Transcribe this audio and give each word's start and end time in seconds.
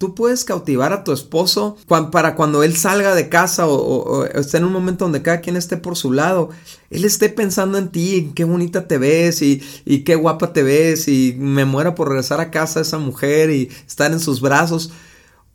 Tú 0.00 0.14
puedes 0.14 0.46
cautivar 0.46 0.94
a 0.94 1.04
tu 1.04 1.12
esposo 1.12 1.76
para 2.10 2.34
cuando 2.34 2.62
él 2.62 2.74
salga 2.74 3.14
de 3.14 3.28
casa 3.28 3.66
o, 3.68 4.24
esté 4.24 4.56
en 4.56 4.64
un 4.64 4.72
momento 4.72 5.04
donde 5.04 5.20
cada 5.20 5.42
quien 5.42 5.56
esté 5.56 5.76
por 5.76 5.94
su 5.94 6.10
lado, 6.10 6.48
él 6.88 7.04
esté 7.04 7.28
pensando 7.28 7.76
en 7.76 7.90
ti, 7.90 8.32
qué 8.34 8.44
bonita 8.44 8.88
te 8.88 8.96
ves 8.96 9.42
y, 9.42 9.60
qué 10.06 10.14
guapa 10.14 10.54
te 10.54 10.62
ves 10.62 11.06
y 11.06 11.36
me 11.38 11.66
muera 11.66 11.94
por 11.94 12.08
regresar 12.08 12.40
a 12.40 12.50
casa 12.50 12.80
esa 12.80 12.96
mujer 12.96 13.50
y 13.50 13.68
estar 13.86 14.10
en 14.10 14.20
sus 14.20 14.40
brazos. 14.40 14.90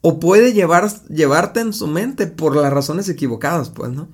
O 0.02 0.20
puede 0.20 0.54
llevar, 0.54 0.92
llevarte 1.10 1.62
en 1.62 1.74
su 1.74 1.88
mente 1.88 2.28
por 2.28 2.56
las 2.56 2.72
razones 2.72 3.10
equivocadas, 3.10 3.72
pues, 3.72 3.90
¿no? 3.94 4.10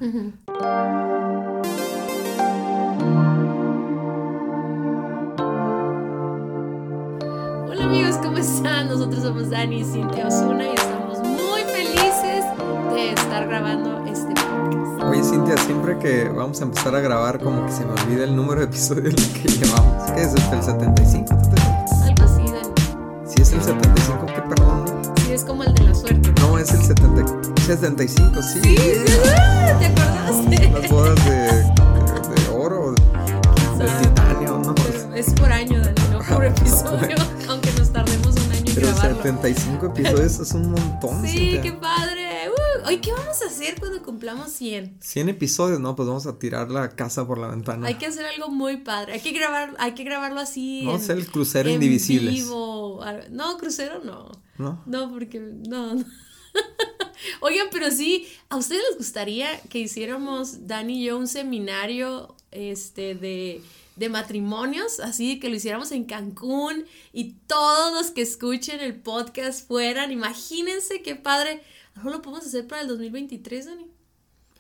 Nosotros 8.62 9.24
somos 9.24 9.50
Dani 9.50 9.80
y 9.80 9.84
Cintia 9.84 10.28
Osuna 10.28 10.66
y 10.66 10.76
estamos 10.76 11.18
muy 11.20 11.62
felices 11.64 12.46
de 12.94 13.10
estar 13.10 13.48
grabando 13.48 14.06
este 14.06 14.36
podcast. 14.36 15.02
Oye, 15.04 15.24
Cintia, 15.24 15.58
siempre 15.58 15.98
que 15.98 16.30
vamos 16.30 16.62
a 16.62 16.66
empezar 16.66 16.94
a 16.94 17.00
grabar, 17.00 17.40
como 17.40 17.66
que 17.66 17.72
se 17.72 17.84
me 17.84 17.94
olvida 17.94 18.24
el 18.24 18.36
número 18.36 18.60
de 18.62 18.68
episodios 18.68 19.16
que 19.16 19.48
llevamos. 19.48 20.12
¿Qué 20.12 20.22
es 20.22 20.36
este, 20.36 20.56
el 20.56 20.62
75? 20.64 21.34
Algo 21.34 22.24
así, 22.24 22.44
Dani. 22.44 23.26
Si 23.26 23.42
es 23.42 23.52
el 23.54 23.64
75, 23.64 24.26
¿qué 24.28 24.42
perdón? 24.42 24.86
Sí, 25.26 25.32
es 25.34 25.44
como 25.44 25.64
el 25.64 25.74
de 25.74 25.84
la 25.84 25.96
suerte. 25.96 26.32
No, 26.42 26.60
es 26.60 26.72
el 26.72 26.84
70, 26.84 27.26
75, 27.66 28.42
sí. 28.44 28.60
Sí, 28.62 28.76
¿te 29.80 29.86
acordaste? 29.88 30.70
Las 30.70 30.92
bodas 30.92 31.26
de, 31.26 31.32
de, 31.32 32.50
oro, 32.54 32.92
de 32.92 33.86
titanio, 34.04 34.60
¿no? 34.60 34.76
Es 35.16 35.34
por 35.34 35.52
año, 35.52 35.82
Dani, 35.82 36.02
no 36.12 36.20
por 36.20 36.46
episodio. 36.46 37.31
75 39.22 39.86
episodios 39.86 40.40
es 40.40 40.52
un 40.54 40.72
montón. 40.72 41.28
Sí, 41.28 41.60
qué 41.62 41.72
padre. 41.74 42.50
Uh, 42.50 43.00
¿qué 43.00 43.12
vamos 43.12 43.40
a 43.44 43.46
hacer 43.46 43.80
cuando 43.80 44.02
cumplamos 44.02 44.52
100? 44.52 44.98
100 45.00 45.30
episodios, 45.30 45.80
no, 45.80 45.96
pues 45.96 46.08
vamos 46.08 46.26
a 46.26 46.40
tirar 46.40 46.72
la 46.72 46.90
casa 46.96 47.28
por 47.28 47.38
la 47.38 47.48
ventana. 47.50 47.86
Hay 47.86 47.96
que 47.96 48.08
hacer 48.08 48.26
algo 48.26 48.50
muy 48.50 48.78
padre. 48.78 49.14
Hay 49.14 49.20
que 49.20 49.32
grabar, 49.32 49.76
hay 49.78 49.94
que 49.94 50.04
grabarlo 50.04 50.40
así. 50.40 50.86
Vamos 50.86 51.02
a 51.02 51.04
hacer 51.04 51.18
el 51.18 51.28
crucero 51.28 51.70
en 51.70 51.76
Indivisibles. 51.76 52.34
Vivo. 52.34 53.06
No, 53.30 53.58
crucero 53.60 54.04
no. 54.04 54.32
No. 54.58 54.82
No, 54.88 55.12
porque 55.12 55.40
no. 55.40 55.94
no. 55.94 56.04
Oigan, 57.42 57.68
pero 57.72 57.92
sí, 57.92 58.28
¿a 58.50 58.58
ustedes 58.58 58.82
les 58.90 58.98
gustaría 58.98 59.60
que 59.70 59.78
hiciéramos, 59.78 60.66
Dani 60.66 61.00
y 61.00 61.06
yo, 61.06 61.18
un 61.20 61.28
seminario 61.28 62.36
este, 62.50 63.14
de 63.14 63.62
de 63.96 64.10
matrimonios, 64.10 65.00
así 65.00 65.40
que 65.40 65.50
lo 65.50 65.56
hiciéramos 65.56 65.92
en 65.92 66.06
Cancún 66.06 66.86
y 67.14 67.34
todos 67.48 67.94
los 67.94 68.12
que 68.12 68.22
escuchen 68.22 68.80
el 68.80 68.96
podcast 68.96 69.68
fueran, 69.68 70.12
imagínense 70.12 71.02
qué 71.02 71.16
padre. 71.16 71.62
¿No 71.96 72.10
lo 72.10 72.22
podemos 72.22 72.46
hacer 72.46 72.68
para 72.68 72.82
el 72.82 72.88
2023, 72.88 73.66
Dani? 73.66 73.88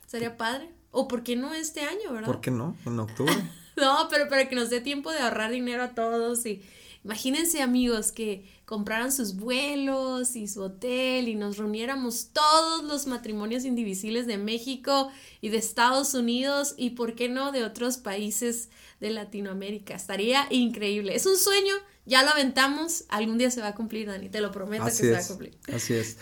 Sería 0.05 0.37
padre. 0.37 0.69
O 0.91 1.07
por 1.07 1.23
qué 1.23 1.37
no 1.37 1.53
este 1.53 1.81
año, 1.81 2.11
¿verdad? 2.11 2.25
¿Por 2.25 2.41
qué 2.41 2.51
no? 2.51 2.75
En 2.85 2.99
octubre. 2.99 3.33
no, 3.77 4.07
pero 4.09 4.27
para 4.27 4.49
que 4.49 4.55
nos 4.55 4.69
dé 4.69 4.81
tiempo 4.81 5.11
de 5.11 5.19
ahorrar 5.19 5.51
dinero 5.51 5.83
a 5.83 5.95
todos 5.95 6.45
y 6.45 6.61
imagínense 7.05 7.61
amigos 7.61 8.11
que 8.11 8.45
compraran 8.71 9.11
sus 9.11 9.35
vuelos 9.35 10.37
y 10.37 10.47
su 10.47 10.61
hotel 10.61 11.27
y 11.27 11.35
nos 11.35 11.57
reuniéramos 11.57 12.29
todos 12.31 12.85
los 12.85 13.05
matrimonios 13.05 13.65
indivisibles 13.65 14.27
de 14.27 14.37
México 14.37 15.11
y 15.41 15.49
de 15.49 15.57
Estados 15.57 16.13
Unidos 16.13 16.75
y 16.77 16.91
por 16.91 17.13
qué 17.13 17.27
no 17.27 17.51
de 17.51 17.65
otros 17.65 17.97
países 17.97 18.69
de 19.01 19.09
Latinoamérica. 19.09 19.93
Estaría 19.93 20.47
increíble. 20.51 21.13
Es 21.13 21.25
un 21.25 21.35
sueño, 21.35 21.73
ya 22.05 22.23
lo 22.23 22.29
aventamos, 22.29 23.03
algún 23.09 23.37
día 23.37 23.51
se 23.51 23.59
va 23.59 23.67
a 23.67 23.75
cumplir, 23.75 24.07
Dani, 24.07 24.29
te 24.29 24.39
lo 24.39 24.53
prometo 24.53 24.85
que 24.85 24.91
se 24.91 25.11
va 25.11 25.17
a 25.17 25.27
cumplir. 25.27 25.57
Así 25.73 25.93
es. 25.93 26.15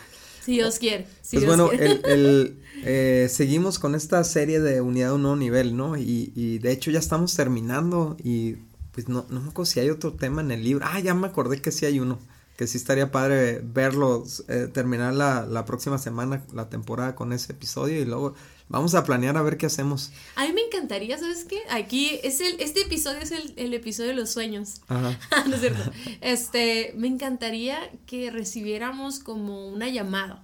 Si 0.44 0.54
Dios 0.54 0.80
quiere. 0.80 1.06
pues 1.32 1.46
bueno, 1.46 1.70
El, 1.72 2.64
eh, 2.84 3.28
seguimos 3.30 3.78
con 3.78 3.94
esta 3.94 4.24
serie 4.24 4.60
de 4.60 4.82
unidad 4.82 5.10
de 5.10 5.14
un 5.14 5.22
nuevo 5.22 5.38
nivel, 5.38 5.78
¿no? 5.78 5.98
Y, 5.98 6.34
y 6.36 6.58
de 6.58 6.72
hecho 6.72 6.90
ya 6.90 6.98
estamos 6.98 7.36
terminando 7.36 8.18
y 8.24 8.56
pues 8.92 9.08
no, 9.08 9.28
no 9.30 9.40
me 9.40 9.50
acuerdo 9.50 9.72
si 9.72 9.82
hay 9.82 9.92
otro 9.92 10.14
tema 10.14 10.42
en 10.42 10.50
el 10.50 10.64
libro. 10.64 10.84
Ah, 10.90 11.00
ya 11.00 11.14
me 11.14 11.28
acordé 11.28 11.62
que 11.62 11.72
sí 11.72 11.86
hay 11.86 12.00
uno 12.00 12.18
que 12.60 12.68
sí 12.68 12.76
estaría 12.76 13.10
padre 13.10 13.62
verlos, 13.64 14.44
eh, 14.50 14.68
terminar 14.68 15.14
la, 15.14 15.46
la, 15.46 15.64
próxima 15.64 15.98
semana 15.98 16.44
la 16.54 16.68
temporada 16.68 17.16
con 17.16 17.32
ese 17.32 17.54
episodio 17.54 18.02
y 18.02 18.04
luego 18.04 18.36
vamos 18.68 18.96
a 18.96 19.06
planear 19.06 19.38
a 19.38 19.42
ver 19.42 19.56
qué 19.56 19.68
hacemos. 19.68 20.12
A 20.36 20.46
mí 20.46 20.52
me 20.52 20.64
encantaría, 20.64 21.18
¿sabes 21.18 21.46
qué? 21.46 21.62
Aquí 21.70 22.20
es 22.22 22.42
el, 22.42 22.60
este 22.60 22.82
episodio 22.82 23.20
es 23.20 23.32
el, 23.32 23.54
el 23.56 23.74
episodio 23.74 24.10
de 24.10 24.18
los 24.18 24.32
sueños. 24.32 24.82
Ajá. 24.90 25.18
no 25.48 25.56
es 25.56 25.62
cierto. 25.62 25.90
Este, 26.20 26.94
me 26.98 27.08
encantaría 27.08 27.80
que 28.06 28.30
recibiéramos 28.30 29.20
como 29.20 29.70
una 29.70 29.88
llamada. 29.88 30.44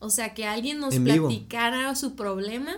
O 0.00 0.10
sea, 0.10 0.34
que 0.34 0.44
alguien 0.44 0.80
nos 0.80 0.94
platicara 0.94 1.94
su 1.94 2.14
problema, 2.14 2.76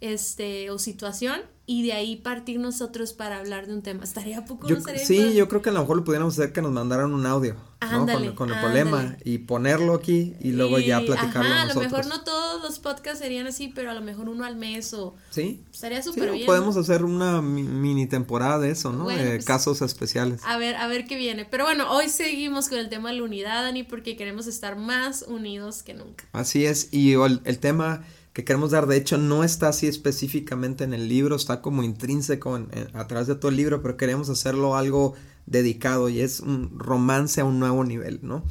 este, 0.00 0.70
o 0.70 0.78
situación 0.78 1.40
y 1.70 1.84
de 1.84 1.92
ahí 1.92 2.16
partir 2.16 2.58
nosotros 2.58 3.12
para 3.12 3.38
hablar 3.38 3.68
de 3.68 3.74
un 3.74 3.82
tema. 3.82 4.02
¿Estaría 4.02 4.44
poco? 4.44 4.66
Yo, 4.66 4.78
sí, 5.04 5.34
yo 5.34 5.48
creo 5.48 5.62
que 5.62 5.68
a 5.68 5.72
lo 5.72 5.82
mejor 5.82 5.98
lo 5.98 6.04
pudiéramos 6.04 6.36
hacer 6.36 6.52
que 6.52 6.62
nos 6.62 6.72
mandaran 6.72 7.14
un 7.14 7.24
audio 7.26 7.54
¿no? 7.80 8.06
con, 8.34 8.50
el 8.50 8.58
problema 8.58 9.16
y 9.24 9.38
ponerlo 9.38 9.94
aquí 9.94 10.34
y 10.40 10.50
luego 10.50 10.80
ya 10.80 11.00
platicarlo 11.00 11.48
ajá, 11.48 11.62
a 11.62 11.66
lo 11.72 11.80
mejor 11.80 12.06
no 12.06 12.24
todos 12.24 12.60
los 12.60 12.80
podcasts 12.80 13.20
serían 13.20 13.46
así, 13.46 13.68
pero 13.68 13.92
a 13.92 13.94
lo 13.94 14.00
mejor 14.00 14.28
uno 14.28 14.44
al 14.44 14.56
mes 14.56 14.92
o... 14.94 15.14
Sí. 15.30 15.62
Estaría 15.72 16.02
súper 16.02 16.32
bien. 16.32 16.44
Podemos 16.44 16.76
hacer 16.76 17.04
una 17.04 17.40
mini 17.40 18.08
temporada 18.08 18.58
de 18.58 18.72
eso, 18.72 18.92
¿no? 18.92 19.08
de 19.08 19.16
pues, 19.16 19.44
casos 19.44 19.80
especiales. 19.80 20.40
A 20.44 20.58
ver, 20.58 20.74
a 20.74 20.88
ver 20.88 21.06
qué 21.06 21.16
viene. 21.16 21.44
Pero 21.44 21.66
bueno, 21.66 21.88
hoy 21.92 22.08
seguimos 22.08 22.68
con 22.68 22.78
el 22.78 22.88
tema 22.88 23.10
de 23.10 23.18
la 23.18 23.22
unidad, 23.22 23.62
Dani, 23.62 23.84
porque 23.84 24.16
queremos 24.16 24.48
estar 24.48 24.74
más 24.74 25.22
unidos 25.22 25.84
que 25.84 25.94
nunca. 25.94 26.24
Así 26.32 26.66
es, 26.66 26.88
y 26.90 27.12
el 27.12 27.58
tema 27.60 28.02
que 28.32 28.44
queremos 28.44 28.70
dar. 28.70 28.86
De 28.86 28.96
hecho, 28.96 29.18
no 29.18 29.44
está 29.44 29.68
así 29.68 29.86
específicamente 29.86 30.84
en 30.84 30.94
el 30.94 31.08
libro, 31.08 31.36
está 31.36 31.60
como 31.60 31.82
intrínseco 31.82 32.60
a 32.92 33.06
través 33.06 33.26
de 33.26 33.34
todo 33.34 33.50
el 33.50 33.56
libro, 33.56 33.82
pero 33.82 33.96
queremos 33.96 34.28
hacerlo 34.28 34.76
algo 34.76 35.14
dedicado 35.46 36.08
y 36.08 36.20
es 36.20 36.40
un 36.40 36.78
romance 36.78 37.40
a 37.40 37.44
un 37.44 37.58
nuevo 37.58 37.84
nivel, 37.84 38.20
¿no? 38.22 38.44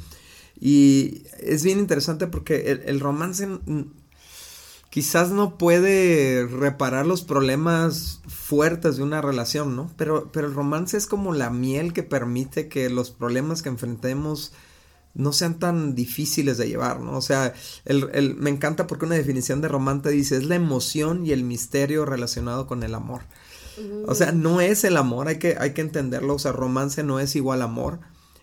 Y 0.60 1.22
es 1.38 1.64
bien 1.64 1.78
interesante 1.78 2.26
porque 2.26 2.82
el, 2.84 3.00
romance 3.00 3.48
quizás 4.90 5.30
no 5.30 5.56
puede 5.56 6.46
reparar 6.46 7.06
los 7.06 7.22
problemas 7.22 8.20
fuertes 8.28 8.98
de 8.98 9.02
una 9.02 9.22
relación, 9.22 9.74
¿no? 9.74 9.90
Pero, 9.96 10.30
pero 10.30 10.48
el 10.48 10.54
romance 10.54 10.98
es 10.98 11.06
como 11.06 11.32
la 11.32 11.48
miel 11.48 11.94
que 11.94 12.02
permite 12.02 12.68
que 12.68 12.90
los 12.90 13.10
problemas 13.10 13.62
que 13.62 13.70
enfrentemos 13.70 14.52
no 15.14 15.32
sean 15.32 15.58
tan 15.58 15.94
difíciles 15.94 16.56
de 16.58 16.68
llevar, 16.68 17.00
¿no? 17.00 17.16
O 17.16 17.22
sea, 17.22 17.52
el, 17.84 18.36
me 18.36 18.50
encanta 18.50 18.86
porque 18.86 19.06
una 19.06 19.16
definición 19.16 19.60
de 19.60 19.68
romance 19.68 20.10
dice 20.10 20.36
es 20.36 20.44
la 20.44 20.54
emoción 20.54 21.26
y 21.26 21.32
el 21.32 21.42
misterio 21.42 22.04
relacionado 22.04 22.66
con 22.66 22.82
el 22.82 22.94
amor. 22.94 23.22
O 24.06 24.14
sea, 24.14 24.30
no 24.32 24.60
es 24.60 24.84
el 24.84 24.98
amor, 24.98 25.28
hay 25.28 25.38
que, 25.38 25.56
hay 25.58 25.72
que 25.72 25.80
entenderlo, 25.80 26.34
o 26.34 26.38
sea, 26.38 26.52
romance 26.52 27.02
no 27.02 27.18
es 27.18 27.34
igual 27.34 27.62
amor. 27.62 28.00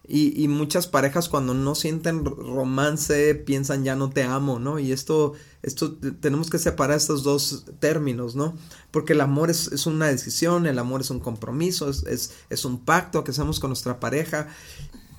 Y, 0.09 0.41
y, 0.41 0.47
muchas 0.47 0.87
parejas 0.87 1.27
cuando 1.27 1.53
no 1.53 1.75
sienten 1.75 2.23
romance 2.23 3.35
piensan 3.35 3.83
ya 3.83 3.97
no 3.97 4.09
te 4.09 4.23
amo, 4.23 4.57
¿no? 4.57 4.79
Y 4.79 4.93
esto, 4.93 5.33
esto 5.63 5.97
tenemos 6.21 6.49
que 6.49 6.59
separar 6.59 6.95
estos 6.95 7.23
dos 7.23 7.65
términos, 7.79 8.33
¿no? 8.33 8.55
Porque 8.89 9.11
el 9.11 9.21
amor 9.21 9.49
es, 9.49 9.69
es 9.73 9.85
una 9.85 10.07
decisión, 10.07 10.65
el 10.65 10.79
amor 10.79 11.01
es 11.01 11.09
un 11.09 11.19
compromiso, 11.19 11.89
es, 11.89 12.03
es, 12.03 12.31
es, 12.49 12.63
un 12.63 12.85
pacto 12.85 13.25
que 13.25 13.31
hacemos 13.31 13.59
con 13.59 13.69
nuestra 13.69 13.99
pareja 13.99 14.47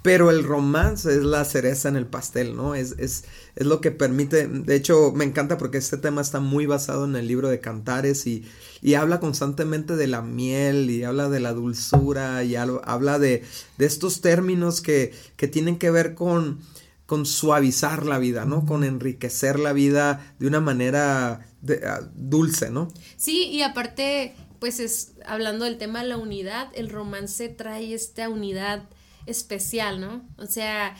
pero 0.08 0.30
el 0.30 0.42
romance 0.42 1.10
es 1.10 1.22
la 1.22 1.44
cereza 1.44 1.90
en 1.90 1.96
el 1.96 2.06
pastel, 2.06 2.56
¿no? 2.56 2.74
Es, 2.74 2.94
es, 2.96 3.24
es, 3.56 3.66
lo 3.66 3.82
que 3.82 3.90
permite, 3.90 4.48
de 4.48 4.74
hecho 4.74 5.12
me 5.14 5.26
encanta 5.26 5.58
porque 5.58 5.76
este 5.76 5.98
tema 5.98 6.22
está 6.22 6.40
muy 6.40 6.64
basado 6.64 7.04
en 7.04 7.14
el 7.14 7.28
libro 7.28 7.50
de 7.50 7.60
Cantares 7.60 8.26
y, 8.26 8.42
y 8.80 8.94
habla 8.94 9.20
constantemente 9.20 9.96
de 9.96 10.06
la 10.06 10.22
miel 10.22 10.88
y 10.88 11.04
habla 11.04 11.28
de 11.28 11.40
la 11.40 11.52
dulzura 11.52 12.42
y 12.42 12.56
habla 12.56 13.18
de, 13.18 13.44
de 13.76 13.84
estos 13.84 14.22
términos 14.22 14.80
que, 14.80 15.12
que, 15.36 15.46
tienen 15.46 15.76
que 15.78 15.90
ver 15.90 16.14
con, 16.14 16.60
con 17.04 17.26
suavizar 17.26 18.06
la 18.06 18.18
vida, 18.18 18.46
¿no? 18.46 18.64
Con 18.64 18.84
enriquecer 18.84 19.58
la 19.58 19.74
vida 19.74 20.34
de 20.38 20.46
una 20.46 20.60
manera 20.60 21.46
ah, 21.84 22.00
dulce, 22.14 22.70
¿no? 22.70 22.88
Sí, 23.18 23.48
y 23.48 23.60
aparte, 23.60 24.34
pues 24.58 24.80
es, 24.80 25.12
hablando 25.26 25.66
del 25.66 25.76
tema 25.76 26.00
de 26.00 26.08
la 26.08 26.16
unidad, 26.16 26.70
el 26.74 26.88
romance 26.88 27.50
trae 27.50 27.92
esta 27.92 28.30
unidad 28.30 28.88
especial, 29.28 30.00
¿no? 30.00 30.26
O 30.36 30.46
sea, 30.46 30.96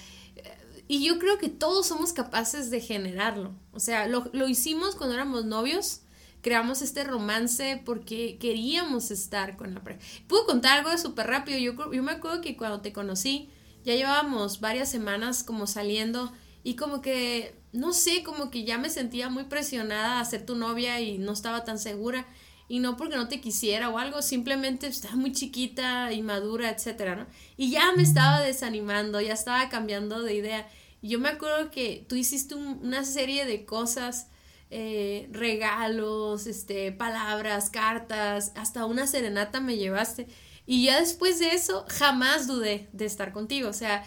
y 0.88 1.04
yo 1.04 1.18
creo 1.18 1.38
que 1.38 1.50
todos 1.50 1.86
somos 1.86 2.14
capaces 2.14 2.70
de 2.70 2.80
generarlo. 2.80 3.54
O 3.72 3.78
sea, 3.78 4.08
lo, 4.08 4.48
hicimos 4.48 4.96
cuando 4.96 5.14
éramos 5.14 5.44
novios, 5.44 6.00
creamos 6.40 6.80
este 6.80 7.04
romance 7.04 7.80
porque 7.84 8.38
queríamos 8.40 9.10
estar 9.10 9.58
con 9.58 9.74
la 9.74 9.84
pareja. 9.84 10.00
Puedo 10.26 10.46
contar 10.46 10.78
algo 10.78 10.96
súper 10.96 11.26
rápido. 11.26 11.58
Yo, 11.58 11.92
yo 11.92 12.02
me 12.02 12.12
acuerdo 12.12 12.40
que 12.40 12.56
cuando 12.56 12.80
te 12.80 12.94
conocí, 12.94 13.50
ya 13.84 13.94
llevábamos 13.94 14.60
varias 14.60 14.90
semanas 14.90 15.44
como 15.44 15.66
saliendo 15.66 16.32
y 16.64 16.76
como 16.76 17.02
que, 17.02 17.54
no 17.72 17.92
sé, 17.92 18.22
como 18.22 18.50
que 18.50 18.64
ya 18.64 18.78
me 18.78 18.88
sentía 18.88 19.28
muy 19.28 19.44
presionada 19.44 20.20
a 20.20 20.24
ser 20.24 20.46
tu 20.46 20.56
novia 20.56 21.02
y 21.02 21.18
no 21.18 21.32
estaba 21.32 21.64
tan 21.64 21.78
segura 21.78 22.26
y 22.68 22.80
no 22.80 22.96
porque 22.96 23.16
no 23.16 23.28
te 23.28 23.40
quisiera 23.40 23.88
o 23.88 23.98
algo, 23.98 24.20
simplemente 24.20 24.86
estaba 24.86 25.16
muy 25.16 25.32
chiquita, 25.32 26.12
y 26.12 26.22
madura, 26.22 26.70
etcétera, 26.70 27.16
¿no? 27.16 27.26
Y 27.56 27.70
ya 27.70 27.92
me 27.96 28.02
estaba 28.02 28.40
desanimando, 28.40 29.20
ya 29.20 29.32
estaba 29.32 29.68
cambiando 29.68 30.22
de 30.22 30.34
idea. 30.34 30.68
yo 31.00 31.18
me 31.18 31.30
acuerdo 31.30 31.70
que 31.70 32.04
tú 32.08 32.16
hiciste 32.16 32.54
una 32.54 33.04
serie 33.04 33.46
de 33.46 33.64
cosas, 33.64 34.28
eh, 34.70 35.28
regalos, 35.32 36.46
este, 36.46 36.92
palabras, 36.92 37.70
cartas, 37.70 38.52
hasta 38.54 38.84
una 38.84 39.06
serenata 39.06 39.60
me 39.60 39.76
llevaste. 39.76 40.26
Y 40.66 40.84
ya 40.84 41.00
después 41.00 41.38
de 41.38 41.52
eso, 41.54 41.86
jamás 41.88 42.46
dudé 42.46 42.90
de 42.92 43.06
estar 43.06 43.32
contigo. 43.32 43.70
O 43.70 43.72
sea, 43.72 44.04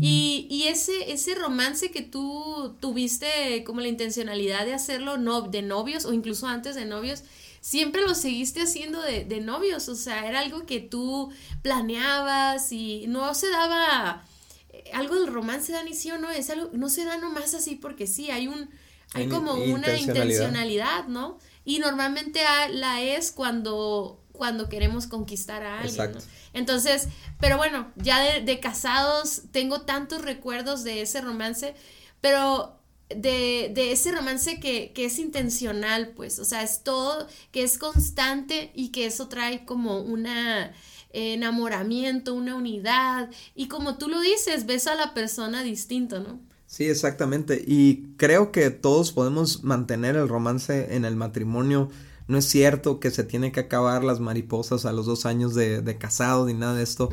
y, 0.00 0.46
y 0.48 0.68
ese, 0.68 1.12
ese 1.12 1.34
romance 1.34 1.90
que 1.90 2.02
tú 2.02 2.76
tuviste 2.78 3.64
como 3.64 3.80
la 3.80 3.88
intencionalidad 3.88 4.64
de 4.64 4.74
hacerlo 4.74 5.16
no, 5.16 5.40
de 5.42 5.62
novios 5.62 6.04
o 6.04 6.12
incluso 6.12 6.46
antes 6.46 6.76
de 6.76 6.84
novios, 6.84 7.24
siempre 7.64 8.02
lo 8.02 8.14
seguiste 8.14 8.60
haciendo 8.60 9.00
de, 9.00 9.24
de 9.24 9.40
novios. 9.40 9.88
O 9.88 9.94
sea, 9.94 10.28
era 10.28 10.40
algo 10.40 10.66
que 10.66 10.80
tú 10.80 11.32
planeabas 11.62 12.70
y 12.72 13.06
no 13.08 13.34
se 13.34 13.48
daba 13.48 14.22
eh, 14.68 14.84
algo 14.92 15.14
del 15.14 15.32
romance, 15.32 15.72
Dani, 15.72 15.94
sí 15.94 16.10
o 16.10 16.18
no, 16.18 16.30
es 16.30 16.50
algo, 16.50 16.68
no 16.74 16.90
se 16.90 17.06
da 17.06 17.16
nomás 17.16 17.54
así 17.54 17.76
porque 17.76 18.06
sí, 18.06 18.30
hay 18.30 18.48
un, 18.48 18.68
hay 19.14 19.28
como 19.28 19.54
una 19.54 19.96
intencionalidad, 19.96 21.06
¿no? 21.06 21.38
Y 21.64 21.78
normalmente 21.78 22.42
la 22.70 23.00
es 23.00 23.32
cuando 23.32 24.20
cuando 24.32 24.68
queremos 24.68 25.06
conquistar 25.06 25.62
a 25.62 25.80
alguien. 25.80 26.18
Entonces, 26.52 27.08
pero 27.40 27.56
bueno, 27.56 27.92
ya 27.96 28.40
de, 28.40 28.60
casados 28.60 29.42
tengo 29.52 29.82
tantos 29.82 30.20
recuerdos 30.20 30.84
de 30.84 31.00
ese 31.00 31.22
romance, 31.22 31.74
pero 32.20 32.78
de, 33.08 33.70
de 33.74 33.92
ese 33.92 34.12
romance 34.12 34.60
que, 34.60 34.92
que, 34.92 35.04
es 35.04 35.18
intencional, 35.18 36.12
pues, 36.16 36.38
o 36.38 36.44
sea, 36.44 36.62
es 36.62 36.82
todo, 36.82 37.26
que 37.52 37.62
es 37.62 37.78
constante 37.78 38.70
y 38.74 38.88
que 38.88 39.06
eso 39.06 39.28
trae 39.28 39.64
como 39.64 40.00
una 40.00 40.72
enamoramiento, 41.12 42.34
una 42.34 42.56
unidad, 42.56 43.30
y 43.54 43.68
como 43.68 43.98
tú 43.98 44.08
lo 44.08 44.20
dices, 44.20 44.66
ves 44.66 44.88
a 44.88 44.96
la 44.96 45.14
persona 45.14 45.62
distinto, 45.62 46.18
¿no? 46.18 46.40
Sí, 46.66 46.86
exactamente, 46.86 47.62
y 47.64 48.14
creo 48.16 48.50
que 48.50 48.70
todos 48.70 49.12
podemos 49.12 49.62
mantener 49.62 50.16
el 50.16 50.28
romance 50.28 50.96
en 50.96 51.04
el 51.04 51.14
matrimonio 51.14 51.90
no 52.26 52.38
es 52.38 52.46
cierto 52.46 53.00
que 53.00 53.10
se 53.10 53.24
tiene 53.24 53.52
que 53.52 53.60
acabar 53.60 54.02
las 54.02 54.20
mariposas 54.20 54.86
a 54.86 54.92
los 54.92 55.06
dos 55.06 55.26
años 55.26 55.54
de, 55.54 55.82
de 55.82 55.98
casado 55.98 56.46
ni 56.46 56.54
nada 56.54 56.74
de 56.74 56.82
esto, 56.82 57.10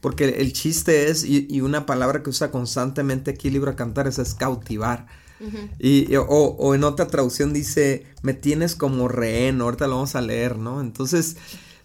porque 0.00 0.24
el 0.24 0.52
chiste 0.52 1.10
es, 1.10 1.24
y, 1.24 1.60
una 1.60 1.84
palabra 1.84 2.22
que 2.22 2.30
usa 2.30 2.50
constantemente 2.50 3.32
aquí 3.32 3.50
Libro 3.50 3.72
a 3.72 3.76
Cantar 3.76 4.06
es, 4.06 4.34
cautivar. 4.34 5.06
Y, 5.78 6.14
o, 6.16 6.24
o, 6.24 6.74
en 6.74 6.84
otra 6.84 7.06
traducción 7.06 7.52
dice, 7.52 8.06
me 8.22 8.34
tienes 8.34 8.76
como 8.76 9.08
rehén, 9.08 9.60
ahorita 9.60 9.86
lo 9.86 9.96
vamos 9.96 10.14
a 10.14 10.20
leer, 10.20 10.56
¿no? 10.58 10.80
Entonces, 10.80 11.36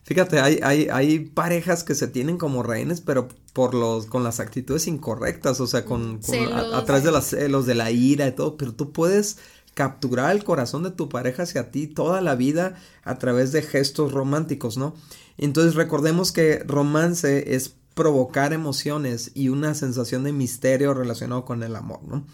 fíjate, 0.04 0.40
hay, 0.40 0.60
hay, 0.64 0.88
hay 0.92 1.20
parejas 1.20 1.84
que 1.84 1.96
se 1.96 2.08
tienen 2.08 2.38
como 2.38 2.64
rehenes, 2.64 3.02
pero 3.02 3.28
por 3.54 3.74
los, 3.74 4.06
con 4.06 4.24
las 4.24 4.40
actitudes 4.40 4.88
incorrectas, 4.88 5.60
o 5.60 5.68
sea, 5.68 5.84
con, 5.84 6.20
a, 6.54 6.86
través 6.86 7.04
de 7.04 7.12
los 7.12 7.26
celos, 7.26 7.66
de 7.66 7.76
la 7.76 7.92
ira 7.92 8.28
y 8.28 8.32
todo, 8.32 8.56
pero 8.56 8.74
tú 8.74 8.92
puedes 8.92 9.38
capturar 9.74 10.36
el 10.36 10.44
corazón 10.44 10.84
de 10.84 10.92
tu 10.92 11.10
pareja 11.10 11.44
hacia 11.44 11.72
ti 11.72 11.88
toda 11.88 12.22
la 12.22 12.36
vida 12.36 12.76
a 13.04 13.18
través 13.18 13.52
de 13.52 13.62
gestos 13.62 14.12
románticos, 14.12 14.78
¿no? 14.78 14.96
Entonces 15.38 15.76
recordemos 15.76 16.32
que 16.32 16.64
romance 16.66 17.56
es 17.56 17.76
provocar 17.94 18.54
emociones 18.54 19.32
y 19.34 19.50
una 19.50 19.74
sensación 19.74 20.24
de 20.24 20.32
misterio 20.32 20.94
relacionado 20.94 21.46
con 21.46 21.64
el 21.64 21.76
amor, 21.76 22.00
¿no? 22.08 22.26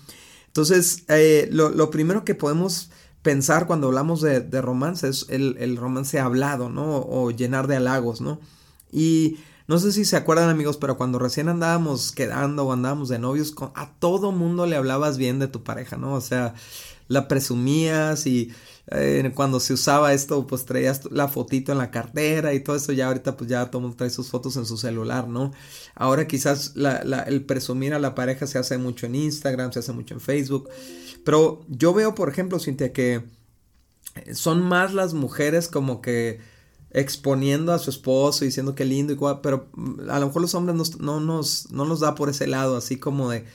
Entonces, 0.54 1.06
eh, 1.08 1.50
lo, 1.52 1.90
primero 1.90 2.24
que 2.24 2.36
podemos 2.36 2.92
pensar 3.24 3.66
cuando 3.66 3.88
hablamos 3.88 4.22
de, 4.22 4.62
romance 4.62 5.08
es 5.08 5.26
el, 5.30 5.78
romance 5.78 6.20
hablado, 6.20 6.70
¿no? 6.70 6.98
O 6.98 7.32
llenar 7.32 7.66
de 7.66 7.78
halagos, 7.78 8.22
¿no? 8.22 8.40
Y 8.92 9.40
no 9.68 9.80
sé 9.80 9.92
si 9.92 10.06
se 10.06 10.16
acuerdan 10.16 10.50
amigos, 10.50 10.78
pero 10.78 10.96
cuando 10.96 11.18
recién 11.18 11.50
andábamos 11.50 12.12
quedando 12.12 12.68
o 12.68 12.72
andábamos 12.72 13.10
de 13.10 13.18
novios, 13.18 13.56
a 13.74 13.94
todo 13.94 14.32
mundo 14.32 14.68
le 14.68 14.76
hablabas 14.76 15.18
bien 15.18 15.40
de 15.40 15.48
tu 15.48 15.64
pareja, 15.64 15.98
¿no? 15.98 16.14
O 16.14 16.22
sea, 16.22 16.54
la 17.08 17.28
presumías 17.28 18.28
y 18.28 18.54
eh, 18.88 19.32
cuando 19.34 19.60
se 19.60 19.74
usaba 19.74 20.14
esto, 20.14 20.46
pues 20.46 20.66
traías 20.66 21.10
la 21.12 21.28
fotito 21.30 21.72
en 21.72 21.78
la 21.78 21.90
cartera 21.90 22.54
y 22.54 22.60
todo 22.60 22.76
eso, 22.76 22.92
ya 22.92 23.08
ahorita 23.08 23.38
pues 23.38 23.50
ya 23.50 23.72
todo 23.72 23.82
mundo 23.82 23.96
trae 23.96 24.10
sus 24.10 24.30
fotos 24.30 24.58
en 24.58 24.66
su 24.66 24.78
celular, 24.78 25.28
¿no? 25.28 25.52
Ahora 25.96 26.28
quizás 26.28 26.74
el 26.76 27.46
presumir 27.46 27.94
a 27.94 28.00
la 28.00 28.14
pareja 28.14 28.46
se 28.46 28.58
hace 28.58 28.78
mucho 28.78 29.06
en 29.06 29.16
Instagram, 29.16 29.72
se 29.72 29.80
hace 29.80 29.94
mucho 29.94 30.14
en 30.14 30.20
Facebook, 30.20 30.70
pero 31.24 31.66
yo 31.70 31.94
veo, 31.94 32.14
por 32.14 32.30
ejemplo, 32.30 32.60
Cintia, 32.60 32.92
que 32.92 33.24
son 34.34 34.62
más 34.62 34.94
las 34.94 35.14
mujeres 35.14 35.68
como 35.70 36.02
que 36.02 36.40
exponiendo 36.92 37.74
a 37.74 37.80
su 37.80 37.90
esposo 37.90 38.46
diciendo 38.46 38.76
que 38.76 38.86
lindo 38.86 39.14
y 39.14 39.16
cual, 39.16 39.40
pero 39.42 39.68
mm, 39.74 40.10
a 40.10 40.20
lo 40.20 40.28
mejor 40.28 40.42
los 40.42 40.54
hombres 40.56 40.98
no, 41.00 41.20
nos, 41.20 41.72
no 41.72 41.86
nos 41.86 42.00
da 42.02 42.16
por 42.16 42.30
ese 42.30 42.48
lado, 42.48 42.78
así 42.78 42.98
como 42.98 43.32
de 43.32 43.46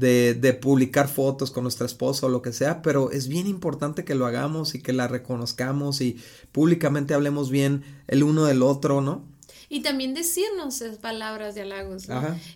de, 0.00 0.34
de, 0.34 0.54
publicar 0.54 1.08
fotos 1.08 1.50
con 1.50 1.62
nuestra 1.62 1.86
esposa 1.86 2.26
o 2.26 2.28
lo 2.28 2.42
que 2.42 2.52
sea, 2.52 2.82
pero 2.82 3.10
es 3.10 3.28
bien 3.28 3.46
importante 3.46 4.04
que 4.04 4.14
lo 4.14 4.26
hagamos 4.26 4.74
y 4.74 4.82
que 4.82 4.92
la 4.92 5.06
reconozcamos 5.06 6.00
y 6.00 6.20
públicamente 6.50 7.14
hablemos 7.14 7.50
bien 7.50 7.84
el 8.08 8.22
uno 8.22 8.44
del 8.44 8.62
otro, 8.62 9.00
¿no? 9.00 9.24
Y 9.68 9.82
también 9.82 10.14
decirnos 10.14 10.82
palabras 11.00 11.54
de 11.54 11.60
halagos. 11.60 12.08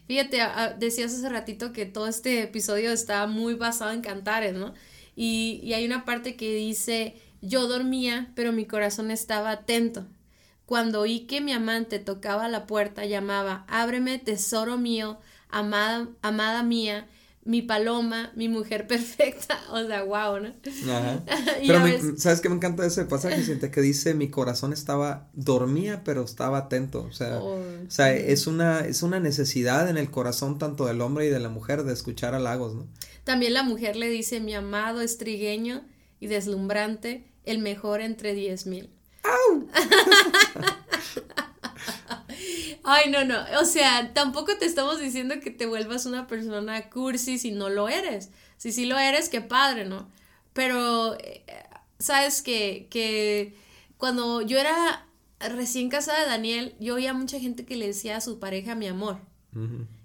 Fíjate, 0.09 0.39
decías 0.81 1.15
hace 1.15 1.29
ratito 1.29 1.73
que 1.73 1.87
todo 1.87 2.09
este 2.09 2.43
episodio 2.43 2.91
está 2.91 3.29
muy 3.29 3.55
basado 3.55 3.93
en 3.93 4.01
cantares, 4.01 4.53
¿no? 4.53 4.75
Y, 5.15 5.61
y 5.63 5.75
hay 5.75 5.87
una 5.87 6.05
parte 6.05 6.35
que 6.35 6.57
dice, 6.57 7.15
yo 7.41 7.69
dormía, 7.69 8.33
pero 8.35 8.53
mi 8.53 8.65
corazón 8.65 9.13
estaba 9.13 9.53
atento. 9.53 10.07
Cuando 10.67 11.03
oí 11.03 11.21
que 11.21 11.41
mi 11.41 11.53
amante 11.53 12.01
tocaba 12.01 12.49
la 12.49 12.67
puerta, 12.67 13.05
llamaba, 13.05 13.65
ábreme, 13.69 14.19
tesoro 14.19 14.77
mío, 14.77 15.19
amada, 15.51 16.09
amada 16.21 16.65
mía, 16.65 17.07
mi 17.45 17.63
paloma, 17.63 18.33
mi 18.35 18.49
mujer 18.49 18.87
perfecta, 18.89 19.59
o 19.71 19.87
sea, 19.87 20.03
wow, 20.03 20.41
¿no? 20.41 20.53
Ajá. 20.93 21.23
pero 21.67 22.19
¿sabes 22.19 22.41
qué 22.41 22.49
me 22.49 22.57
encanta 22.57 22.87
ese 22.87 23.05
pasaje? 23.05 23.43
Siente 23.43 23.71
que 23.71 23.81
dice, 23.81 24.15
mi 24.15 24.31
corazón 24.31 24.73
estaba, 24.73 25.29
dormía, 25.35 26.03
pero 26.05 26.25
estaba 26.25 26.59
atento, 26.59 27.03
o 27.03 27.13
sea, 27.13 27.39
oh, 27.41 27.57
o 27.57 27.91
sea, 27.91 28.15
es 28.15 28.47
una, 28.47 28.81
es 28.81 29.03
una 29.03 29.21
necesidad 29.21 29.89
en 29.89 29.97
el 29.97 30.11
corazón 30.11 30.59
tanto 30.59 30.87
del 30.87 31.01
hombre 31.01 31.27
y 31.27 31.31
de 31.31 31.41
la 31.41 31.49
mujer 31.49 31.85
de 31.85 31.93
escuchar 31.93 32.35
halagos, 32.35 32.75
¿no? 32.75 32.87
También 33.25 33.55
la 33.55 33.63
mujer 33.63 33.97
le 33.97 34.09
dice, 34.09 34.41
mi 34.41 34.55
amado 34.55 35.01
estrigueño 35.01 35.83
y 36.21 36.27
deslumbrante, 36.27 37.31
el 37.45 37.59
mejor 37.59 38.01
entre 38.01 38.35
diez 38.35 38.67
mil. 38.67 38.91
¡Au! 39.23 39.67
Ay, 42.85 43.11
no, 43.11 43.25
no. 43.25 43.37
O 43.61 43.65
sea, 43.65 44.13
tampoco 44.13 44.57
te 44.59 44.67
estamos 44.67 45.01
diciendo 45.01 45.37
que 45.41 45.51
te 45.51 45.67
vuelvas 45.67 46.07
una 46.07 46.27
persona 46.27 46.91
cursi 46.91 47.39
si 47.39 47.51
no 47.51 47.71
lo 47.71 47.89
eres. 47.89 48.31
Si 48.59 48.73
sí 48.73 48.85
lo 48.85 48.99
eres, 48.99 49.29
qué 49.29 49.41
padre, 49.41 49.87
¿no? 49.87 50.09
Pero, 50.53 51.17
eh, 51.19 51.45
sabes 51.99 52.43
que, 52.43 52.87
que 52.91 53.57
cuando 53.97 54.43
yo 54.43 54.59
era 54.59 55.07
recién 55.41 55.89
casada 55.89 56.21
de 56.21 56.27
Daniel, 56.27 56.75
yo 56.81 56.95
oía 56.95 57.13
mucha 57.13 57.41
gente 57.41 57.65
que 57.65 57.77
le 57.77 57.87
decía 57.89 58.17
a 58.17 58.21
su 58.21 58.39
pareja 58.39 58.75
mi 58.75 58.87
amor. 58.87 59.19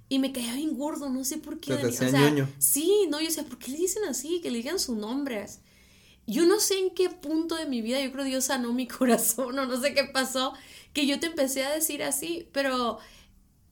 Y 0.09 0.19
me 0.19 0.31
caía 0.31 0.53
bien 0.53 0.77
gordo, 0.77 1.09
no 1.09 1.23
sé 1.23 1.37
por 1.37 1.59
qué. 1.59 1.73
o 1.73 1.91
sea, 1.91 2.49
sí, 2.59 3.07
no, 3.09 3.19
yo 3.19 3.27
decía, 3.27 3.43
¿por 3.43 3.57
qué 3.57 3.71
le 3.71 3.77
dicen 3.77 4.03
así? 4.05 4.41
Que 4.41 4.51
le 4.51 4.57
digan 4.57 4.79
su 4.79 4.95
nombre. 4.95 5.45
Yo 6.27 6.45
no 6.45 6.59
sé 6.59 6.77
en 6.77 6.91
qué 6.91 7.09
punto 7.09 7.55
de 7.55 7.65
mi 7.65 7.81
vida, 7.81 7.99
yo 8.01 8.11
creo 8.11 8.23
Dios 8.23 8.45
sanó 8.45 8.71
mi 8.73 8.87
corazón 8.87 9.57
o 9.57 9.65
no 9.65 9.81
sé 9.81 9.93
qué 9.93 10.03
pasó, 10.03 10.53
que 10.93 11.05
yo 11.05 11.19
te 11.19 11.27
empecé 11.27 11.63
a 11.63 11.71
decir 11.71 12.03
así, 12.03 12.47
pero 12.51 12.99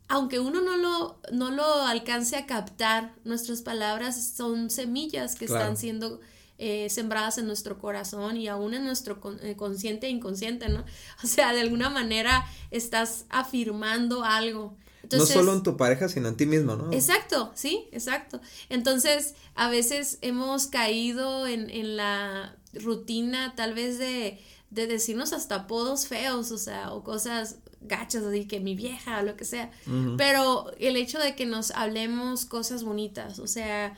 aunque 0.08 0.40
uno 0.40 0.62
no 0.62 0.78
lo, 0.78 1.20
no 1.32 1.52
lo 1.52 1.82
alcance 1.84 2.38
a 2.38 2.46
captar, 2.46 3.14
nuestras 3.26 3.62
palabras 3.62 4.34
son 4.36 4.70
semillas 4.70 5.36
que 5.36 5.46
están 5.46 5.76
siendo 5.76 6.22
eh, 6.60 6.90
sembradas 6.90 7.38
en 7.38 7.46
nuestro 7.46 7.78
corazón 7.78 8.38
y 8.38 8.48
aún 8.48 8.74
en 8.74 8.84
nuestro 8.84 9.20
eh, 9.42 9.56
consciente 9.56 10.08
e 10.08 10.10
inconsciente, 10.10 10.70
¿no? 10.70 10.86
O 11.24 11.28
sea, 11.28 11.54
de 11.54 11.62
alguna 11.62 11.90
manera 11.90 12.46
estás 12.72 13.26
afirmando 13.30 14.24
algo. 14.24 14.78
no 15.12 15.26
solo 15.26 15.54
en 15.54 15.64
tu 15.64 15.76
pareja, 15.78 16.08
sino 16.08 16.30
en 16.30 16.38
ti 16.38 16.46
mismo, 16.46 16.76
¿no? 16.76 16.92
Exacto, 16.94 17.52
sí, 17.54 17.88
exacto. 17.92 18.40
Entonces, 18.70 19.36
a 19.56 19.70
veces 19.70 20.20
hemos 20.22 20.68
caído 20.68 21.48
en, 21.48 21.70
en 21.70 21.98
la 21.98 22.56
rutina 22.74 23.54
tal 23.56 23.74
vez 23.74 24.00
de 24.00 24.40
de 24.70 24.88
decirnos 24.88 25.34
hasta 25.34 25.56
apodos 25.56 26.08
feos, 26.08 26.52
o 26.52 26.58
sea, 26.58 26.92
o 26.92 27.04
cosas 27.04 27.58
gachas, 27.82 28.24
así 28.24 28.46
que 28.46 28.60
mi 28.60 28.76
vieja 28.76 29.20
o 29.20 29.24
lo 29.24 29.36
que 29.38 29.46
sea. 29.46 29.72
Pero 30.18 30.72
el 30.80 30.98
hecho 30.98 31.20
de 31.20 31.36
que 31.36 31.46
nos 31.46 31.72
hablemos 31.72 32.46
cosas 32.46 32.84
bonitas, 32.84 33.40
o 33.40 33.48
sea, 33.48 33.96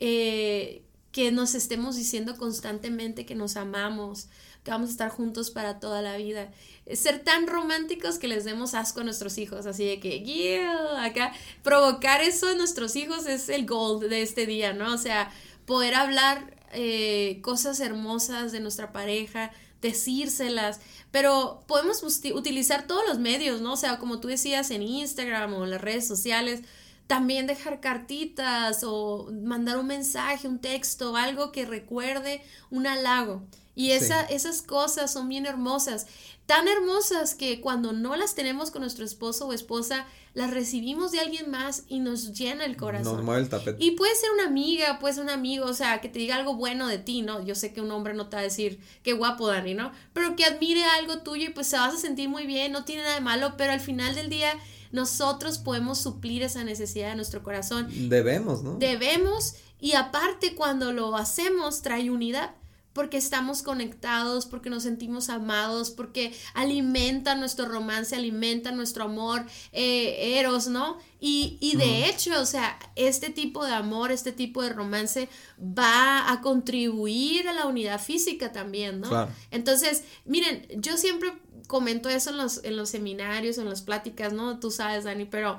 eh, 0.00 0.82
que 1.12 1.30
nos 1.30 1.54
estemos 1.54 1.96
diciendo 1.96 2.36
constantemente 2.36 3.26
que 3.26 3.34
nos 3.34 3.56
amamos, 3.56 4.28
que 4.64 4.70
vamos 4.70 4.88
a 4.88 4.92
estar 4.92 5.10
juntos 5.10 5.50
para 5.50 5.80
toda 5.80 6.02
la 6.02 6.16
vida. 6.16 6.50
Ser 6.92 7.22
tan 7.22 7.46
románticos 7.46 8.18
que 8.18 8.28
les 8.28 8.44
demos 8.44 8.74
asco 8.74 9.00
a 9.00 9.04
nuestros 9.04 9.38
hijos, 9.38 9.66
así 9.66 9.84
de 9.84 10.00
que, 10.00 10.20
yeah, 10.20 11.04
acá, 11.04 11.32
provocar 11.62 12.22
eso 12.22 12.50
en 12.50 12.58
nuestros 12.58 12.96
hijos 12.96 13.26
es 13.26 13.48
el 13.48 13.66
goal 13.66 14.08
de 14.08 14.22
este 14.22 14.46
día, 14.46 14.72
¿no? 14.72 14.94
O 14.94 14.98
sea, 14.98 15.30
poder 15.66 15.94
hablar 15.94 16.56
eh, 16.72 17.40
cosas 17.42 17.80
hermosas 17.80 18.52
de 18.52 18.60
nuestra 18.60 18.92
pareja, 18.92 19.52
decírselas, 19.82 20.80
pero 21.10 21.64
podemos 21.66 22.02
utilizar 22.02 22.86
todos 22.86 23.02
los 23.06 23.18
medios, 23.18 23.60
¿no? 23.60 23.74
O 23.74 23.76
sea, 23.76 23.98
como 23.98 24.20
tú 24.20 24.28
decías 24.28 24.70
en 24.70 24.82
Instagram 24.82 25.52
o 25.52 25.64
en 25.64 25.70
las 25.70 25.82
redes 25.82 26.06
sociales, 26.08 26.62
también 27.06 27.46
dejar 27.46 27.80
cartitas 27.80 28.84
o 28.84 29.30
mandar 29.44 29.76
un 29.78 29.88
mensaje, 29.88 30.48
un 30.48 30.60
texto, 30.60 31.16
algo 31.16 31.52
que 31.52 31.66
recuerde 31.66 32.42
un 32.70 32.86
halago. 32.86 33.42
Y 33.74 33.92
esa, 33.92 34.22
esas 34.22 34.60
cosas 34.62 35.12
son 35.12 35.28
bien 35.28 35.46
hermosas, 35.46 36.06
tan 36.46 36.68
hermosas 36.68 37.34
que 37.34 37.60
cuando 37.60 37.92
no 37.92 38.16
las 38.16 38.34
tenemos 38.34 38.70
con 38.70 38.82
nuestro 38.82 39.04
esposo 39.04 39.46
o 39.46 39.52
esposa, 39.52 40.06
las 40.34 40.50
recibimos 40.50 41.12
de 41.12 41.20
alguien 41.20 41.50
más 41.50 41.84
y 41.88 42.00
nos 42.00 42.32
llena 42.32 42.64
el 42.64 42.76
corazón. 42.76 43.24
Nos 43.24 43.38
el 43.38 43.48
tapete. 43.48 43.82
Y 43.82 43.92
puede 43.92 44.14
ser 44.14 44.30
una 44.32 44.44
amiga, 44.44 44.98
puede 44.98 45.14
ser 45.14 45.24
un 45.24 45.30
amigo, 45.30 45.66
o 45.66 45.72
sea, 45.72 46.00
que 46.00 46.08
te 46.08 46.18
diga 46.18 46.36
algo 46.36 46.54
bueno 46.54 46.86
de 46.86 46.98
ti, 46.98 47.22
¿no? 47.22 47.44
Yo 47.44 47.54
sé 47.54 47.72
que 47.72 47.80
un 47.80 47.90
hombre 47.90 48.12
no 48.12 48.28
te 48.28 48.36
va 48.36 48.40
a 48.40 48.44
decir, 48.44 48.80
qué 49.02 49.14
guapo, 49.14 49.46
Dani, 49.48 49.74
¿no? 49.74 49.92
Pero 50.12 50.36
que 50.36 50.44
admire 50.44 50.84
algo 50.84 51.18
tuyo 51.18 51.46
y 51.46 51.52
pues 51.52 51.68
se 51.68 51.76
vas 51.76 51.94
a 51.94 51.98
sentir 51.98 52.28
muy 52.28 52.46
bien, 52.46 52.72
no 52.72 52.84
tiene 52.84 53.02
nada 53.02 53.14
de 53.14 53.20
malo, 53.20 53.54
pero 53.56 53.72
al 53.72 53.80
final 53.80 54.14
del 54.14 54.28
día 54.28 54.52
nosotros 54.90 55.58
podemos 55.58 55.98
suplir 55.98 56.42
esa 56.42 56.64
necesidad 56.64 57.10
de 57.10 57.16
nuestro 57.16 57.42
corazón. 57.42 57.88
Debemos, 58.10 58.62
¿no? 58.62 58.76
Debemos 58.76 59.54
y 59.80 59.94
aparte 59.94 60.54
cuando 60.54 60.92
lo 60.92 61.16
hacemos 61.16 61.82
trae 61.82 62.10
unidad 62.10 62.54
porque 62.92 63.16
estamos 63.16 63.62
conectados, 63.62 64.46
porque 64.46 64.70
nos 64.70 64.82
sentimos 64.82 65.28
amados, 65.28 65.90
porque 65.90 66.34
alimenta 66.54 67.34
nuestro 67.34 67.66
romance, 67.66 68.14
alimenta 68.14 68.72
nuestro 68.72 69.04
amor, 69.04 69.44
eh, 69.72 70.38
eros, 70.38 70.68
¿no? 70.68 70.98
Y, 71.20 71.56
y 71.60 71.76
de 71.76 72.08
hecho, 72.08 72.40
o 72.40 72.46
sea, 72.46 72.78
este 72.96 73.30
tipo 73.30 73.64
de 73.64 73.72
amor, 73.72 74.12
este 74.12 74.32
tipo 74.32 74.62
de 74.62 74.70
romance 74.70 75.28
va 75.60 76.30
a 76.30 76.40
contribuir 76.40 77.48
a 77.48 77.52
la 77.52 77.66
unidad 77.66 78.00
física 78.00 78.52
también, 78.52 79.00
¿no? 79.00 79.08
Claro. 79.08 79.30
Entonces, 79.50 80.04
miren, 80.24 80.66
yo 80.76 80.96
siempre 80.96 81.32
comento 81.66 82.08
eso 82.08 82.30
en 82.30 82.36
los, 82.36 82.62
en 82.64 82.76
los 82.76 82.90
seminarios, 82.90 83.56
en 83.58 83.68
las 83.68 83.82
pláticas, 83.82 84.32
¿no? 84.32 84.58
Tú 84.58 84.70
sabes, 84.70 85.04
Dani, 85.04 85.24
pero 85.24 85.58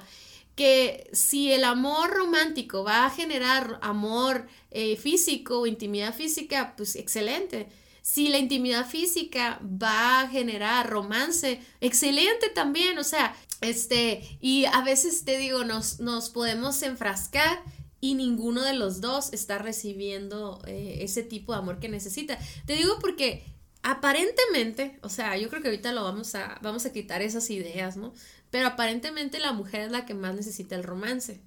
que 0.56 1.10
si 1.14 1.52
el 1.52 1.64
amor 1.64 2.12
romántico 2.12 2.84
va 2.84 3.06
a 3.06 3.10
generar 3.10 3.80
amor 3.82 4.48
eh, 4.72 4.98
físico 4.98 5.62
o 5.62 5.68
intimidad 5.68 6.14
física, 6.14 6.76
pues 6.78 6.96
excelente. 6.96 7.68
Si 8.02 8.28
la 8.28 8.38
intimidad 8.38 8.88
física 8.88 9.60
va 9.64 10.22
a 10.22 10.28
generar 10.28 10.90
romance, 10.90 11.62
excelente 11.82 12.50
también. 12.50 12.98
O 13.00 13.04
sea, 13.04 13.36
este, 13.62 14.38
y 14.42 14.66
a 14.66 14.82
veces 14.82 15.24
te 15.24 15.38
digo, 15.38 15.64
nos, 15.64 16.00
nos 16.00 16.30
podemos 16.30 16.82
enfrascar 16.84 17.64
y 18.02 18.16
ninguno 18.16 18.62
de 18.64 18.74
los 18.74 19.00
dos 19.00 19.32
está 19.32 19.58
recibiendo 19.58 20.62
eh, 20.68 20.98
ese 21.00 21.24
tipo 21.24 21.54
de 21.54 21.60
amor 21.60 21.80
que 21.80 21.88
necesita. 21.88 22.38
Te 22.66 22.76
digo 22.76 23.00
porque 23.00 23.46
aparentemente, 23.82 25.00
o 25.02 25.10
sea, 25.10 25.38
yo 25.38 25.50
creo 25.50 25.62
que 25.62 25.70
ahorita 25.70 25.94
lo 25.94 26.04
vamos 26.04 26.36
a, 26.36 26.60
vamos 26.62 26.86
a 26.86 26.92
quitar 26.92 27.22
esas 27.22 27.50
ideas, 27.50 27.96
¿no? 27.96 28.14
Pero 28.54 28.68
aparentemente 28.68 29.40
la 29.40 29.52
mujer 29.52 29.82
es 29.82 29.92
la 29.92 30.06
que 30.06 30.14
más 30.14 30.36
necesita 30.36 30.76
el 30.76 30.84
romance. 30.84 31.42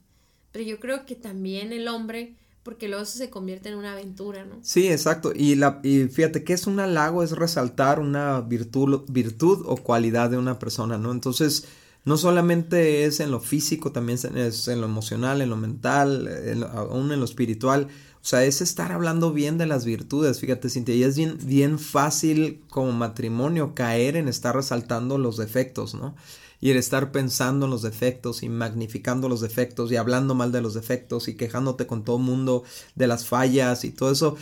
Pero 0.51 0.65
yo 0.65 0.81
creo 0.81 1.07
que 1.07 1.15
también 1.15 1.73
el 1.73 1.87
hombre, 1.87 2.35
porque 2.65 2.89
luego 2.89 3.05
eso 3.05 3.17
se 3.17 3.31
convierte 3.31 3.69
en 3.69 3.77
una 3.77 3.93
aventura, 3.93 4.45
¿no? 4.45 4.57
Sí, 4.63 4.89
exacto. 4.89 5.33
Y, 5.33 5.55
la, 5.55 5.79
y 5.85 6.09
fíjate 6.09 6.43
que 6.43 6.53
es 6.53 6.67
un 6.67 6.81
halago, 6.81 7.23
es 7.23 7.31
resaltar 7.31 8.01
una 8.01 8.41
virtud, 8.41 9.03
virtud 9.09 9.63
o 9.67 9.77
cualidad 9.77 10.31
de 10.31 10.37
una 10.37 10.59
persona, 10.59 10.99
¿no? 10.99 11.13
Entonces, 11.13 11.69
no 12.05 12.17
solamente 12.17 13.05
es 13.05 13.21
en 13.21 13.31
lo 13.31 13.39
físico, 13.39 13.93
también 13.93 14.19
es 14.35 14.67
en 14.67 14.81
lo 14.81 14.89
emocional, 14.89 15.41
en 15.43 15.51
lo 15.51 15.57
mental, 15.57 16.29
aún 16.73 17.13
en 17.13 17.21
lo 17.21 17.25
espiritual. 17.25 17.87
O 18.21 18.25
sea, 18.29 18.45
es 18.45 18.61
estar 18.61 18.91
hablando 18.91 19.33
bien 19.33 19.59
de 19.59 19.67
las 19.67 19.85
virtudes, 19.85 20.41
fíjate 20.41 20.71
Cintia, 20.71 20.97
y 20.97 21.05
es 21.05 21.47
bien 21.47 21.79
fácil 21.79 22.65
como 22.69 22.91
matrimonio 22.91 23.77
caer 23.77 24.17
en 24.17 24.27
estar 24.27 24.57
resaltando 24.57 25.19
los 25.19 25.37
defectos, 25.37 25.95
¿no? 25.95 26.17
Y 26.61 26.71
el 26.71 26.77
estar 26.77 27.13
pensando 27.13 27.67
en 27.67 27.71
los 27.71 27.83
defectos 27.83 28.43
y 28.43 28.49
magnificando 28.49 29.29
los 29.29 29.41
defectos 29.41 29.93
y 29.93 29.97
hablando 29.97 30.35
mal 30.35 30.53
de 30.53 30.63
los 30.63 30.75
defectos 30.75 31.29
y 31.29 31.37
quejándote 31.37 31.87
con 31.87 32.05
todo 32.05 32.17
el 32.17 32.23
mundo 32.23 32.65
de 32.95 33.07
las 33.07 33.27
fallas 33.27 33.85
y 33.85 33.91
todo 33.91 34.11
eso. 34.11 34.37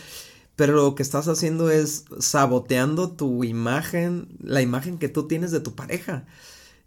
Pero 0.55 0.73
lo 0.73 0.95
que 0.95 1.03
estás 1.03 1.27
haciendo 1.27 1.69
es 1.69 2.05
saboteando 2.19 3.11
tu 3.11 3.43
imagen, 3.43 4.29
la 4.41 4.61
imagen 4.61 4.97
que 4.97 5.09
tú 5.09 5.27
tienes 5.27 5.51
de 5.51 5.59
tu 5.59 5.75
pareja. 5.75 6.25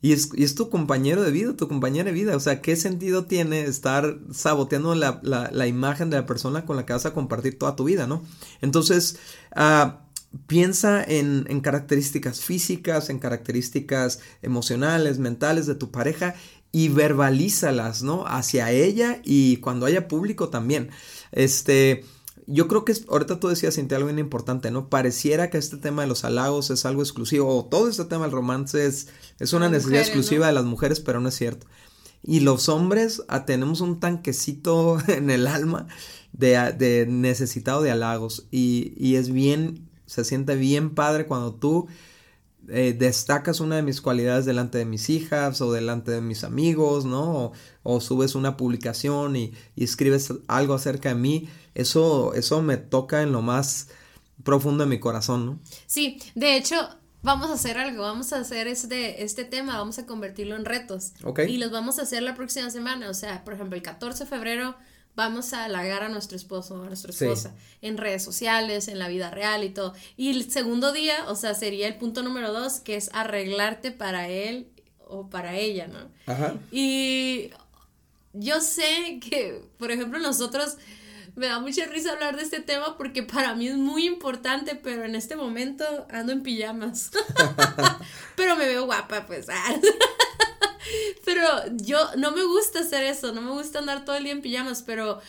Y 0.00 0.12
es, 0.12 0.30
y 0.34 0.44
es 0.44 0.54
tu 0.54 0.70
compañero 0.70 1.22
de 1.22 1.32
vida, 1.32 1.56
tu 1.56 1.66
compañera 1.68 2.04
de 2.04 2.12
vida. 2.12 2.36
O 2.36 2.40
sea, 2.40 2.62
¿qué 2.62 2.76
sentido 2.76 3.24
tiene 3.26 3.62
estar 3.62 4.18
saboteando 4.32 4.94
la, 4.94 5.20
la, 5.22 5.66
imagen 5.66 6.08
de 6.08 6.16
la 6.16 6.24
persona 6.24 6.64
con 6.64 6.76
la 6.76 6.86
que 6.86 6.92
vas 6.92 7.04
a 7.04 7.12
compartir 7.12 7.58
toda 7.58 7.74
tu 7.74 7.84
vida, 7.84 8.06
no? 8.06 8.22
Entonces, 8.60 9.18
uh, 9.56 9.90
piensa 10.46 11.02
en, 11.02 11.44
características 11.60 12.40
físicas, 12.40 13.10
en 13.10 13.18
características 13.18 14.20
emocionales, 14.42 15.18
mentales 15.18 15.66
de 15.66 15.74
tu 15.74 15.90
pareja 15.90 16.34
y 16.70 16.88
verbalízalas, 16.88 18.02
¿no? 18.02 18.26
Hacia 18.26 18.70
ella 18.70 19.20
y 19.24 19.56
cuando 19.58 19.86
haya 19.86 20.06
público 20.06 20.50
también. 20.50 20.90
Este, 21.32 22.04
yo 22.46 22.68
creo 22.68 22.84
que 22.84 22.92
es, 22.92 23.06
ahorita 23.08 23.40
tú 23.40 23.48
decías, 23.48 23.74
Cintia, 23.74 23.96
algo 23.96 24.08
bien 24.08 24.18
importante, 24.18 24.70
¿no? 24.70 24.88
Pareciera 24.90 25.50
que 25.50 25.58
este 25.58 25.78
tema 25.78 26.02
de 26.02 26.08
los 26.08 26.24
halagos 26.24 26.70
es 26.70 26.84
algo 26.84 27.02
exclusivo, 27.02 27.56
o 27.56 27.64
todo 27.64 27.88
este 27.88 28.04
tema 28.04 28.24
del 28.24 28.32
romance 28.32 28.86
es, 28.86 29.08
es 29.38 29.52
una 29.54 29.70
necesidad 29.70 30.02
exclusiva 30.02 30.46
de 30.46 30.52
las 30.52 30.64
mujeres, 30.64 31.00
pero 31.00 31.20
no 31.20 31.30
es 31.30 31.34
cierto. 31.36 31.66
Y 32.22 32.40
los 32.40 32.68
hombres 32.68 33.22
ah, 33.28 33.46
tenemos 33.46 33.80
un 33.80 34.00
tanquecito 34.00 34.98
en 35.08 35.30
el 35.30 35.46
alma 35.46 35.86
de, 36.32 36.74
de 36.76 37.06
necesitado 37.08 37.82
de 37.82 37.90
halagos 37.90 38.46
y, 38.50 38.92
y 38.96 39.16
es 39.16 39.30
bien 39.30 39.87
se 40.08 40.24
siente 40.24 40.56
bien 40.56 40.94
padre 40.94 41.26
cuando 41.26 41.54
tú 41.54 41.86
eh, 42.68 42.94
destacas 42.98 43.60
una 43.60 43.76
de 43.76 43.82
mis 43.82 44.00
cualidades 44.00 44.46
delante 44.46 44.78
de 44.78 44.84
mis 44.84 45.10
hijas 45.10 45.60
o 45.60 45.72
delante 45.72 46.10
de 46.10 46.20
mis 46.22 46.44
amigos, 46.44 47.04
¿no? 47.04 47.52
O, 47.82 48.00
subes 48.00 48.34
una 48.34 48.56
publicación 48.56 49.36
y, 49.36 49.52
escribes 49.76 50.32
algo 50.48 50.74
acerca 50.74 51.10
de 51.10 51.14
mí. 51.14 51.48
Eso, 51.74 52.34
eso 52.34 52.62
me 52.62 52.78
toca 52.78 53.22
en 53.22 53.32
lo 53.32 53.42
más 53.42 53.88
profundo 54.44 54.84
de 54.84 54.90
mi 54.90 54.98
corazón, 54.98 55.46
¿no? 55.46 55.58
Sí, 55.86 56.20
de 56.34 56.56
hecho, 56.56 56.76
vamos 57.22 57.50
a 57.50 57.54
hacer 57.54 57.76
algo, 57.78 58.02
vamos 58.02 58.32
a 58.32 58.40
hacer 58.40 58.66
este, 58.66 59.22
este 59.22 59.44
tema, 59.44 59.78
vamos 59.78 59.98
a 59.98 60.06
convertirlo 60.06 60.56
en 60.56 60.64
retos. 60.64 61.12
Ok. 61.22 61.40
Y 61.48 61.58
los 61.58 61.70
vamos 61.70 61.98
a 61.98 62.02
hacer 62.02 62.22
la 62.22 62.34
próxima 62.34 62.70
semana, 62.70 63.10
o 63.10 63.14
sea, 63.14 63.44
por 63.44 63.54
ejemplo, 63.54 63.76
el 63.76 63.82
14 63.82 64.24
de 64.24 64.30
febrero 64.30 64.74
vamos 65.18 65.52
a 65.52 65.64
halagar 65.64 66.04
a 66.04 66.08
nuestro 66.08 66.36
esposo 66.36 66.76
o 66.76 66.82
a 66.84 66.86
nuestra 66.86 67.10
esposa 67.10 67.52
en 67.82 67.96
redes 67.96 68.22
sociales, 68.22 68.86
en 68.86 69.00
la 69.00 69.08
vida 69.08 69.32
real 69.32 69.64
y 69.64 69.70
todo. 69.70 69.92
Y 70.16 70.30
el 70.30 70.48
segundo 70.48 70.92
día, 70.92 71.24
o 71.26 71.34
sea, 71.34 71.54
sería 71.54 71.88
el 71.88 71.96
punto 71.96 72.22
número 72.22 72.52
dos, 72.52 72.78
que 72.78 72.94
es 72.94 73.10
arreglarte 73.12 73.90
para 73.90 74.28
él 74.28 74.68
o 75.00 75.28
para 75.28 75.56
ella, 75.56 75.88
¿no? 75.88 76.08
Ajá. 76.32 76.54
Y 76.70 77.50
yo 78.32 78.60
sé 78.60 79.18
que, 79.20 79.60
por 79.76 79.90
ejemplo, 79.90 80.20
nosotros 80.20 80.76
me 81.34 81.48
da 81.48 81.58
mucha 81.58 81.84
risa 81.86 82.12
hablar 82.12 82.36
de 82.36 82.44
este 82.44 82.60
tema 82.60 82.96
porque 82.96 83.24
para 83.24 83.56
mí 83.56 83.66
es 83.66 83.76
muy 83.76 84.06
importante, 84.06 84.76
pero 84.76 85.04
en 85.04 85.16
este 85.16 85.34
momento 85.34 85.84
ando 86.10 86.30
en 86.30 86.44
pijamas. 86.44 87.10
pero 88.36 88.54
me 88.54 88.66
veo 88.66 88.84
guapa, 88.84 89.26
pues. 89.26 89.48
Pero 91.24 91.44
yo 91.76 91.98
no 92.16 92.32
me 92.32 92.44
gusta 92.44 92.80
hacer 92.80 93.04
eso, 93.04 93.32
no 93.32 93.40
me 93.40 93.50
gusta 93.50 93.78
andar 93.78 94.04
todo 94.04 94.16
el 94.16 94.24
día 94.24 94.32
en 94.32 94.42
pijamas, 94.42 94.82
pero 94.82 95.20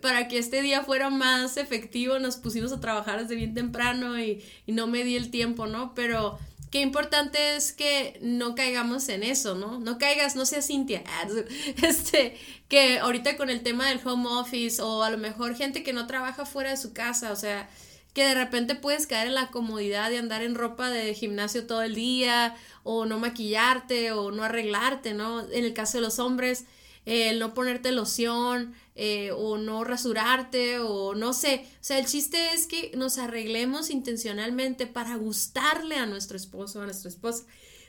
para 0.00 0.28
que 0.28 0.38
este 0.38 0.62
día 0.62 0.84
fuera 0.84 1.10
más 1.10 1.56
efectivo 1.56 2.18
nos 2.18 2.36
pusimos 2.36 2.72
a 2.72 2.80
trabajar 2.80 3.20
desde 3.20 3.34
bien 3.34 3.54
temprano 3.54 4.18
y, 4.20 4.42
no 4.66 4.86
me 4.86 5.04
di 5.04 5.16
el 5.16 5.30
tiempo, 5.30 5.66
¿no? 5.66 5.94
Pero 5.94 6.38
qué 6.70 6.80
importante 6.80 7.56
es 7.56 7.72
que 7.72 8.18
no 8.22 8.54
caigamos 8.54 9.08
en 9.08 9.22
eso, 9.22 9.54
¿no? 9.54 9.80
No 9.80 9.98
caigas, 9.98 10.36
no 10.36 10.46
seas 10.46 10.66
Cintia. 10.66 11.02
Este, 11.82 12.38
que 12.68 12.98
ahorita 12.98 13.36
con 13.36 13.50
el 13.50 13.62
tema 13.62 13.88
del 13.88 14.00
home 14.04 14.28
office 14.28 14.80
o 14.80 15.02
a 15.02 15.10
lo 15.10 15.18
mejor 15.18 15.54
gente 15.56 15.82
que 15.82 15.92
no 15.92 16.06
trabaja 16.06 16.46
fuera 16.46 16.70
de 16.70 16.76
su 16.76 16.92
casa, 16.92 17.32
o 17.32 17.36
sea, 17.36 17.68
que 18.12 18.24
de 18.24 18.34
repente 18.34 18.74
puedes 18.74 19.06
caer 19.06 19.28
en 19.28 19.34
la 19.34 19.50
comodidad 19.50 20.10
de 20.10 20.18
andar 20.18 20.42
en 20.42 20.54
ropa 20.54 20.90
de 20.90 21.14
gimnasio 21.14 21.66
todo 21.66 21.82
el 21.82 21.94
día 21.94 22.54
o 22.82 23.06
no 23.06 23.18
maquillarte 23.18 24.12
o 24.12 24.30
no 24.30 24.44
arreglarte, 24.44 25.14
¿no? 25.14 25.40
En 25.50 25.64
el 25.64 25.72
caso 25.72 25.98
de 25.98 26.02
los 26.02 26.18
hombres, 26.18 26.66
el 27.04 27.38
no 27.38 27.54
ponerte 27.54 27.90
loción 27.90 28.74
eh, 28.94 29.30
o 29.32 29.56
no 29.56 29.82
rasurarte 29.84 30.78
o 30.78 31.14
no 31.14 31.32
sé. 31.32 31.66
O 31.80 31.84
sea, 31.84 31.98
el 31.98 32.06
chiste 32.06 32.52
es 32.54 32.66
que 32.66 32.92
nos 32.96 33.18
arreglemos 33.18 33.90
intencionalmente 33.90 34.86
para 34.86 35.16
gustarle 35.16 35.96
a 35.96 36.06
nuestro 36.06 36.36
esposo 36.36 36.78
o 36.78 36.82
a 36.82 36.86
nuestra 36.86 37.08
esposa. 37.08 37.44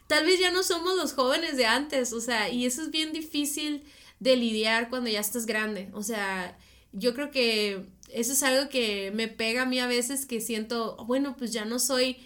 Tal 0.07 0.25
vez 0.25 0.39
ya 0.39 0.51
no 0.51 0.63
somos 0.63 0.95
los 0.95 1.13
jóvenes 1.13 1.57
de 1.57 1.65
antes, 1.65 2.13
o 2.13 2.21
sea, 2.21 2.49
y 2.49 2.65
eso 2.65 2.81
es 2.81 2.91
bien 2.91 3.13
difícil 3.13 3.83
de 4.19 4.35
lidiar 4.35 4.89
cuando 4.89 5.09
ya 5.09 5.19
estás 5.19 5.45
grande. 5.45 5.89
O 5.93 6.03
sea, 6.03 6.57
yo 6.91 7.13
creo 7.13 7.31
que 7.31 7.85
eso 8.09 8.33
es 8.33 8.43
algo 8.43 8.69
que 8.69 9.11
me 9.13 9.27
pega 9.27 9.63
a 9.63 9.65
mí 9.65 9.79
a 9.79 9.87
veces 9.87 10.25
que 10.25 10.41
siento, 10.41 10.97
bueno, 11.05 11.35
pues 11.37 11.51
ya 11.51 11.65
no 11.65 11.79
soy 11.79 12.17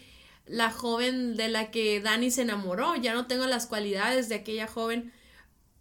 la 0.46 0.72
joven 0.72 1.36
de 1.36 1.50
la 1.50 1.72
que 1.72 2.02
Dani 2.02 2.32
se 2.32 2.42
enamoró, 2.42 2.96
ya 2.96 3.14
no 3.14 3.28
tengo 3.28 3.46
las 3.46 3.68
cualidades 3.68 4.30
de 4.30 4.36
aquella 4.36 4.68
joven, 4.68 5.12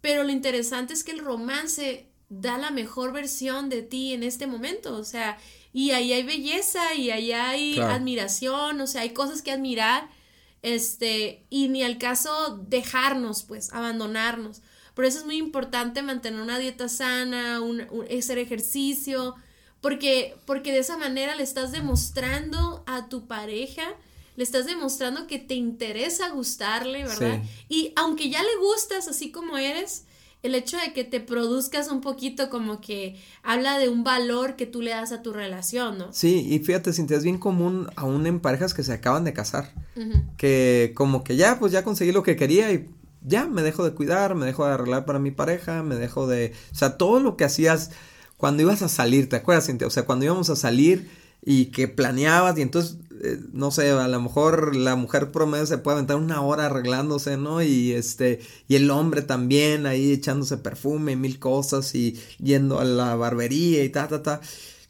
pero 0.01 0.23
lo 0.23 0.31
interesante 0.31 0.93
es 0.93 1.03
que 1.03 1.11
el 1.11 1.19
romance 1.19 2.07
da 2.29 2.57
la 2.57 2.71
mejor 2.71 3.13
versión 3.13 3.69
de 3.69 3.81
ti 3.81 4.13
en 4.13 4.23
este 4.23 4.47
momento, 4.47 4.95
o 4.95 5.03
sea, 5.03 5.37
y 5.73 5.91
ahí 5.91 6.11
hay 6.11 6.23
belleza 6.23 6.93
y 6.95 7.11
ahí 7.11 7.31
hay 7.31 7.79
admiración, 7.79 8.81
o 8.81 8.87
sea, 8.87 9.01
hay 9.01 9.11
cosas 9.11 9.41
que 9.41 9.51
admirar, 9.51 10.09
este, 10.61 11.45
y 11.49 11.69
ni 11.69 11.83
al 11.83 11.97
caso 11.97 12.57
dejarnos, 12.67 13.43
pues, 13.43 13.71
abandonarnos, 13.73 14.61
Por 14.95 15.05
eso 15.05 15.19
es 15.19 15.25
muy 15.25 15.37
importante 15.37 16.01
mantener 16.01 16.41
una 16.41 16.57
dieta 16.57 16.89
sana, 16.89 17.61
un, 17.61 17.81
hacer 18.17 18.39
ejercicio, 18.39 19.35
porque, 19.81 20.35
porque 20.45 20.71
de 20.71 20.79
esa 20.79 20.97
manera 20.97 21.35
le 21.35 21.43
estás 21.43 21.71
demostrando 21.71 22.83
a 22.87 23.09
tu 23.09 23.27
pareja, 23.27 23.83
le 24.35 24.43
estás 24.43 24.65
demostrando 24.65 25.27
que 25.27 25.39
te 25.39 25.55
interesa 25.55 26.29
gustarle, 26.29 27.03
¿verdad? 27.03 27.41
Y 27.69 27.93
aunque 27.95 28.29
ya 28.29 28.41
le 28.41 28.55
gustas 28.61 29.07
así 29.07 29.31
como 29.31 29.57
eres, 29.57 30.05
el 30.43 30.55
hecho 30.55 30.77
de 30.77 30.93
que 30.93 31.03
te 31.03 31.19
produzcas 31.19 31.89
un 31.89 32.01
poquito 32.01 32.49
como 32.49 32.79
que 32.79 33.19
habla 33.43 33.79
de 33.79 33.89
un 33.89 34.03
valor 34.03 34.55
que 34.55 34.65
tú 34.65 34.81
le 34.81 34.91
das 34.91 35.11
a 35.11 35.21
tu 35.21 35.33
relación, 35.33 35.97
¿no? 35.97 36.13
Sí, 36.13 36.47
y 36.47 36.59
fíjate, 36.59 36.93
Cintia, 36.93 37.17
es 37.17 37.23
bien 37.23 37.39
común 37.39 37.89
aún 37.95 38.27
en 38.27 38.39
parejas 38.39 38.73
que 38.73 38.83
se 38.83 38.93
acaban 38.93 39.23
de 39.23 39.33
casar, 39.33 39.73
que 40.37 40.93
como 40.95 41.23
que 41.23 41.35
ya, 41.35 41.57
pues 41.59 41.71
ya 41.71 41.83
conseguí 41.83 42.11
lo 42.11 42.23
que 42.23 42.35
quería 42.35 42.71
y 42.71 42.87
ya 43.25 43.47
me 43.47 43.63
dejo 43.63 43.83
de 43.83 43.93
cuidar, 43.93 44.35
me 44.35 44.45
dejo 44.45 44.65
de 44.65 44.73
arreglar 44.73 45.05
para 45.05 45.19
mi 45.19 45.31
pareja, 45.31 45.81
me 45.81 45.95
dejo 45.95 46.27
de, 46.27 46.53
o 46.71 46.75
sea, 46.75 46.97
todo 46.97 47.19
lo 47.19 47.35
que 47.35 47.43
hacías 47.43 47.91
cuando 48.37 48.63
ibas 48.63 48.81
a 48.81 48.89
salir, 48.89 49.29
¿te 49.29 49.35
acuerdas, 49.35 49.65
Cintia? 49.67 49.87
O 49.87 49.91
sea, 49.91 50.05
cuando 50.05 50.25
íbamos 50.25 50.49
a 50.49 50.55
salir 50.55 51.09
y 51.43 51.65
que 51.67 51.87
planeabas 51.87 52.57
y 52.57 52.61
entonces 52.61 52.97
eh, 53.23 53.39
no 53.51 53.71
sé, 53.71 53.89
a 53.91 54.07
lo 54.07 54.21
mejor 54.21 54.75
la 54.75 54.95
mujer 54.95 55.31
promedio 55.31 55.65
se 55.65 55.77
puede 55.77 55.95
aventar 55.95 56.17
una 56.17 56.41
hora 56.41 56.67
arreglándose, 56.67 57.37
¿no? 57.37 57.61
Y 57.63 57.93
este, 57.93 58.41
y 58.67 58.75
el 58.75 58.91
hombre 58.91 59.21
también 59.21 59.85
ahí 59.85 60.11
echándose 60.11 60.57
perfume 60.57 61.13
y 61.13 61.15
mil 61.15 61.39
cosas 61.39 61.95
y 61.95 62.19
yendo 62.37 62.79
a 62.79 62.85
la 62.85 63.15
barbería 63.15 63.83
y 63.83 63.89
ta, 63.89 64.07
ta, 64.07 64.21
ta, 64.21 64.41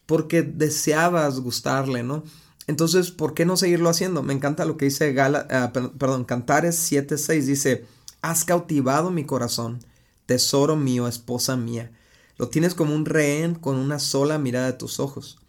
porque 0.06 0.42
deseabas 0.42 1.40
gustarle, 1.40 2.04
¿no? 2.04 2.24
Entonces, 2.68 3.12
¿por 3.12 3.34
qué 3.34 3.46
no 3.46 3.56
seguirlo 3.56 3.90
haciendo? 3.90 4.24
Me 4.24 4.34
encanta 4.34 4.66
lo 4.66 4.76
que 4.78 4.86
dice 4.86 5.14
Gala, 5.14 5.48
ah, 5.50 5.72
perdón, 5.74 6.26
Cantares 6.26 6.92
7.6, 6.92 7.42
dice, 7.44 7.86
has 8.22 8.44
cautivado 8.44 9.10
mi 9.10 9.24
corazón, 9.26 9.80
tesoro 10.26 10.76
mío, 10.76 11.08
esposa 11.08 11.56
mía. 11.56 11.92
Lo 12.38 12.50
tienes 12.50 12.76
como 12.76 12.94
un 12.94 13.06
rehén 13.06 13.56
con 13.56 13.76
una 13.78 14.00
sola 14.00 14.38
mirada 14.38 14.68
de 14.68 14.74
tus 14.74 15.00
ojos 15.00 15.40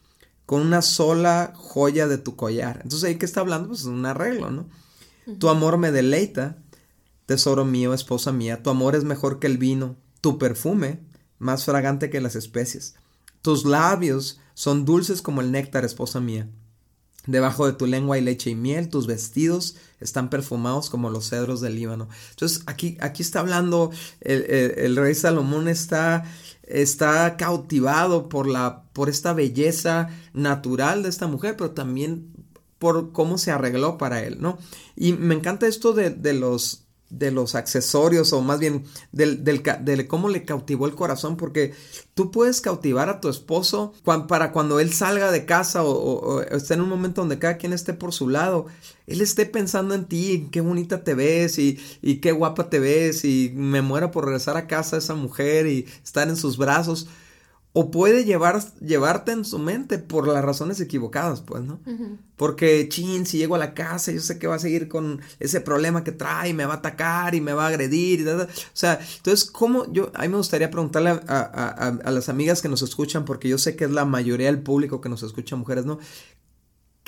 con 0.49 0.63
una 0.63 0.81
sola 0.81 1.53
joya 1.55 2.09
de 2.09 2.17
tu 2.17 2.35
collar. 2.35 2.81
Entonces 2.83 3.07
ahí 3.07 3.17
que 3.17 3.27
está 3.27 3.41
hablando, 3.41 3.69
pues 3.69 3.81
es 3.81 3.87
un 3.87 4.07
arreglo, 4.07 4.51
¿no? 4.51 4.67
Tu 5.39 5.51
amor 5.51 5.77
me 5.77 5.93
deleita, 5.93 6.57
tesoro 7.27 7.67
mío, 7.67 7.93
esposa 7.93 8.33
mía, 8.33 8.63
tu 8.63 8.71
amor 8.71 8.95
es 8.95 9.05
mejor 9.05 9.41
que 9.41 9.47
el 9.47 9.59
vino, 9.59 9.97
tu 10.23 10.39
perfume 10.39 11.01
más 11.39 11.67
fragante 11.67 12.09
que 12.09 12.23
las 12.23 12.35
especies. 12.35 12.95
Tus 13.43 13.67
labios 13.67 14.41
son 14.55 14.87
dulces 14.87 15.21
como 15.21 15.43
el 15.43 15.53
néctar, 15.53 15.85
esposa 15.85 16.19
mía. 16.19 16.49
Debajo 17.27 17.67
de 17.67 17.75
tu 17.75 17.85
lengua 17.85 18.17
hay 18.17 18.23
leche 18.23 18.49
y 18.49 18.55
miel, 18.55 18.89
tus 18.89 19.07
vestidos 19.07 19.77
están 20.01 20.31
perfumados 20.31 20.89
como 20.89 21.11
los 21.11 21.29
cedros 21.29 21.61
del 21.61 21.75
Líbano. 21.75 22.09
Entonces 22.31 22.63
aquí, 22.65 22.97
aquí 23.03 23.21
está 23.21 23.41
hablando, 23.41 23.91
el 24.21 24.97
rey 24.97 25.15
Salomón 25.15 25.69
está 25.69 26.25
está 26.69 27.37
cautivado 27.37 28.29
por 28.29 28.47
la 28.47 28.85
por 28.93 29.09
esta 29.09 29.33
belleza 29.33 30.09
natural 30.33 31.03
de 31.03 31.09
esta 31.09 31.27
mujer, 31.27 31.57
pero 31.57 31.71
también 31.71 32.33
por 32.79 33.13
cómo 33.13 33.39
se 33.39 33.51
arregló 33.51 33.99
para 33.99 34.23
él, 34.23 34.39
¿no? 34.41 34.59
Y 34.97 35.13
me 35.13 35.35
encanta 35.35 35.67
esto 35.67 35.93
de, 35.93 36.11
de 36.11 36.35
los 36.35 36.88
de 37.11 37.31
los 37.31 37.55
accesorios 37.55 38.33
o 38.33 38.43
más 38.43 38.59
bien 38.59 38.85
del, 39.13 39.45
del, 39.45 39.63
de 39.63 40.07
cómo 40.07 40.29
le 40.29 40.45
cautivó 40.45 40.87
el 40.87 40.95
corazón 40.95 41.37
porque 41.37 41.73
tú 42.15 42.31
puedes 42.31 42.61
cautivar 42.61 43.09
a 43.09 43.21
tu 43.21 43.29
esposo 43.29 43.95
para 44.29 44.53
cuando 44.53 44.79
él 44.79 44.93
salga 44.93 45.31
de 45.31 45.47
casa 45.47 45.85
o, 45.85 46.43
esté 46.43 46.75
en 46.75 46.83
un 46.83 46.89
momento 46.89 47.23
donde 47.23 47.39
cada 47.39 47.57
quien 47.57 47.73
esté 47.73 47.95
por 47.95 48.13
su 48.13 48.29
lado 48.29 48.67
él 49.07 49.21
esté 49.21 49.47
pensando 49.47 49.95
en 49.95 50.05
ti 50.05 50.49
qué 50.53 50.61
bonita 50.61 51.03
te 51.03 51.15
ves 51.15 51.59
y, 51.59 51.79
y 52.03 52.17
qué 52.17 52.33
guapa 52.33 52.69
te 52.69 52.79
ves 52.79 53.25
y 53.25 53.53
me 53.55 53.81
muero 53.81 54.11
por 54.11 54.25
regresar 54.25 54.57
a 54.57 54.67
casa 54.67 54.99
esa 54.99 55.15
mujer 55.15 55.67
y 55.67 55.87
estar 56.05 56.29
en 56.29 56.37
sus 56.37 56.59
brazos 56.59 57.09
o 57.75 57.91
puede 57.91 58.25
llevar, 58.25 58.61
llevarte 58.81 59.33
en 59.33 59.45
su 59.45 59.59
mente 59.59 59.99
por 59.99 60.27
las 60.27 60.45
razones 60.45 60.81
equivocadas, 60.81 61.43
pues, 61.43 61.63
¿no? 61.63 61.81
Porque, 62.37 62.89
chin, 62.89 63.27
si 63.27 63.39
llego 63.39 63.55
a 63.55 63.59
la 63.59 63.75
casa, 63.75 64.11
yo 64.11 64.21
sé 64.21 64.39
que 64.39 64.47
va 64.47 64.57
a 64.57 64.59
seguir 64.59 64.89
con 64.89 65.21
ese 65.39 65.61
problema 65.61 66.03
que 66.03 66.13
trae, 66.13 66.55
me 66.55 66.65
va 66.65 66.75
a 66.75 66.77
atacar 66.79 67.35
y 67.35 67.41
me 67.41 67.53
va 67.53 67.67
a 67.67 67.69
agredir, 67.69 68.21
y 68.21 68.29
o 68.29 68.47
sea, 68.73 68.99
entonces, 69.19 69.51
¿cómo? 69.51 69.91
Yo, 69.93 70.11
a 70.15 70.23
mí 70.23 70.29
me 70.29 70.39
gustaría 70.39 70.71
preguntarle 70.71 71.11
a, 71.11 72.11
las 72.11 72.29
amigas 72.29 72.63
que 72.63 72.69
nos 72.69 72.83
escuchan, 72.83 73.25
porque 73.25 73.49
yo 73.49 73.59
sé 73.59 73.77
que 73.77 73.85
es 73.85 73.91
la 73.91 74.05
mayoría 74.05 74.47
del 74.47 74.63
público 74.63 75.01
que 75.01 75.09
nos 75.09 75.23
escucha, 75.23 75.55
mujeres, 75.57 75.85
¿no? 75.85 75.99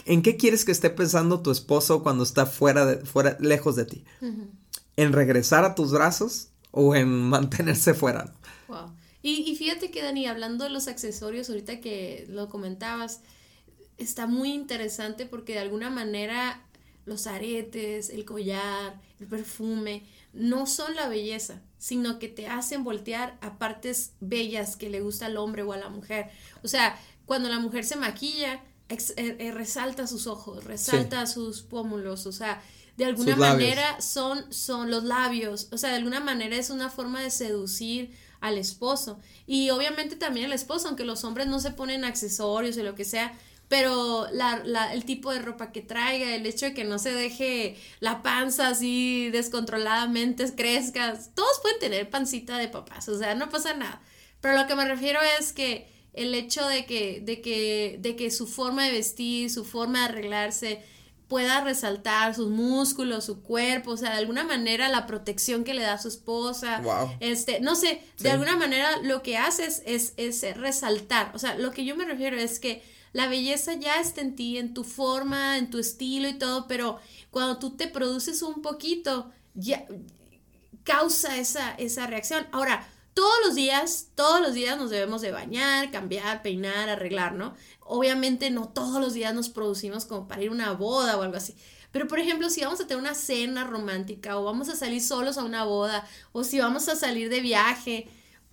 ¿En 0.05 0.23
qué 0.23 0.37
quieres 0.37 0.65
que 0.65 0.73
esté 0.73 0.91
pensando 0.91 1.41
tu 1.41 1.51
esposo 1.51 2.03
cuando 2.03 2.23
está 2.23 2.47
fuera, 2.47 2.87
de, 2.87 3.05
fuera 3.05 3.37
lejos 3.41 3.77
de 3.77 3.87
ti? 3.87 4.05
¿En 4.97 5.13
regresar 5.13 5.65
a 5.65 5.75
tus 5.75 5.93
brazos 5.93 6.49
o 6.71 6.95
en 6.95 7.09
mantenerse 7.09 7.95
fuera? 7.95 8.33
Wow. 9.23 9.33
Y, 9.33 9.55
fíjate 9.57 9.91
que, 9.91 10.03
Dani, 10.03 10.27
hablando 10.27 10.65
de 10.65 10.71
los 10.71 10.89
accesorios, 10.89 11.49
ahorita 11.49 11.81
que 11.81 12.27
lo 12.29 12.49
comentabas, 12.49 13.21
está 13.99 14.27
muy 14.27 14.53
interesante 14.53 15.27
porque 15.27 15.55
de 15.55 15.59
alguna 15.61 15.91
manera 15.91 16.63
los 17.05 17.27
aretes, 17.27 18.11
el 18.11 18.25
collar, 18.25 19.01
el 19.19 19.27
perfume, 19.27 20.05
no 20.33 20.67
son 20.67 20.95
la 20.95 21.09
belleza, 21.09 21.61
sino 21.79 22.19
que 22.19 22.29
te 22.29 22.47
hacen 22.47 22.85
voltear 22.85 23.37
a 23.41 23.59
partes 23.59 24.13
bellas 24.21 24.77
que 24.77 24.91
le 24.91 25.01
gusta 25.01 25.27
al 25.27 25.37
hombre 25.37 25.63
o 25.63 25.73
a 25.73 25.77
la 25.77 25.89
mujer. 25.89 26.31
O 26.63 26.69
sea, 26.69 26.99
cuando 27.27 27.49
la 27.49 27.59
mujer 27.59 27.85
se 27.85 27.97
maquilla, 27.97 28.63
eh, 28.89 28.99
eh, 29.17 29.53
resalta 29.53 30.07
sus 30.07 30.27
ojos, 30.27 30.65
resalta 30.65 31.27
sus 31.27 31.63
pómulos, 31.63 32.27
o 32.27 32.33
sea, 32.33 32.63
de 32.97 33.05
alguna 33.05 33.37
manera 33.37 34.01
son, 34.01 34.53
son 34.53 34.91
los 34.91 35.05
labios, 35.05 35.69
o 35.71 35.79
sea, 35.79 35.91
de 35.91 35.97
alguna 35.97 36.21
manera 36.21 36.57
es 36.57 36.71
una 36.71 36.91
forma 36.91 37.23
de 37.23 37.31
seducir 37.31 38.11
al 38.41 38.59
esposo. 38.59 39.21
Y 39.47 39.71
obviamente 39.71 40.17
también 40.17 40.47
el 40.47 40.53
esposo, 40.53 40.89
aunque 40.89 41.05
los 41.05 41.25
hombres 41.25 41.47
no 41.47 41.61
se 41.61 41.71
ponen 41.71 42.05
accesorios 42.05 42.77
o 42.77 42.83
lo 42.83 42.95
que 42.95 43.05
sea, 43.05 43.33
pero 43.69 44.27
la, 44.33 44.63
la, 44.65 44.93
el 44.93 45.05
tipo 45.05 45.33
de 45.33 45.39
ropa 45.39 45.71
que 45.71 45.81
traiga, 45.81 46.35
el 46.35 46.45
hecho 46.45 46.67
de 46.67 46.75
que 46.75 46.83
no 46.83 46.99
se 46.99 47.13
deje 47.13 47.77
la 48.01 48.21
panza 48.21 48.69
así 48.69 49.31
descontroladamente 49.31 50.53
crezca, 50.57 51.17
todos 51.35 51.61
pueden 51.63 51.79
tener 51.79 52.11
pancita 52.11 52.59
de 52.59 52.67
papás, 52.67 53.09
o 53.09 53.17
sea, 53.17 53.37
no 53.37 53.49
pasa 53.49 53.75
nada. 53.75 54.03
Pero 54.41 54.57
lo 54.57 54.67
que 54.67 54.75
me 54.75 54.87
refiero 54.87 55.21
es 55.39 55.53
que 55.53 55.89
el 56.15 56.35
hecho 56.35 56.67
de 56.67 56.85
que, 56.85 57.21
de 57.21 57.41
que, 57.41 57.99
de 58.01 58.17
que 58.17 58.33
su 58.33 58.49
forma 58.49 58.87
de 58.87 58.91
vestir, 58.93 59.51
su 59.51 59.65
forma 59.65 60.01
de 60.01 60.05
arreglarse, 60.07 60.83
pueda 61.31 61.61
resaltar 61.61 62.35
sus 62.35 62.51
músculos, 62.51 63.25
su 63.25 63.41
cuerpo, 63.41 63.93
o 63.93 63.97
sea, 63.97 64.11
de 64.11 64.19
alguna 64.19 64.43
manera 64.43 64.89
la 64.89 65.07
protección 65.07 65.63
que 65.63 65.75
le 65.75 65.83
da 65.83 65.93
a 65.93 65.99
su 65.99 66.09
esposa, 66.09 66.83
este, 67.21 67.61
no 67.61 67.77
sé, 67.77 68.03
de 68.19 68.33
alguna 68.33 68.57
manera 68.57 68.97
lo 69.03 69.23
que 69.23 69.39
haces 69.39 69.81
es, 69.87 70.13
es, 70.17 70.43
resaltar, 70.57 71.31
o 71.33 71.39
sea, 71.39 71.55
lo 71.55 71.71
que 71.71 71.85
yo 71.85 71.95
me 71.95 72.05
refiero 72.05 72.37
es 72.37 72.59
que 72.59 72.83
la 73.13 73.29
belleza 73.29 73.75
ya 73.75 74.01
está 74.01 74.23
en 74.23 74.35
ti, 74.35 74.59
en 74.59 74.75
tu 74.75 74.83
forma, 74.83 75.57
en 75.57 75.71
tu 75.71 75.79
estilo 75.79 76.29
y 76.29 76.37
todo, 76.37 76.67
pero 76.67 76.99
cuando 77.31 77.61
tú 77.61 77.77
te 77.77 77.87
produces 77.87 78.43
un 78.43 78.61
poquito, 78.61 79.31
ya 79.55 79.87
causa 80.83 81.37
esa, 81.39 81.75
esa 81.75 82.09
reacción. 82.09 82.49
Ahora, 82.51 82.89
todos 83.15 83.35
los 83.45 83.55
días, 83.55 84.09
todos 84.15 84.41
los 84.41 84.55
días 84.55 84.77
nos 84.79 84.91
debemos 84.91 85.21
de 85.21 85.31
bañar, 85.31 85.91
cambiar, 85.91 86.43
peinar, 86.43 86.89
arreglar, 86.89 87.35
¿no? 87.35 87.55
Obviamente 87.93 88.51
no 88.51 88.69
todos 88.69 89.01
los 89.01 89.15
días 89.15 89.35
nos 89.35 89.49
producimos 89.49 90.05
como 90.05 90.29
para 90.29 90.43
ir 90.43 90.51
a 90.51 90.53
una 90.53 90.73
boda 90.73 91.17
o 91.17 91.23
algo 91.23 91.37
así. 91.37 91.57
Pero 91.91 92.07
por 92.07 92.21
ejemplo, 92.21 92.49
si 92.49 92.63
vamos 92.63 92.81
a 92.81 92.87
tener 92.87 93.03
una 93.03 93.15
cena 93.15 93.65
romántica 93.65 94.39
o 94.39 94.45
vamos 94.45 94.69
a 94.69 94.77
salir 94.77 95.03
solos 95.03 95.39
a 95.39 95.45
una 95.45 95.65
boda 95.65 96.07
o 96.33 96.45
si 96.45 96.61
vamos 96.61 96.89
a 96.89 96.95
salir 96.95 97.29
de 97.29 97.41
viaje, 97.41 98.09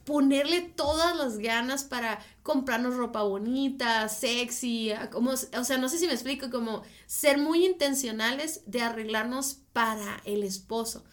ponerle 0.06 0.62
todas 0.62 1.16
las 1.16 1.38
ganas 1.38 1.84
para 1.84 2.20
comprarnos 2.42 2.96
ropa 2.96 3.22
bonita, 3.22 4.10
sexy, 4.10 4.92
como, 5.12 5.32
o 5.32 5.64
sea, 5.64 5.78
no 5.78 5.88
sé 5.88 6.00
si 6.00 6.08
me 6.08 6.14
explico, 6.14 6.50
como 6.50 6.82
ser 7.06 7.38
muy 7.38 7.64
intencionales 7.64 8.62
de 8.66 8.82
arreglarnos 8.82 9.60
para 9.72 10.20
el 10.26 10.44
esposo 10.44 11.04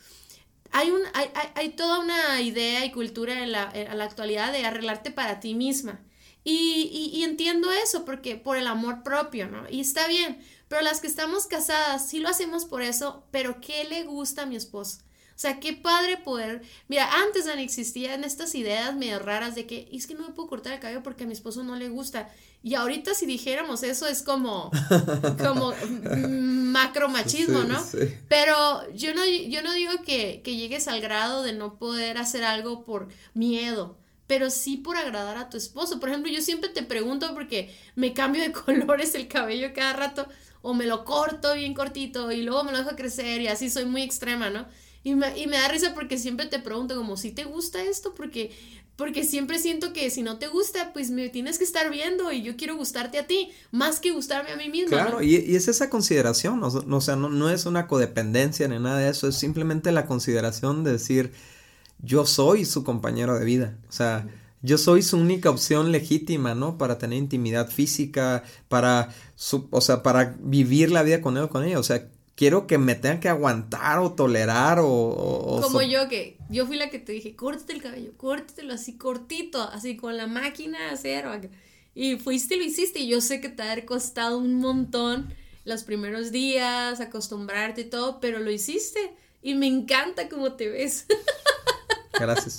hay, 0.75 0.91
un, 0.91 1.03
hay, 1.13 1.29
hay, 1.55 1.69
toda 1.71 2.01
una 2.01 2.41
idea 2.41 2.85
y 2.85 2.91
cultura 2.91 3.45
en 3.45 3.53
la, 3.53 3.71
en 3.73 3.97
la 3.97 4.05
actualidad 4.05 4.51
de 4.51 4.67
arreglarte 4.67 5.13
para 5.13 5.39
ti 5.39 5.55
misma. 5.55 6.01
Y, 6.47 7.11
y, 7.15 7.25
entiendo 7.25 7.73
eso 7.73 8.05
porque 8.05 8.37
por 8.37 8.59
el 8.59 8.67
amor 8.67 9.03
propio, 9.03 9.49
¿no? 9.49 9.65
Y 9.71 9.81
está 9.81 10.07
bien, 10.07 10.39
pero 10.69 10.83
las 10.83 11.01
que 11.01 11.07
estamos 11.07 11.47
casadas 11.47 12.07
sí 12.07 12.19
lo 12.19 12.29
hacemos 12.29 12.67
por 12.67 12.83
eso, 12.83 13.25
pero 13.31 13.63
¿qué 13.63 13.85
le 13.85 14.05
gusta 14.05 14.43
a 14.43 14.47
mi 14.47 14.57
esposo? 14.57 14.99
O 15.35 15.39
sea, 15.39 15.59
qué 15.59 15.73
padre 15.73 16.17
poder. 16.17 16.63
Mira, 16.87 17.11
antes 17.23 17.47
no 17.47 17.53
existían 17.53 18.23
estas 18.23 18.55
ideas 18.55 18.95
medio 18.95 19.19
raras 19.19 19.57
de 19.57 19.67
que 19.67 19.89
es 19.91 20.07
que 20.07 20.15
no 20.15 20.29
me 20.29 20.33
puedo 20.33 20.49
cortar 20.49 20.75
el 20.75 20.81
cabello 20.81 21.03
porque 21.03 21.25
a 21.25 21.27
mi 21.27 21.33
esposo 21.33 21.65
no 21.65 21.75
le 21.75 21.89
gusta. 21.89 22.31
Y 22.63 22.75
ahorita 22.75 23.15
si 23.15 23.27
dijéramos 23.27 23.83
eso 23.83 24.07
es 24.07 24.23
como, 24.23 24.71
como 25.43 25.75
macromachismo, 26.29 27.65
¿no? 27.65 27.83
Pero 28.29 28.89
yo 28.95 29.13
no, 29.13 29.25
yo 29.27 29.63
no 29.63 29.73
digo 29.73 29.93
que, 30.07 30.41
que 30.45 30.57
llegues 30.57 30.87
al 30.87 31.01
grado 31.01 31.43
de 31.43 31.53
no 31.53 31.79
poder 31.79 32.17
hacer 32.17 32.45
algo 32.45 32.85
por 32.85 33.09
miedo 33.35 33.99
pero 34.27 34.51
sí 34.51 34.77
por 34.77 34.97
agradar 34.97 35.37
a 35.37 35.51
tu 35.51 35.57
esposo. 35.57 36.01
Por 36.01 36.09
ejemplo, 36.09 36.31
yo 36.31 36.41
siempre 36.41 36.71
te 36.71 36.83
pregunto 36.83 37.33
porque 37.35 37.75
me 37.95 38.13
cambio 38.13 38.43
de 38.43 38.53
colores 38.53 39.15
el 39.15 39.29
cabello 39.29 39.73
cada 39.75 39.93
rato 39.93 40.29
o 40.63 40.75
me 40.75 40.87
lo 40.87 41.05
corto 41.05 41.55
bien 41.55 41.75
cortito 41.75 42.33
y 42.33 42.43
luego 42.43 42.65
me 42.65 42.73
lo 42.73 42.79
dejo 42.79 42.97
crecer 42.97 43.41
y 43.41 43.49
así 43.49 43.69
soy 43.69 43.85
muy 43.85 44.03
extrema, 44.03 44.51
¿no? 44.51 44.67
Y 45.03 45.15
me, 45.15 45.39
y 45.39 45.47
me 45.47 45.59
da 45.59 45.69
risa 45.69 45.93
porque 45.95 46.17
siempre 46.17 46.47
te 46.47 46.59
pregunto 46.59 46.97
como 46.97 47.19
si 47.19 47.31
te 47.31 47.45
gusta 47.45 47.83
esto, 47.83 48.15
porque 48.15 48.51
porque 48.97 49.25
siempre 49.25 49.59
siento 49.59 49.93
que 49.93 50.09
si 50.11 50.23
no 50.23 50.39
te 50.39 50.47
gusta, 50.47 50.93
pues 50.93 51.11
me 51.11 51.29
tienes 51.29 51.59
que 51.59 51.65
estar 51.65 51.91
viendo 51.91 52.31
y 52.31 52.43
yo 52.43 52.57
quiero 52.57 52.77
gustarte 52.77 53.19
a 53.19 53.27
ti, 53.27 53.51
más 53.73 53.99
que 53.99 54.13
gustarme 54.13 54.53
a 54.53 54.57
mí 54.57 54.69
misma. 54.69 54.91
Claro, 54.91 55.21
y, 55.21 55.35
es 55.35 55.67
esa 55.67 55.91
consideración, 55.91 56.63
o 56.63 57.01
sea, 57.01 57.17
no, 57.17 57.29
no, 57.29 57.51
es 57.51 57.67
una 57.67 57.89
codependencia 57.89 58.69
ni 58.69 58.79
nada 58.79 58.99
de 58.99 59.11
eso, 59.11 59.29
es 59.29 59.35
simplemente 59.35 59.91
la 59.91 60.07
consideración 60.07 60.85
de 60.85 60.93
decir, 60.93 61.33
yo 62.05 62.27
soy 62.27 62.65
su 62.65 62.85
compañero 62.85 63.39
de 63.39 63.45
vida, 63.45 63.79
o 63.89 63.93
sea, 63.93 64.27
yo 64.63 64.79
soy 64.79 65.03
su 65.03 65.19
única 65.19 65.51
opción 65.51 65.93
legítima, 65.93 66.55
¿no? 66.55 66.79
Para 66.79 66.97
tener 66.97 67.19
intimidad 67.19 67.71
física, 67.71 68.45
para, 68.69 69.15
su, 69.35 69.69
o 69.71 69.81
sea, 69.83 70.03
para 70.03 70.37
vivir 70.41 70.91
la 70.91 71.03
vida 71.03 71.21
con 71.21 71.37
él 71.37 71.45
o 71.45 71.49
con 71.51 71.65
ella, 71.65 71.79
o 71.79 71.83
sea, 71.83 72.09
quiero 72.35 72.67
que 72.67 72.79
me 72.79 72.95
tengan 72.95 73.21
que 73.21 73.29
aguantar 73.29 73.99
o 73.99 74.13
tolerar 74.13 74.79
o... 74.81 75.61
Como 75.63 75.83
yo 75.83 76.09
que, 76.09 76.39
yo 76.49 76.67
fui 76.67 76.77
la 76.77 76.91
que 76.91 76.99
te 76.99 77.13
dije, 77.13 77.37
córtate 77.37 77.75
el 77.75 77.83
cabello, 77.83 78.13
córtatelo 78.17 78.73
así 78.73 78.97
cortito, 78.97 79.63
así 79.63 79.97
con 79.97 80.17
la 80.17 80.27
máquina 80.27 80.79
de 80.79 80.91
acero. 80.91 81.33
Y 81.95 82.17
fuiste 82.17 82.55
y 82.55 82.59
lo 82.59 82.65
hiciste 82.65 83.01
y 83.01 83.09
yo 83.09 83.21
sé 83.21 83.41
que 83.41 83.49
te 83.49 83.63
ha 83.63 83.87
costado 83.87 84.39
un 84.39 84.57
montón 84.57 85.33
los 85.65 85.85
primeros 85.85 86.33
días, 86.33 87.01
acostumbrarte 87.01 87.83
y 87.83 87.85
todo, 87.85 88.21
pero 88.21 88.39
lo 88.39 88.51
hiciste 88.51 89.15
y 89.43 89.55
me 89.55 89.67
encanta 89.67 90.29
cómo 90.29 90.55
te 90.55 90.69
ves. 90.69 91.07
Gracias. 92.19 92.59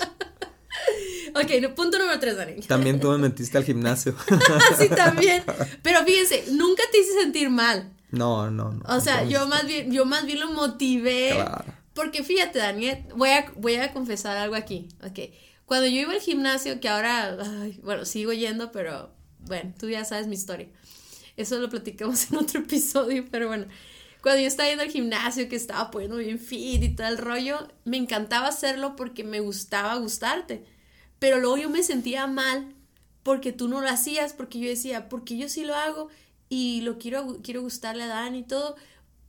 Ok, 1.36 1.76
punto 1.76 2.00
número 2.00 2.18
tres, 2.20 2.38
Dani. 2.38 2.62
También 2.62 3.00
tú 3.00 3.10
me 3.10 3.18
metiste 3.18 3.58
al 3.58 3.66
gimnasio. 3.66 4.16
sí, 4.80 4.88
también. 4.90 5.44
Pero 5.82 6.04
fíjense, 6.06 6.46
nunca 6.52 6.84
te 6.92 7.00
hice 7.00 7.12
sentir 7.20 7.50
mal. 7.50 7.92
No, 8.12 8.50
no, 8.50 8.72
no. 8.72 8.84
O 8.88 9.02
sea, 9.02 9.24
yo 9.26 9.46
más 9.48 9.66
bien, 9.66 9.92
yo 9.92 10.06
más 10.06 10.26
bien 10.26 10.40
lo 10.40 10.52
motivé. 10.52 11.32
Claro. 11.34 11.66
Porque 11.94 12.24
fíjate, 12.24 12.60
Daniel, 12.60 13.06
voy 13.16 13.30
a, 13.30 13.52
voy 13.58 13.76
a 13.76 13.92
confesar 13.92 14.38
algo 14.38 14.56
aquí. 14.56 14.88
Ok. 15.04 15.32
Cuando 15.66 15.88
yo 15.88 16.02
iba 16.02 16.14
al 16.14 16.22
gimnasio, 16.22 16.80
que 16.80 16.88
ahora, 16.88 17.38
bueno, 17.82 18.06
sigo 18.06 18.32
yendo, 18.32 18.72
pero 18.72 19.12
bueno, 19.40 19.74
tú 19.80 19.90
ya 19.90 20.06
sabes 20.06 20.28
mi 20.28 20.36
historia. 20.36 20.68
Eso 21.38 21.58
lo 21.60 21.70
platicamos 21.70 22.30
en 22.32 22.38
otro 22.38 22.62
episodio, 22.62 23.26
pero 23.30 23.48
bueno. 23.48 23.66
Cuando 24.26 24.42
yo 24.42 24.48
estaba 24.48 24.70
yendo 24.70 24.84
al 24.84 24.90
gimnasio, 24.90 25.48
que 25.48 25.56
estaba 25.56 25.92
poniendo 25.92 26.18
bien 26.18 26.40
fit 26.40 26.82
y 26.82 26.96
todo 26.96 27.06
el 27.06 27.20
rollo, 27.20 27.68
me 27.84 27.98
encantaba 27.98 28.48
hacerlo 28.48 28.96
porque 28.96 29.24
me 29.24 29.40
gustaba 29.40 29.94
gustarte. 29.98 30.66
Pero 31.20 31.40
luego 31.40 31.58
yo 31.58 31.70
me 31.70 31.84
sentía 31.84 32.26
mal 32.26 32.74
porque 33.22 33.52
tú 33.52 33.68
no 33.68 33.82
lo 33.82 33.88
hacías, 33.88 34.34
porque 34.34 34.58
yo 34.58 34.68
decía, 34.68 35.10
porque 35.10 35.38
yo 35.38 35.48
sí 35.48 35.64
lo 35.64 35.76
hago 35.76 36.10
y 36.50 36.82
lo 36.82 36.98
quiero, 36.98 37.38
quiero 37.44 37.62
gustarle 37.62 38.02
a 38.02 38.08
Dan 38.08 38.34
y 38.34 38.42
todo, 38.42 38.76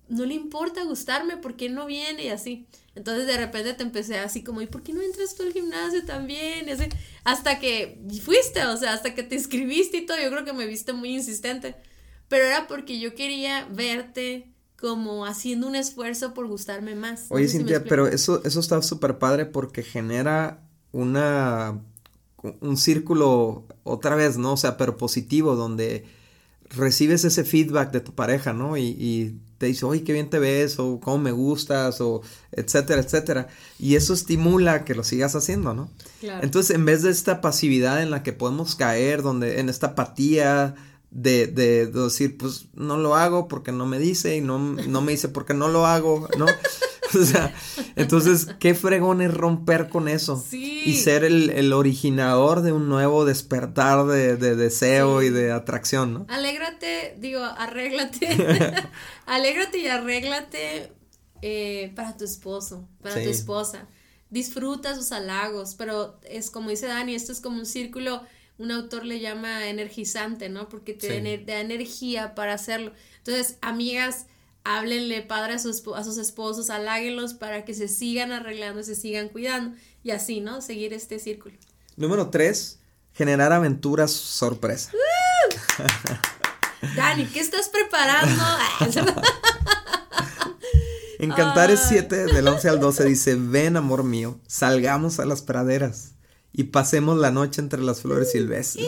no 0.09 0.25
le 0.25 0.33
importa 0.33 0.83
gustarme 0.85 1.37
porque 1.37 1.69
no 1.69 1.85
viene 1.85 2.25
y 2.25 2.29
así. 2.31 2.67
Entonces 2.95 3.27
de 3.27 3.37
repente 3.37 3.75
te 3.75 3.83
empecé 3.83 4.17
así 4.17 4.43
como, 4.43 4.63
¿y 4.63 4.67
por 4.67 4.83
qué 4.83 4.95
no 4.95 5.03
entras 5.03 5.35
tú 5.35 5.43
al 5.43 5.53
gimnasio 5.53 6.07
también? 6.07 6.71
Y 6.71 6.73
así, 6.73 6.85
hasta 7.23 7.59
que 7.59 8.01
fuiste, 8.23 8.65
o 8.65 8.79
sea, 8.79 8.95
hasta 8.95 9.15
que 9.15 9.23
te 9.23 9.35
inscribiste 9.35 9.99
y 9.99 10.07
todo, 10.07 10.17
yo 10.19 10.31
creo 10.31 10.47
que 10.47 10.55
me 10.55 10.65
viste 10.65 10.95
muy 10.95 11.11
insistente. 11.11 11.75
Pero 12.29 12.47
era 12.47 12.67
porque 12.67 12.99
yo 12.99 13.15
quería 13.15 13.67
verte 13.71 14.56
como 14.81 15.27
haciendo 15.27 15.67
un 15.67 15.75
esfuerzo 15.75 16.35
por 16.35 16.47
gustarme 16.47 16.95
más. 16.95 17.27
Oye, 17.31 17.49
Cintia, 17.49 17.85
pero 17.85 18.07
eso, 18.07 18.43
eso 18.45 18.61
está 18.61 18.81
súper 18.83 19.19
padre 19.19 19.47
porque 19.47 19.83
genera 19.83 20.63
una 20.93 21.81
un 22.61 22.77
círculo 22.77 23.65
otra 23.83 24.15
vez, 24.15 24.37
¿no? 24.37 24.53
O 24.53 24.57
sea, 24.57 24.77
pero 24.77 24.97
positivo, 24.97 25.57
donde 25.57 26.05
recibes 26.71 27.25
ese 27.25 27.45
feedback 27.45 27.93
de 27.93 28.01
tu 28.01 28.15
pareja, 28.15 28.53
¿no? 28.53 28.77
Y, 28.77 29.41
te 29.59 29.65
dice, 29.65 29.87
oye, 29.87 30.05
qué 30.05 30.13
bien 30.13 30.29
te 30.29 30.39
ves, 30.39 30.79
o 30.79 31.01
cómo 31.01 31.17
me 31.17 31.33
gustas, 31.33 32.03
o 32.03 32.21
etcétera, 32.53 33.01
etcétera. 33.01 33.49
Y 33.79 33.95
eso 33.95 34.13
estimula 34.13 34.85
que 34.85 34.95
lo 34.95 35.03
sigas 35.03 35.35
haciendo, 35.35 35.73
¿no? 35.73 35.89
Claro. 36.21 36.45
Entonces, 36.45 36.77
en 36.77 36.85
vez 36.85 37.03
de 37.03 37.11
esta 37.11 37.41
pasividad 37.41 38.03
en 38.03 38.11
la 38.11 38.23
que 38.23 38.35
podemos 38.35 38.75
caer, 38.75 39.23
donde 39.23 39.59
en 39.59 39.71
esta 39.71 39.89
apatía 39.89 40.75
de, 41.17 41.47
de, 41.47 41.87
decir, 41.87 42.37
pues 42.37 42.67
no 42.75 42.99
lo 42.99 43.15
hago 43.15 43.49
porque 43.49 43.73
no 43.73 43.87
me 43.87 43.99
dice, 43.99 44.37
y 44.37 44.43
no, 44.43 44.59
no 44.59 45.01
me 45.01 45.13
dice 45.13 45.29
porque 45.29 45.55
no 45.55 45.69
lo 45.69 45.87
hago, 45.87 46.29
¿no? 46.37 46.45
o 47.19 47.25
sea, 47.25 47.55
entonces, 47.97 48.49
qué 48.61 48.75
fregón 48.75 49.23
es 49.23 49.33
romper 49.33 49.89
con 49.89 50.09
eso. 50.09 50.45
Y 50.53 50.95
ser 50.97 51.25
el, 51.25 51.73
originador 51.73 52.61
de 52.61 52.73
un 52.73 52.91
nuevo 52.91 53.25
despertar 53.25 54.05
de, 54.07 54.37
deseo 54.37 55.23
y 55.23 55.31
de 55.31 55.53
atracción, 55.53 56.13
¿no? 56.13 56.27
Alégrate, 56.29 57.17
digo, 57.19 57.43
arréglate. 57.43 58.29
Alégrate 59.27 59.79
y 59.79 59.87
arréglate 59.87 60.93
eh, 61.41 61.93
para 61.97 62.15
tu 62.19 62.27
esposo, 62.27 62.87
para 63.01 63.15
tu 63.15 63.31
esposa. 63.31 63.89
Disfruta 64.29 64.95
sus 64.95 65.13
halagos, 65.13 65.77
pero 65.77 66.21
es 66.25 66.51
como 66.51 66.69
dice 66.69 66.89
Dani, 66.89 67.15
esto 67.15 67.33
es 67.33 67.41
como 67.41 67.59
un 67.59 67.67
círculo 67.67 68.21
un 68.59 68.71
autor 68.71 69.05
le 69.05 69.21
llama 69.21 69.69
energizante, 69.69 70.49
¿no? 70.49 70.69
Porque 70.69 70.95
te 70.95 71.21
da 71.45 71.61
energía 71.61 72.35
para 72.35 72.55
hacerlo. 72.55 72.93
Entonces, 73.19 73.59
amigas, 73.61 74.27
háblenle 74.65 75.23
padre 75.23 75.55
a 75.55 75.59
sus, 75.59 75.83
a 75.95 76.05
sus 76.05 76.17
esposos, 76.17 76.71
haláguenlos 76.71 77.35
para 77.35 77.65
que 77.65 77.75
se 77.75 77.89
sigan 77.89 78.33
arreglando, 78.33 78.83
se 78.83 78.95
sigan 78.95 79.29
cuidando 79.29 79.77
y 80.03 80.11
así, 80.11 80.41
¿no? 80.41 80.61
Seguir 80.63 80.93
este 80.93 81.19
círculo. 81.19 81.57
Número 81.97 82.31
tres, 82.31 82.79
generar 83.13 83.53
aventuras 83.53 84.11
sorpresa. 84.11 84.93
Dani, 86.97 87.27
¿qué 87.27 87.41
estás 87.41 87.69
preparando? 87.69 88.43
en 91.19 91.31
Cantares 91.33 91.81
7, 91.89 92.27
del 92.27 92.47
11 92.47 92.69
al 92.69 92.81
12, 92.81 93.05
dice, 93.05 93.35
ven 93.37 93.77
amor 93.77 94.05
mío, 94.05 94.39
salgamos 94.47 95.19
a 95.21 95.25
las 95.25 95.43
praderas 95.43 96.16
y 96.53 96.65
pasemos 96.65 97.19
la 97.19 97.31
noche 97.31 97.61
entre 97.61 97.83
las 97.83 98.01
flores 98.01 98.33
silvestres. 98.33 98.87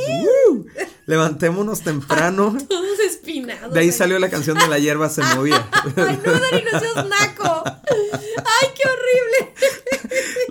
Levantémonos 1.07 1.83
temprano. 1.83 2.57
Todos 2.68 2.99
espinados. 3.01 3.73
De 3.73 3.81
ahí 3.81 3.92
salió 3.92 4.18
la 4.18 4.29
canción 4.29 4.59
de 4.59 4.68
la 4.68 4.79
hierba 4.79 5.09
se 5.09 5.23
movía. 5.23 5.68
Ay, 5.97 6.21
no, 6.25 6.33
Dani, 6.33 6.64
no 6.71 6.81
seas 6.81 7.07
naco. 7.09 7.62
Ay, 7.64 8.68
qué 8.75 8.88
horrible. 8.88 9.55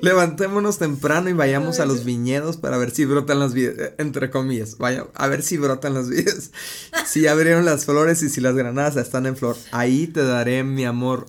Levantémonos 0.02 0.78
temprano 0.78 1.30
y 1.30 1.34
vayamos 1.34 1.80
a 1.80 1.86
los 1.86 2.04
viñedos 2.06 2.58
para 2.58 2.78
ver 2.78 2.91
si 2.91 3.06
brotan 3.06 3.39
las 3.39 3.54
vidas, 3.54 3.93
entre 3.98 4.30
comillas, 4.30 4.78
vaya, 4.78 5.08
a 5.13 5.28
ver 5.28 5.41
si 5.43 5.58
brotan 5.58 5.93
las 5.93 6.10
vidas. 6.10 6.52
Si 7.08 7.26
abrieron 7.26 7.63
las 7.63 7.86
flores 7.86 8.22
y 8.22 8.30
si 8.30 8.41
las 8.41 8.54
granadas 8.54 8.98
están 8.98 9.28
en 9.28 9.38
flor, 9.38 9.56
ahí 9.72 10.08
te 10.08 10.24
daré 10.24 10.63
mi 10.63 10.84
amor 10.84 11.28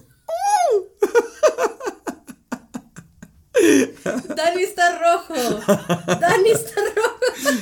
Dani 4.34 4.62
está 4.62 4.98
rojo. 4.98 5.34
Dani 6.20 6.50
está 6.50 6.80
rojo. 6.96 7.58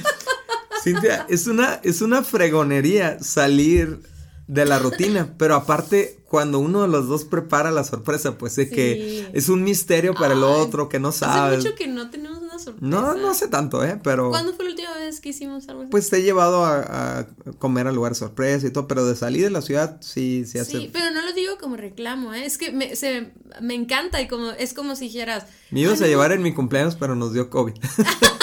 Cintia, 0.83 1.27
es 1.29 1.47
una, 1.47 1.81
es 1.83 2.01
una 2.01 2.23
fregonería 2.23 3.19
salir 3.21 4.01
de 4.47 4.65
la 4.65 4.79
rutina, 4.79 5.35
pero 5.39 5.57
aparte 5.57 6.19
cuando 6.29 6.59
uno 6.59 6.83
de 6.83 6.89
los 6.89 7.09
dos 7.09 7.25
prepara 7.25 7.71
la 7.71 7.85
sorpresa, 7.85 8.39
pues 8.39 8.59
es 8.59 8.71
que 8.71 9.29
es 9.33 9.49
un 9.49 9.65
misterio 9.65 10.15
para 10.15 10.35
el 10.35 10.45
otro 10.45 10.89
que 10.89 11.01
no 11.01 11.13
sabes. 11.13 11.59
Hace 11.59 11.69
mucho 11.69 11.79
que 11.79 11.89
no 11.89 12.11
tenemos 12.11 12.43
una 12.57 12.65
sorpresa. 12.65 12.87
No, 12.87 13.15
no 13.15 13.31
hace 13.31 13.49
tanto, 13.49 13.85
¿eh? 13.85 14.01
Pero. 14.03 14.31
¿Cuándo 14.31 14.55
fue 14.55 14.65
la 14.65 14.71
última 14.71 14.95
vez 14.95 15.21
que 15.21 15.29
hicimos 15.31 15.69
algo 15.69 15.83
así? 15.83 15.91
Pues 15.91 16.11
te 16.11 16.19
he 16.19 16.23
llevado 16.23 16.65
a, 16.65 17.27
comer 17.59 17.87
al 17.87 17.95
lugar 17.95 18.15
sorpresa 18.15 18.67
y 18.67 18.71
todo, 18.71 18.89
pero 18.89 19.07
de 19.07 19.17
salir 19.17 19.45
de 19.45 19.51
la 19.51 19.63
ciudad 19.63 19.99
sí, 20.01 20.45
sí 20.47 20.59
hace. 20.59 20.73
Sí, 20.73 20.91
pero 20.93 21.11
no 21.11 21.23
lo 21.23 21.33
digo 21.33 21.59
como 21.59 21.77
reclamo, 21.77 22.35
¿eh? 22.35 22.45
Es 22.45 22.59
que 22.59 22.73
me, 22.73 22.97
se, 22.97 23.33
me 23.61 23.75
encanta 23.75 24.21
y 24.21 24.29
como 24.29 24.51
es 24.51 24.75
como 24.75 24.97
si 24.97 25.07
dijeras. 25.07 25.47
Me 25.71 25.81
ibas 25.81 26.01
a 26.03 26.07
llevar 26.07 26.33
en 26.33 26.43
mi 26.43 26.55
cumpleaños, 26.55 26.97
pero 26.97 27.15
nos 27.15 27.33
dio 27.33 27.51
COVID. 27.51 27.75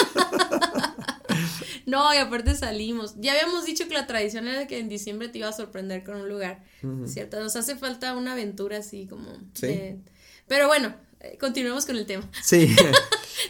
No, 1.86 2.12
y 2.14 2.16
aparte 2.16 2.54
salimos. 2.54 3.14
Ya 3.18 3.32
habíamos 3.32 3.64
dicho 3.66 3.86
que 3.86 3.94
la 3.94 4.06
tradición 4.06 4.48
era 4.48 4.66
que 4.66 4.78
en 4.78 4.88
diciembre 4.88 5.28
te 5.28 5.38
iba 5.38 5.48
a 5.48 5.52
sorprender 5.52 6.02
con 6.02 6.16
un 6.16 6.28
lugar, 6.28 6.64
¿cierto? 7.06 7.38
Nos 7.40 7.56
hace 7.56 7.76
falta 7.76 8.16
una 8.16 8.32
aventura 8.32 8.78
así 8.78 9.06
como... 9.06 9.30
Sí. 9.52 9.96
Pero 10.48 10.66
bueno, 10.66 10.94
eh, 11.20 11.36
continuemos 11.38 11.86
con 11.86 11.96
el 11.96 12.06
tema. 12.06 12.28
Sí. 12.42 12.74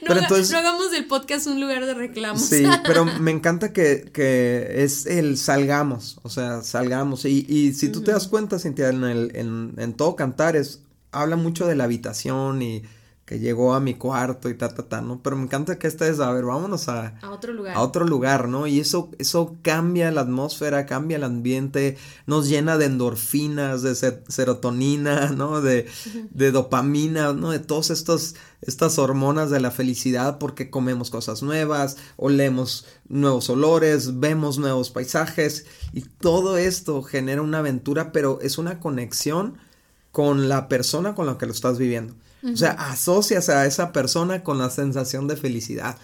no, 0.03 0.09
pero 0.09 0.21
entonces, 0.21 0.51
no 0.51 0.59
hagamos 0.59 0.91
del 0.91 1.07
podcast 1.07 1.47
un 1.47 1.61
lugar 1.61 1.87
de 1.87 1.95
reclamos. 1.95 2.43
Sí, 2.43 2.65
pero 2.87 3.05
me 3.05 3.31
encanta 3.31 3.73
que, 3.73 4.11
que 4.13 4.85
es 4.85 5.07
el 5.07 5.39
salgamos, 5.39 6.19
o 6.23 6.29
sea, 6.29 6.63
salgamos. 6.63 7.25
Y, 7.25 7.47
y 7.49 7.73
si 7.73 7.89
tú 7.89 8.03
te 8.03 8.13
das 8.13 8.29
cuenta, 8.29 8.59
Cintia, 8.59 8.89
en, 8.89 9.05
el, 9.05 9.33
en, 9.35 9.75
en 9.79 9.95
todo 9.95 10.17
Cantares, 10.17 10.81
habla 11.13 11.37
mucho 11.37 11.67
de 11.67 11.77
la 11.77 11.85
habitación 11.85 12.63
y 12.63 12.83
que 13.25 13.39
llegó 13.39 13.73
a 13.73 13.81
mi 13.81 13.95
cuarto 13.95 14.51
y 14.51 14.55
ta, 14.55 14.75
ta, 14.75 14.83
ta, 14.83 15.01
¿no? 15.01 15.23
Pero 15.23 15.37
me 15.37 15.45
encanta 15.45 15.79
que 15.79 15.87
esta 15.87 16.07
es, 16.07 16.21
a 16.21 16.31
ver, 16.31 16.45
vámonos 16.45 16.89
a... 16.89 17.19
A 17.23 17.31
otro 17.31 17.55
lugar. 17.55 17.75
A 17.75 17.81
otro 17.81 18.05
lugar, 18.07 18.49
¿no? 18.49 18.67
Y 18.67 18.81
eso, 18.81 19.11
eso 19.19 19.57
cambia 19.63 20.11
la 20.11 20.21
atmósfera, 20.21 20.85
cambia 20.85 21.17
el 21.17 21.25
ambiente, 21.25 21.97
nos 22.27 22.49
llena 22.49 22.77
de 22.77 22.85
endorfinas, 22.85 23.81
de 23.81 23.95
serotonina, 23.95 25.31
¿no? 25.37 25.63
De, 25.63 25.87
de 26.31 26.51
dopamina, 26.53 27.33
¿no? 27.33 27.51
De 27.51 27.61
todas 27.61 27.89
estos, 27.89 28.35
estas 28.61 28.99
hormonas 28.99 29.49
de 29.49 29.61
la 29.61 29.71
felicidad 29.71 30.37
porque 30.39 30.69
comemos 30.69 31.09
cosas 31.09 31.43
nuevas, 31.43 31.97
olemos 32.17 32.87
nuevos 33.09 33.49
olores, 33.49 34.21
vemos 34.21 34.59
nuevos 34.59 34.91
paisajes 34.91 35.65
y 35.95 36.03
todo 36.03 36.59
esto 36.59 37.03
genera 37.03 37.41
una 37.41 37.61
aventura, 37.61 38.13
pero 38.13 38.39
es 38.43 38.59
una 38.59 38.81
conexión 38.81 39.57
con 40.13 40.51
la 40.51 40.69
persona 40.69 41.15
con 41.15 41.25
la 41.25 41.39
que 41.39 41.47
lo 41.47 41.53
estás 41.53 41.79
viviendo. 41.79 42.15
O 42.45 42.57
sea, 42.57 42.73
asocias 42.73 43.49
a 43.49 43.65
esa 43.67 43.93
persona 43.93 44.43
con 44.43 44.59
la 44.59 44.71
sensación 44.71 45.27
de 45.29 45.37
felicidad. 45.37 45.97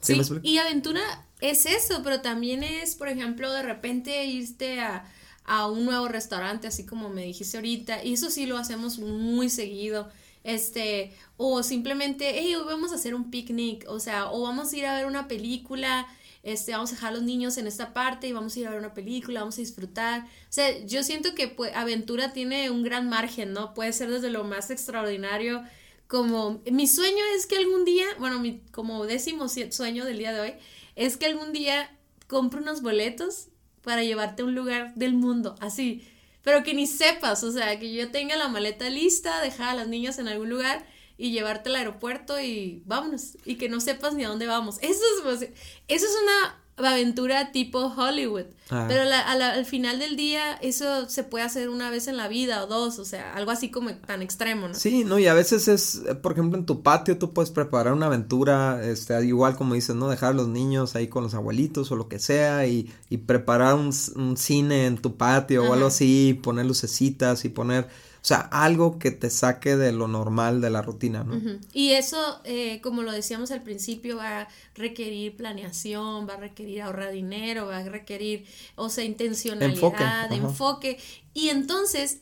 Sí, 0.00 0.20
y 0.42 0.58
aventura 0.58 1.00
es 1.40 1.66
eso, 1.66 2.02
pero 2.04 2.20
también 2.20 2.62
es, 2.62 2.94
por 2.94 3.08
ejemplo, 3.08 3.52
de 3.52 3.62
repente 3.62 4.24
irte 4.26 4.80
a, 4.80 5.04
a 5.44 5.66
un 5.66 5.84
nuevo 5.84 6.06
restaurante, 6.06 6.68
así 6.68 6.86
como 6.86 7.08
me 7.08 7.24
dijiste 7.24 7.56
ahorita, 7.56 8.04
y 8.04 8.12
eso 8.12 8.30
sí 8.30 8.46
lo 8.46 8.58
hacemos 8.58 8.98
muy 9.00 9.50
seguido 9.50 10.08
este, 10.44 11.12
o 11.36 11.62
simplemente, 11.62 12.30
hey, 12.34 12.54
hoy 12.54 12.64
vamos 12.64 12.92
a 12.92 12.94
hacer 12.94 13.14
un 13.14 13.30
picnic, 13.30 13.84
o 13.86 14.00
sea, 14.00 14.30
o 14.30 14.42
vamos 14.42 14.72
a 14.72 14.76
ir 14.76 14.86
a 14.86 14.94
ver 14.94 15.06
una 15.06 15.28
película, 15.28 16.06
este, 16.42 16.72
vamos 16.72 16.90
a 16.90 16.94
dejar 16.94 17.12
a 17.12 17.16
los 17.16 17.22
niños 17.22 17.58
en 17.58 17.66
esta 17.66 17.92
parte 17.92 18.28
y 18.28 18.32
vamos 18.32 18.56
a 18.56 18.60
ir 18.60 18.66
a 18.66 18.70
ver 18.70 18.78
una 18.78 18.94
película, 18.94 19.40
vamos 19.40 19.56
a 19.56 19.60
disfrutar. 19.60 20.22
O 20.22 20.26
sea, 20.48 20.78
yo 20.86 21.02
siento 21.02 21.34
que 21.34 21.48
pues, 21.48 21.74
aventura 21.74 22.32
tiene 22.32 22.70
un 22.70 22.82
gran 22.82 23.08
margen, 23.08 23.52
¿no? 23.52 23.74
Puede 23.74 23.92
ser 23.92 24.10
desde 24.10 24.30
lo 24.30 24.44
más 24.44 24.70
extraordinario 24.70 25.62
como 26.08 26.60
mi 26.70 26.88
sueño 26.88 27.24
es 27.36 27.46
que 27.46 27.56
algún 27.56 27.84
día, 27.84 28.06
bueno, 28.18 28.40
mi 28.40 28.60
como 28.72 29.06
décimo 29.06 29.48
sueño 29.48 30.04
del 30.04 30.18
día 30.18 30.32
de 30.32 30.40
hoy, 30.40 30.54
es 30.96 31.16
que 31.16 31.26
algún 31.26 31.52
día 31.52 31.96
compre 32.26 32.60
unos 32.60 32.82
boletos 32.82 33.48
para 33.82 34.02
llevarte 34.02 34.42
a 34.42 34.46
un 34.46 34.54
lugar 34.54 34.94
del 34.96 35.14
mundo, 35.14 35.54
así 35.60 36.04
pero 36.48 36.62
que 36.62 36.72
ni 36.72 36.86
sepas, 36.86 37.44
o 37.44 37.52
sea, 37.52 37.78
que 37.78 37.92
yo 37.92 38.10
tenga 38.10 38.34
la 38.36 38.48
maleta 38.48 38.88
lista, 38.88 39.42
dejar 39.42 39.68
a 39.68 39.74
las 39.74 39.88
niñas 39.88 40.18
en 40.18 40.28
algún 40.28 40.48
lugar 40.48 40.86
y 41.18 41.30
llevarte 41.30 41.68
al 41.68 41.76
aeropuerto 41.76 42.40
y 42.40 42.82
vámonos, 42.86 43.36
y 43.44 43.56
que 43.56 43.68
no 43.68 43.80
sepas 43.80 44.14
ni 44.14 44.24
a 44.24 44.28
dónde 44.28 44.46
vamos. 44.46 44.78
Eso 44.80 45.02
es, 45.30 45.50
eso 45.88 46.06
es 46.06 46.16
una 46.22 46.64
aventura 46.86 47.52
tipo 47.52 47.86
Hollywood. 47.86 48.46
Ah. 48.70 48.84
Pero 48.86 49.02
al 49.02 49.64
final 49.64 49.98
del 49.98 50.16
día 50.16 50.52
eso 50.60 51.08
se 51.08 51.24
puede 51.24 51.44
hacer 51.44 51.70
una 51.70 51.90
vez 51.90 52.06
en 52.06 52.18
la 52.18 52.28
vida 52.28 52.62
o 52.62 52.66
dos, 52.66 52.98
o 52.98 53.04
sea, 53.04 53.34
algo 53.34 53.50
así 53.50 53.70
como 53.70 53.94
tan 53.94 54.20
extremo, 54.20 54.68
¿no? 54.68 54.74
Sí, 54.74 55.04
no, 55.04 55.18
y 55.18 55.26
a 55.26 55.32
veces 55.32 55.68
es, 55.68 56.02
por 56.22 56.32
ejemplo, 56.32 56.58
en 56.58 56.66
tu 56.66 56.82
patio 56.82 57.16
tú 57.16 57.32
puedes 57.32 57.50
preparar 57.50 57.94
una 57.94 58.06
aventura, 58.06 58.84
este, 58.84 59.24
igual 59.24 59.56
como 59.56 59.74
dices, 59.74 59.96
¿no? 59.96 60.08
Dejar 60.08 60.30
a 60.30 60.34
los 60.34 60.48
niños 60.48 60.96
ahí 60.96 61.08
con 61.08 61.22
los 61.22 61.34
abuelitos 61.34 61.90
o 61.90 61.96
lo 61.96 62.08
que 62.08 62.18
sea 62.18 62.66
y, 62.66 62.92
y 63.08 63.18
preparar 63.18 63.74
un, 63.74 63.90
un, 64.16 64.36
cine 64.36 64.86
en 64.86 64.98
tu 64.98 65.16
patio 65.16 65.64
o 65.64 65.72
algo 65.72 65.86
así, 65.86 66.38
poner 66.42 66.66
lucecitas 66.66 67.46
y 67.46 67.48
poner 67.48 67.88
sea, 68.28 68.40
algo 68.40 68.98
que 68.98 69.10
te 69.10 69.30
saque 69.30 69.76
de 69.76 69.92
lo 69.92 70.06
normal, 70.06 70.60
de 70.60 70.70
la 70.70 70.82
rutina, 70.82 71.24
¿no? 71.24 71.40
Y 71.72 71.92
eso, 71.92 72.40
eh, 72.44 72.80
como 72.82 73.02
lo 73.02 73.10
decíamos 73.10 73.50
al 73.50 73.62
principio, 73.62 74.18
va 74.18 74.42
a 74.42 74.48
requerir 74.74 75.34
planeación, 75.36 76.28
va 76.28 76.34
a 76.34 76.36
requerir 76.36 76.82
ahorrar 76.82 77.12
dinero, 77.12 77.66
va 77.66 77.78
a 77.78 77.84
requerir, 77.84 78.44
o 78.74 78.90
sea, 78.90 79.04
intencionalidad, 79.04 79.70
enfoque. 79.70 80.04
enfoque. 80.36 80.98
Y 81.32 81.48
entonces, 81.48 82.18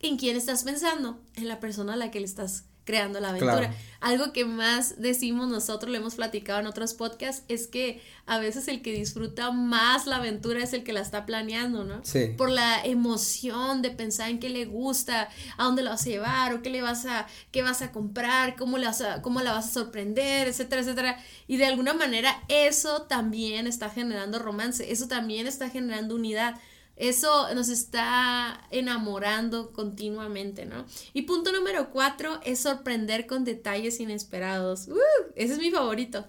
¿en 0.00 0.16
quién 0.16 0.36
estás 0.36 0.64
pensando? 0.64 1.20
En 1.34 1.46
la 1.46 1.60
persona 1.60 1.92
a 1.92 1.96
la 1.96 2.10
que 2.10 2.20
le 2.20 2.26
estás 2.26 2.64
creando 2.84 3.20
la 3.20 3.30
aventura. 3.30 3.74
Algo 4.00 4.32
que 4.32 4.46
más 4.46 5.00
decimos 5.00 5.48
nosotros, 5.48 5.90
lo 5.90 5.98
hemos 5.98 6.14
platicado 6.14 6.60
en 6.60 6.66
otros 6.66 6.94
podcasts, 6.94 7.44
es 7.48 7.66
que 7.66 8.02
a 8.24 8.38
veces 8.38 8.66
el 8.68 8.80
que 8.80 8.92
disfruta 8.92 9.50
más 9.50 10.06
la 10.06 10.16
aventura 10.16 10.62
es 10.62 10.72
el 10.72 10.84
que 10.84 10.94
la 10.94 11.00
está 11.00 11.26
planeando, 11.26 11.84
¿no? 11.84 12.00
Sí. 12.02 12.32
Por 12.36 12.50
la 12.50 12.82
emoción 12.82 13.82
de 13.82 13.90
pensar 13.90 14.30
en 14.30 14.40
qué 14.40 14.48
le 14.48 14.64
gusta, 14.64 15.28
a 15.58 15.64
dónde 15.64 15.82
lo 15.82 15.90
vas 15.90 16.06
a 16.06 16.08
llevar, 16.08 16.54
o 16.54 16.62
qué 16.62 16.70
le 16.70 16.80
vas 16.80 17.04
a, 17.04 17.26
qué 17.50 17.62
vas 17.62 17.82
a 17.82 17.92
comprar, 17.92 18.56
cómo, 18.56 18.78
le 18.78 18.86
vas 18.86 19.02
a, 19.02 19.20
cómo 19.20 19.42
la 19.42 19.52
vas 19.52 19.68
a 19.68 19.72
sorprender, 19.72 20.48
etcétera, 20.48 20.80
etcétera. 20.80 21.18
Y 21.46 21.58
de 21.58 21.66
alguna 21.66 21.92
manera 21.92 22.42
eso 22.48 23.02
también 23.02 23.66
está 23.66 23.90
generando 23.90 24.38
romance, 24.38 24.90
eso 24.90 25.08
también 25.08 25.46
está 25.46 25.68
generando 25.68 26.14
unidad 26.14 26.54
eso 27.00 27.54
nos 27.54 27.70
está 27.70 28.66
enamorando 28.70 29.72
continuamente, 29.72 30.66
¿no? 30.66 30.84
Y 31.14 31.22
punto 31.22 31.50
número 31.50 31.90
cuatro 31.90 32.38
es 32.44 32.60
sorprender 32.60 33.26
con 33.26 33.44
detalles 33.44 34.00
inesperados. 34.00 34.86
¡Uh! 34.88 34.98
ese 35.34 35.54
es 35.54 35.58
mi 35.58 35.70
favorito. 35.70 36.26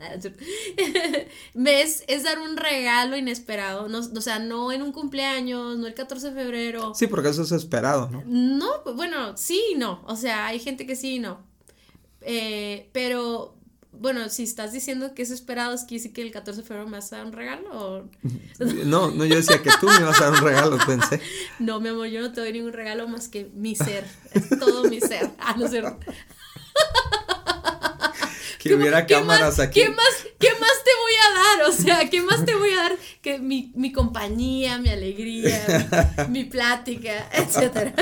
¿Ves? 1.53 2.05
Es 2.07 2.23
dar 2.23 2.39
un 2.39 2.55
regalo 2.55 3.17
inesperado. 3.17 3.89
No, 3.89 3.99
o 3.99 4.21
sea, 4.21 4.39
no 4.39 4.71
en 4.71 4.81
un 4.81 4.93
cumpleaños, 4.93 5.77
no 5.77 5.87
el 5.87 5.93
14 5.93 6.31
de 6.31 6.41
febrero. 6.41 6.93
Sí, 6.95 7.07
porque 7.07 7.29
eso 7.29 7.41
es 7.41 7.51
esperado, 7.51 8.09
¿no? 8.09 8.23
No, 8.25 8.81
bueno, 8.95 9.35
sí 9.35 9.61
y 9.73 9.75
no. 9.75 10.01
O 10.07 10.15
sea, 10.15 10.45
hay 10.45 10.59
gente 10.59 10.87
que 10.87 10.95
sí 10.95 11.15
y 11.15 11.19
no. 11.19 11.43
Eh, 12.21 12.89
pero 12.93 13.55
bueno, 13.93 14.29
si 14.29 14.43
estás 14.43 14.71
diciendo 14.71 15.13
que 15.13 15.21
es 15.21 15.31
esperado, 15.31 15.73
¿es 15.73 15.83
que 15.83 15.95
dice 15.95 16.11
que 16.11 16.21
el 16.21 16.31
14 16.31 16.61
de 16.61 16.67
febrero 16.67 16.87
me 16.87 16.97
vas 16.97 17.11
a 17.11 17.17
dar 17.17 17.25
un 17.25 17.33
regalo? 17.33 17.69
O... 17.71 18.03
No, 18.85 19.11
no, 19.11 19.25
yo 19.25 19.35
decía 19.35 19.61
que 19.61 19.69
tú 19.79 19.87
me 19.87 20.03
vas 20.03 20.19
a 20.21 20.29
dar 20.29 20.33
un 20.41 20.47
regalo, 20.47 20.77
pensé. 20.85 21.21
No, 21.59 21.79
mi 21.79 21.89
amor, 21.89 22.07
yo 22.07 22.21
no 22.21 22.31
te 22.31 22.41
doy 22.41 22.53
ningún 22.53 22.73
regalo 22.73 23.07
más 23.07 23.27
que 23.27 23.49
mi 23.53 23.75
ser. 23.75 24.05
Es 24.33 24.49
todo 24.59 24.85
mi 24.85 25.01
ser. 25.01 25.29
Ah, 25.39 25.55
no 25.57 25.67
sé. 25.67 25.83
Que 28.69 28.75
hubiera 28.75 29.05
cámaras 29.05 29.59
aquí. 29.59 29.81
¿qué 29.81 29.89
más, 29.89 30.25
¿Qué 30.39 30.49
más 30.59 30.83
te 30.83 30.91
voy 31.01 31.13
a 31.25 31.57
dar? 31.57 31.69
O 31.69 31.71
sea, 31.71 32.09
¿qué 32.09 32.21
más 32.21 32.45
te 32.45 32.55
voy 32.55 32.71
a 32.71 32.77
dar 32.77 32.97
que 33.21 33.39
mi, 33.39 33.71
mi 33.75 33.91
compañía, 33.91 34.77
mi 34.77 34.89
alegría, 34.89 36.25
mi, 36.27 36.43
mi 36.43 36.43
plática, 36.45 37.29
etcétera? 37.33 37.93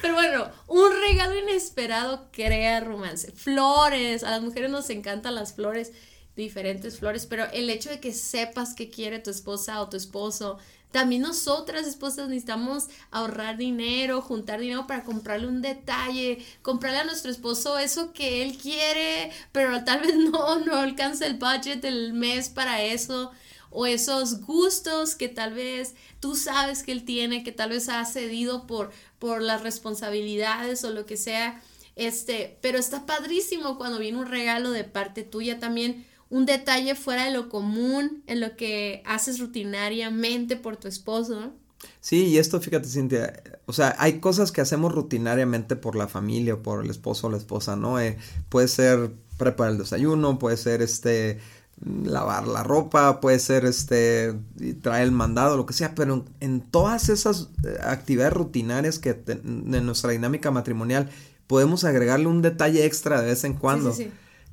Pero 0.00 0.14
bueno, 0.14 0.50
un 0.68 0.90
regalo 1.00 1.38
inesperado 1.38 2.28
crea 2.32 2.80
romance. 2.80 3.32
Flores, 3.32 4.24
a 4.24 4.30
las 4.30 4.42
mujeres 4.42 4.70
nos 4.70 4.90
encantan 4.90 5.34
las 5.34 5.54
flores, 5.54 5.92
diferentes 6.36 6.98
flores, 6.98 7.26
pero 7.26 7.44
el 7.52 7.70
hecho 7.70 7.90
de 7.90 8.00
que 8.00 8.12
sepas 8.12 8.74
qué 8.74 8.90
quiere 8.90 9.18
tu 9.18 9.30
esposa 9.30 9.80
o 9.80 9.88
tu 9.88 9.96
esposo, 9.96 10.58
también 10.92 11.22
nosotras 11.22 11.86
esposas 11.86 12.28
necesitamos 12.28 12.88
ahorrar 13.10 13.56
dinero, 13.56 14.20
juntar 14.20 14.60
dinero 14.60 14.86
para 14.86 15.04
comprarle 15.04 15.48
un 15.48 15.62
detalle, 15.62 16.44
comprarle 16.60 16.98
a 17.00 17.04
nuestro 17.04 17.30
esposo 17.30 17.78
eso 17.78 18.12
que 18.12 18.42
él 18.42 18.58
quiere, 18.58 19.32
pero 19.52 19.84
tal 19.84 20.00
vez 20.00 20.14
no, 20.16 20.58
no 20.64 20.76
alcanza 20.76 21.26
el 21.26 21.34
budget 21.34 21.80
del 21.80 22.12
mes 22.12 22.48
para 22.50 22.82
eso 22.82 23.32
o 23.70 23.86
esos 23.86 24.42
gustos 24.42 25.14
que 25.14 25.28
tal 25.28 25.54
vez 25.54 25.94
tú 26.20 26.36
sabes 26.36 26.82
que 26.82 26.92
él 26.92 27.04
tiene, 27.04 27.42
que 27.42 27.52
tal 27.52 27.70
vez 27.70 27.88
ha 27.88 28.04
cedido 28.04 28.66
por, 28.66 28.92
por 29.18 29.42
las 29.42 29.62
responsabilidades 29.62 30.84
o 30.84 30.90
lo 30.90 31.06
que 31.06 31.16
sea. 31.16 31.60
Este, 31.96 32.58
pero 32.62 32.78
está 32.78 33.04
padrísimo 33.06 33.76
cuando 33.76 33.98
viene 33.98 34.18
un 34.18 34.26
regalo 34.26 34.70
de 34.70 34.84
parte 34.84 35.24
tuya 35.24 35.58
también, 35.58 36.06
un 36.32 36.46
detalle 36.46 36.94
fuera 36.94 37.26
de 37.26 37.30
lo 37.30 37.50
común, 37.50 38.22
en 38.26 38.40
lo 38.40 38.56
que 38.56 39.02
haces 39.04 39.38
rutinariamente 39.38 40.56
por 40.56 40.78
tu 40.78 40.88
esposo, 40.88 41.52
Sí, 42.00 42.26
y 42.26 42.38
esto, 42.38 42.60
fíjate, 42.60 42.86
Cintia, 42.88 43.42
o 43.66 43.72
sea, 43.72 43.96
hay 43.98 44.20
cosas 44.20 44.52
que 44.52 44.60
hacemos 44.60 44.94
rutinariamente 44.94 45.74
por 45.74 45.96
la 45.96 46.06
familia, 46.06 46.54
o 46.54 46.62
por 46.62 46.84
el 46.84 46.90
esposo 46.90 47.26
o 47.26 47.30
la 47.30 47.36
esposa, 47.38 47.74
¿no? 47.74 47.98
Eh, 47.98 48.18
puede 48.48 48.68
ser 48.68 49.10
preparar 49.36 49.72
el 49.72 49.78
desayuno, 49.78 50.38
puede 50.38 50.56
ser 50.56 50.80
este 50.80 51.40
lavar 51.84 52.46
la 52.46 52.62
ropa, 52.62 53.20
puede 53.20 53.40
ser 53.40 53.64
este, 53.64 54.32
traer 54.80 55.02
el 55.02 55.12
mandado, 55.12 55.56
lo 55.56 55.66
que 55.66 55.74
sea, 55.74 55.96
pero 55.96 56.24
en, 56.38 56.60
todas 56.60 57.08
esas 57.08 57.48
eh, 57.64 57.78
actividades 57.82 58.32
rutinarias 58.32 59.00
que 59.00 59.14
de 59.14 59.80
nuestra 59.80 60.12
dinámica 60.12 60.52
matrimonial 60.52 61.10
podemos 61.48 61.82
agregarle 61.82 62.26
un 62.26 62.42
detalle 62.42 62.84
extra 62.84 63.20
de 63.20 63.26
vez 63.26 63.42
en 63.42 63.54
cuando 63.54 63.92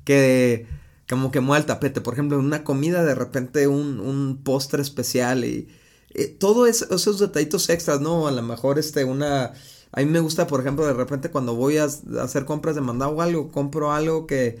que 0.04 0.66
como 1.10 1.32
que 1.32 1.40
mueve 1.40 1.62
el 1.62 1.66
tapete, 1.66 2.00
por 2.00 2.14
ejemplo, 2.14 2.38
en 2.38 2.44
una 2.46 2.62
comida 2.62 3.04
de 3.04 3.16
repente 3.16 3.66
un, 3.66 3.98
un 3.98 4.42
postre 4.44 4.80
especial 4.80 5.44
y 5.44 5.68
eh, 6.14 6.28
todo 6.28 6.66
esos 6.66 7.18
detallitos 7.18 7.68
extras, 7.68 8.00
¿no? 8.00 8.28
A 8.28 8.30
lo 8.30 8.42
mejor 8.42 8.78
este, 8.78 9.04
una... 9.04 9.52
A 9.92 10.00
mí 10.00 10.06
me 10.06 10.20
gusta, 10.20 10.46
por 10.46 10.60
ejemplo, 10.60 10.86
de 10.86 10.92
repente 10.92 11.30
cuando 11.30 11.56
voy 11.56 11.78
a 11.78 11.84
hacer 11.84 12.44
compras 12.44 12.76
de 12.76 12.80
mandado 12.80 13.10
o 13.10 13.22
algo, 13.22 13.50
compro 13.50 13.92
algo 13.92 14.26
que 14.26 14.58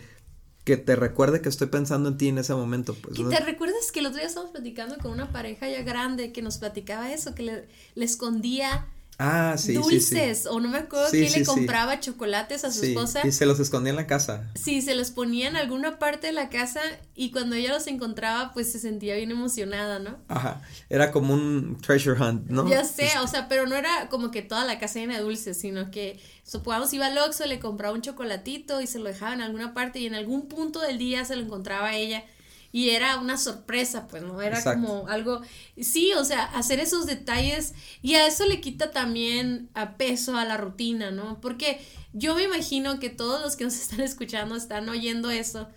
que 0.64 0.76
te 0.76 0.94
recuerde 0.94 1.40
que 1.40 1.48
estoy 1.48 1.68
pensando 1.68 2.10
en 2.10 2.18
ti 2.18 2.28
en 2.28 2.38
ese 2.38 2.54
momento. 2.54 2.94
Pues, 2.94 3.18
y 3.18 3.24
te 3.24 3.40
recuerdas 3.40 3.90
que 3.92 4.00
el 4.00 4.06
otro 4.06 4.18
día 4.18 4.26
estábamos 4.26 4.52
platicando 4.52 4.98
con 4.98 5.10
una 5.10 5.32
pareja 5.32 5.68
ya 5.68 5.82
grande 5.82 6.32
que 6.32 6.42
nos 6.42 6.58
platicaba 6.58 7.12
eso, 7.12 7.34
que 7.34 7.42
le, 7.42 7.68
le 7.94 8.04
escondía 8.04 8.86
Ah, 9.22 9.56
sí, 9.58 9.74
dulces, 9.74 10.46
o 10.46 10.60
no 10.60 10.70
me 10.70 10.78
acuerdo 10.78 11.10
quién 11.10 11.30
le 11.30 11.44
compraba 11.44 12.00
chocolates 12.00 12.64
a 12.64 12.72
su 12.72 12.86
esposa. 12.86 13.20
Y 13.22 13.32
se 13.32 13.44
los 13.44 13.60
escondía 13.60 13.90
en 13.90 13.96
la 13.96 14.06
casa. 14.06 14.50
Sí, 14.54 14.80
se 14.80 14.94
los 14.94 15.10
ponía 15.10 15.46
en 15.46 15.56
alguna 15.56 15.98
parte 15.98 16.28
de 16.28 16.32
la 16.32 16.48
casa 16.48 16.80
y 17.14 17.30
cuando 17.30 17.54
ella 17.54 17.74
los 17.74 17.86
encontraba, 17.86 18.54
pues 18.54 18.72
se 18.72 18.78
sentía 18.78 19.16
bien 19.16 19.30
emocionada, 19.30 19.98
¿no? 19.98 20.16
Ajá, 20.28 20.62
era 20.88 21.12
como 21.12 21.34
un 21.34 21.76
treasure 21.82 22.18
hunt, 22.18 22.48
¿no? 22.48 22.66
Ya 22.66 22.82
sé, 22.82 23.08
este 23.08 23.18
o 23.18 23.26
sea, 23.26 23.46
pero 23.46 23.66
no 23.66 23.76
era 23.76 24.08
como 24.08 24.30
que 24.30 24.40
toda 24.40 24.64
la 24.64 24.78
casa 24.78 25.00
llena 25.00 25.16
de 25.16 25.22
dulces, 25.22 25.58
sino 25.58 25.90
que, 25.90 26.18
supongamos, 26.42 26.90
iba 26.94 27.04
al 27.04 27.18
Oxxo, 27.18 27.44
le 27.44 27.60
compraba 27.60 27.92
un 27.92 28.00
chocolatito 28.00 28.80
y 28.80 28.86
se 28.86 29.00
lo 29.00 29.04
dejaba 29.04 29.34
en 29.34 29.42
alguna 29.42 29.74
parte 29.74 29.98
y 29.98 30.06
en 30.06 30.14
algún 30.14 30.48
punto 30.48 30.80
del 30.80 30.96
día 30.96 31.26
se 31.26 31.36
lo 31.36 31.42
encontraba 31.42 31.94
ella 31.94 32.24
y 32.72 32.90
era 32.90 33.18
una 33.18 33.36
sorpresa, 33.36 34.06
pues, 34.08 34.22
¿no? 34.22 34.40
Era 34.40 34.62
como 34.62 35.08
algo, 35.08 35.40
sí, 35.80 36.12
o 36.12 36.24
sea, 36.24 36.44
hacer 36.44 36.78
esos 36.78 37.06
detalles 37.06 37.74
y 38.02 38.14
a 38.14 38.26
eso 38.26 38.46
le 38.46 38.60
quita 38.60 38.90
también 38.92 39.68
a 39.74 39.96
peso 39.96 40.36
a 40.36 40.44
la 40.44 40.56
rutina, 40.56 41.10
¿no? 41.10 41.40
Porque 41.40 41.80
yo 42.12 42.34
me 42.34 42.44
imagino 42.44 43.00
que 43.00 43.10
todos 43.10 43.40
los 43.40 43.56
que 43.56 43.64
nos 43.64 43.74
están 43.80 44.00
escuchando 44.00 44.54
están 44.54 44.88
oyendo 44.88 45.30
eso 45.30 45.68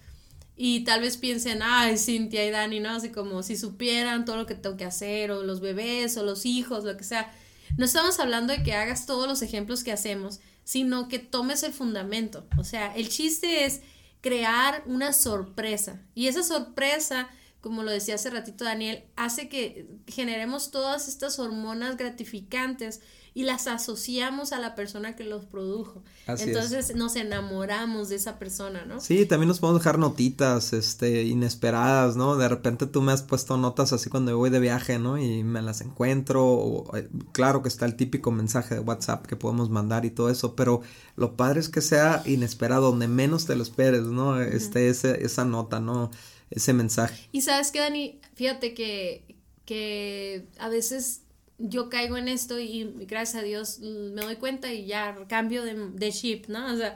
y 0.56 0.82
tal 0.84 1.02
vez 1.02 1.18
piensen, 1.18 1.62
ay, 1.64 1.98
Cintia 1.98 2.46
y 2.46 2.52
Dani, 2.52 2.80
¿no? 2.80 2.92
Así 2.92 3.10
como 3.10 3.42
si 3.42 3.58
supieran 3.58 4.24
todo 4.24 4.38
lo 4.38 4.46
que 4.46 4.56
tengo 4.56 4.78
que 4.78 4.86
hacer, 4.86 5.32
o 5.32 5.44
los 5.44 5.62
bebés, 5.62 6.16
o 6.18 6.24
los 6.24 6.46
hijos, 6.46 6.84
lo 6.84 6.96
que 6.96 7.04
sea. 7.04 7.34
No 7.76 7.86
estamos 7.86 8.20
hablando 8.20 8.54
de 8.54 8.62
que 8.62 8.74
hagas 8.74 9.08
todos 9.08 9.28
los 9.28 9.42
ejemplos 9.42 9.84
que 9.84 9.92
hacemos, 9.92 10.42
sino 10.64 11.08
que 11.08 11.18
tomes 11.18 11.64
el 11.64 11.74
fundamento. 11.74 12.46
O 12.58 12.64
sea, 12.64 12.96
el 12.96 13.10
chiste 13.10 13.66
es 13.66 13.82
crear 14.24 14.84
una 14.86 15.12
sorpresa. 15.12 16.02
Y 16.16 16.30
esa 16.30 16.44
sorpresa, 16.44 17.28
como 17.64 17.82
lo 17.82 17.92
decía 17.92 18.16
hace 18.16 18.30
ratito 18.30 18.66
Daniel, 18.66 19.06
hace 19.16 19.48
que 19.48 19.88
generemos 20.06 20.70
todas 20.70 21.08
estas 21.08 21.40
hormonas 21.40 21.96
gratificantes 21.96 23.00
y 23.34 23.44
las 23.44 23.68
asociamos 23.68 24.52
a 24.52 24.60
la 24.60 24.76
persona 24.76 25.16
que 25.16 25.24
los 25.24 25.46
produjo. 25.46 26.04
Entonces 26.28 26.94
nos 26.94 27.16
enamoramos 27.16 28.10
de 28.10 28.18
esa 28.18 28.38
persona, 28.38 28.84
¿no? 28.84 29.00
Sí, 29.00 29.26
también 29.26 29.48
nos 29.48 29.60
podemos 29.60 29.82
dejar 29.82 29.98
notitas, 29.98 30.74
este, 30.74 31.24
inesperadas, 31.24 32.18
¿no? 32.18 32.36
De 32.36 32.50
repente 32.50 32.86
tú 32.86 33.02
me 33.02 33.14
has 33.14 33.24
puesto 33.24 33.56
notas 33.56 33.94
así 33.94 34.10
cuando 34.10 34.38
voy 34.38 34.50
de 34.50 34.60
viaje, 34.60 35.00
¿no? 35.00 35.18
Y 35.18 35.46
me 35.46 35.62
las 35.62 35.80
encuentro, 35.80 36.46
o, 36.46 36.98
eh, 36.98 37.08
claro 37.32 37.64
que 37.64 37.70
está 37.70 37.86
el 37.86 37.96
típico 37.96 38.30
mensaje 38.30 38.76
de 38.76 38.82
WhatsApp 38.82 39.26
que 39.26 39.38
podemos 39.38 39.70
mandar 39.70 40.04
y 40.04 40.12
todo 40.12 40.30
eso, 40.30 40.54
pero 40.54 40.82
lo 41.16 41.38
padre 41.38 41.62
es 41.62 41.70
que 41.70 41.80
sea 41.80 42.24
inesperado, 42.26 42.92
donde 42.92 43.08
menos 43.08 43.46
te 43.46 43.56
lo 43.56 43.64
esperes, 43.64 44.04
¿no? 44.04 44.42
Este, 44.42 44.90
ese, 44.90 45.24
esa 45.24 45.46
nota, 45.46 45.80
¿no? 45.80 46.12
Ese 46.56 46.74
mensaje. 46.74 47.30
Y 47.32 47.42
sabes 47.42 47.72
que, 47.72 47.80
Dani, 47.80 48.20
fíjate 48.36 48.74
que, 48.74 49.38
que 49.66 50.48
a 50.60 50.70
veces 50.70 51.22
yo 51.58 51.90
caigo 51.90 52.18
en 52.18 52.28
esto 52.28 52.60
y 52.60 52.84
gracias 53.08 53.42
a 53.42 53.46
Dios 53.46 53.80
me 53.80 54.22
doy 54.22 54.36
cuenta 54.36 54.72
y 54.72 54.86
ya 54.86 55.16
cambio 55.28 55.64
de, 55.64 55.74
de 55.76 56.12
chip, 56.12 56.48
¿no? 56.48 56.72
O 56.72 56.78
sea, 56.78 56.96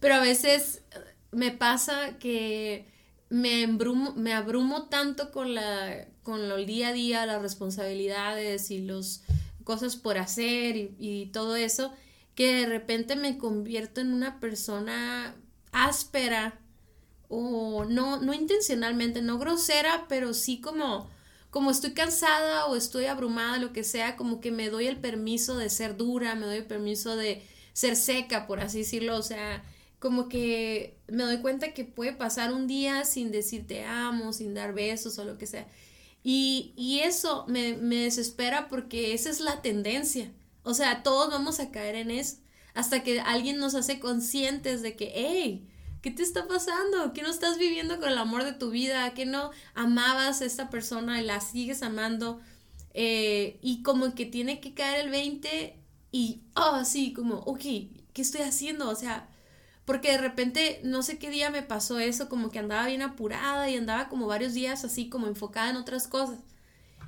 pero 0.00 0.14
a 0.14 0.20
veces 0.20 0.82
me 1.30 1.52
pasa 1.52 2.18
que 2.18 2.86
me, 3.28 3.62
embrumo, 3.62 4.12
me 4.16 4.32
abrumo 4.32 4.88
tanto 4.88 5.30
con, 5.30 5.54
la, 5.54 6.08
con 6.22 6.40
el 6.40 6.66
día 6.66 6.88
a 6.88 6.92
día, 6.92 7.26
las 7.26 7.42
responsabilidades 7.42 8.70
y 8.70 8.80
las 8.80 9.22
cosas 9.62 9.96
por 9.96 10.18
hacer 10.18 10.76
y 10.98 11.26
todo 11.26 11.54
eso, 11.54 11.92
que 12.34 12.54
de 12.54 12.66
repente 12.66 13.14
me 13.14 13.38
convierto 13.38 14.00
en 14.00 14.12
una 14.12 14.40
persona 14.40 15.36
áspera 15.72 16.58
o 17.30 17.86
no, 17.86 18.20
no 18.20 18.34
intencionalmente, 18.34 19.22
no 19.22 19.38
grosera, 19.38 20.06
pero 20.08 20.34
sí 20.34 20.60
como 20.60 21.08
como 21.50 21.70
estoy 21.70 21.92
cansada 21.92 22.66
o 22.66 22.76
estoy 22.76 23.06
abrumada, 23.06 23.58
lo 23.58 23.72
que 23.72 23.84
sea, 23.84 24.16
como 24.16 24.40
que 24.40 24.52
me 24.52 24.70
doy 24.70 24.86
el 24.86 24.98
permiso 24.98 25.56
de 25.56 25.68
ser 25.68 25.96
dura, 25.96 26.34
me 26.36 26.46
doy 26.46 26.58
el 26.58 26.66
permiso 26.66 27.16
de 27.16 27.42
ser 27.72 27.96
seca, 27.96 28.46
por 28.46 28.60
así 28.60 28.78
decirlo, 28.78 29.16
o 29.16 29.22
sea, 29.22 29.64
como 29.98 30.28
que 30.28 30.96
me 31.08 31.24
doy 31.24 31.38
cuenta 31.38 31.74
que 31.74 31.84
puede 31.84 32.12
pasar 32.12 32.52
un 32.52 32.66
día 32.66 33.04
sin 33.04 33.32
decir 33.32 33.66
te 33.66 33.84
amo, 33.84 34.32
sin 34.32 34.54
dar 34.54 34.74
besos 34.74 35.18
o 35.18 35.24
lo 35.24 35.38
que 35.38 35.46
sea. 35.46 35.66
Y, 36.22 36.72
y 36.76 37.00
eso 37.00 37.44
me, 37.48 37.76
me 37.76 37.96
desespera 37.96 38.68
porque 38.68 39.12
esa 39.14 39.30
es 39.30 39.40
la 39.40 39.62
tendencia. 39.62 40.30
O 40.62 40.74
sea, 40.74 41.02
todos 41.02 41.30
vamos 41.30 41.60
a 41.60 41.70
caer 41.70 41.96
en 41.96 42.10
eso. 42.10 42.36
Hasta 42.74 43.02
que 43.02 43.20
alguien 43.20 43.58
nos 43.58 43.74
hace 43.74 43.98
conscientes 44.00 44.82
de 44.82 44.96
que, 44.96 45.12
hey, 45.14 45.68
¿Qué 46.02 46.10
te 46.10 46.22
está 46.22 46.48
pasando? 46.48 47.12
¿Qué 47.12 47.22
no 47.22 47.28
estás 47.28 47.58
viviendo 47.58 47.98
con 48.00 48.08
el 48.08 48.18
amor 48.18 48.44
de 48.44 48.52
tu 48.52 48.70
vida? 48.70 49.12
¿Qué 49.12 49.26
no 49.26 49.50
amabas 49.74 50.40
a 50.40 50.46
esta 50.46 50.70
persona 50.70 51.20
y 51.20 51.24
la 51.24 51.40
sigues 51.40 51.82
amando? 51.82 52.40
Eh, 52.94 53.58
y 53.62 53.82
como 53.82 54.14
que 54.14 54.26
tiene 54.26 54.60
que 54.60 54.74
caer 54.74 55.04
el 55.04 55.10
20 55.10 55.76
y, 56.12 56.42
oh, 56.54 56.84
sí, 56.84 57.12
como, 57.12 57.36
ok, 57.36 57.60
¿qué 57.60 58.22
estoy 58.22 58.42
haciendo? 58.42 58.88
O 58.88 58.94
sea, 58.94 59.28
porque 59.84 60.12
de 60.12 60.18
repente, 60.18 60.80
no 60.84 61.02
sé 61.02 61.18
qué 61.18 61.30
día 61.30 61.50
me 61.50 61.62
pasó 61.62 61.98
eso, 61.98 62.28
como 62.28 62.50
que 62.50 62.58
andaba 62.58 62.86
bien 62.86 63.02
apurada 63.02 63.68
y 63.70 63.76
andaba 63.76 64.08
como 64.08 64.26
varios 64.26 64.54
días 64.54 64.84
así 64.84 65.08
como 65.08 65.26
enfocada 65.26 65.70
en 65.70 65.76
otras 65.76 66.08
cosas. 66.08 66.38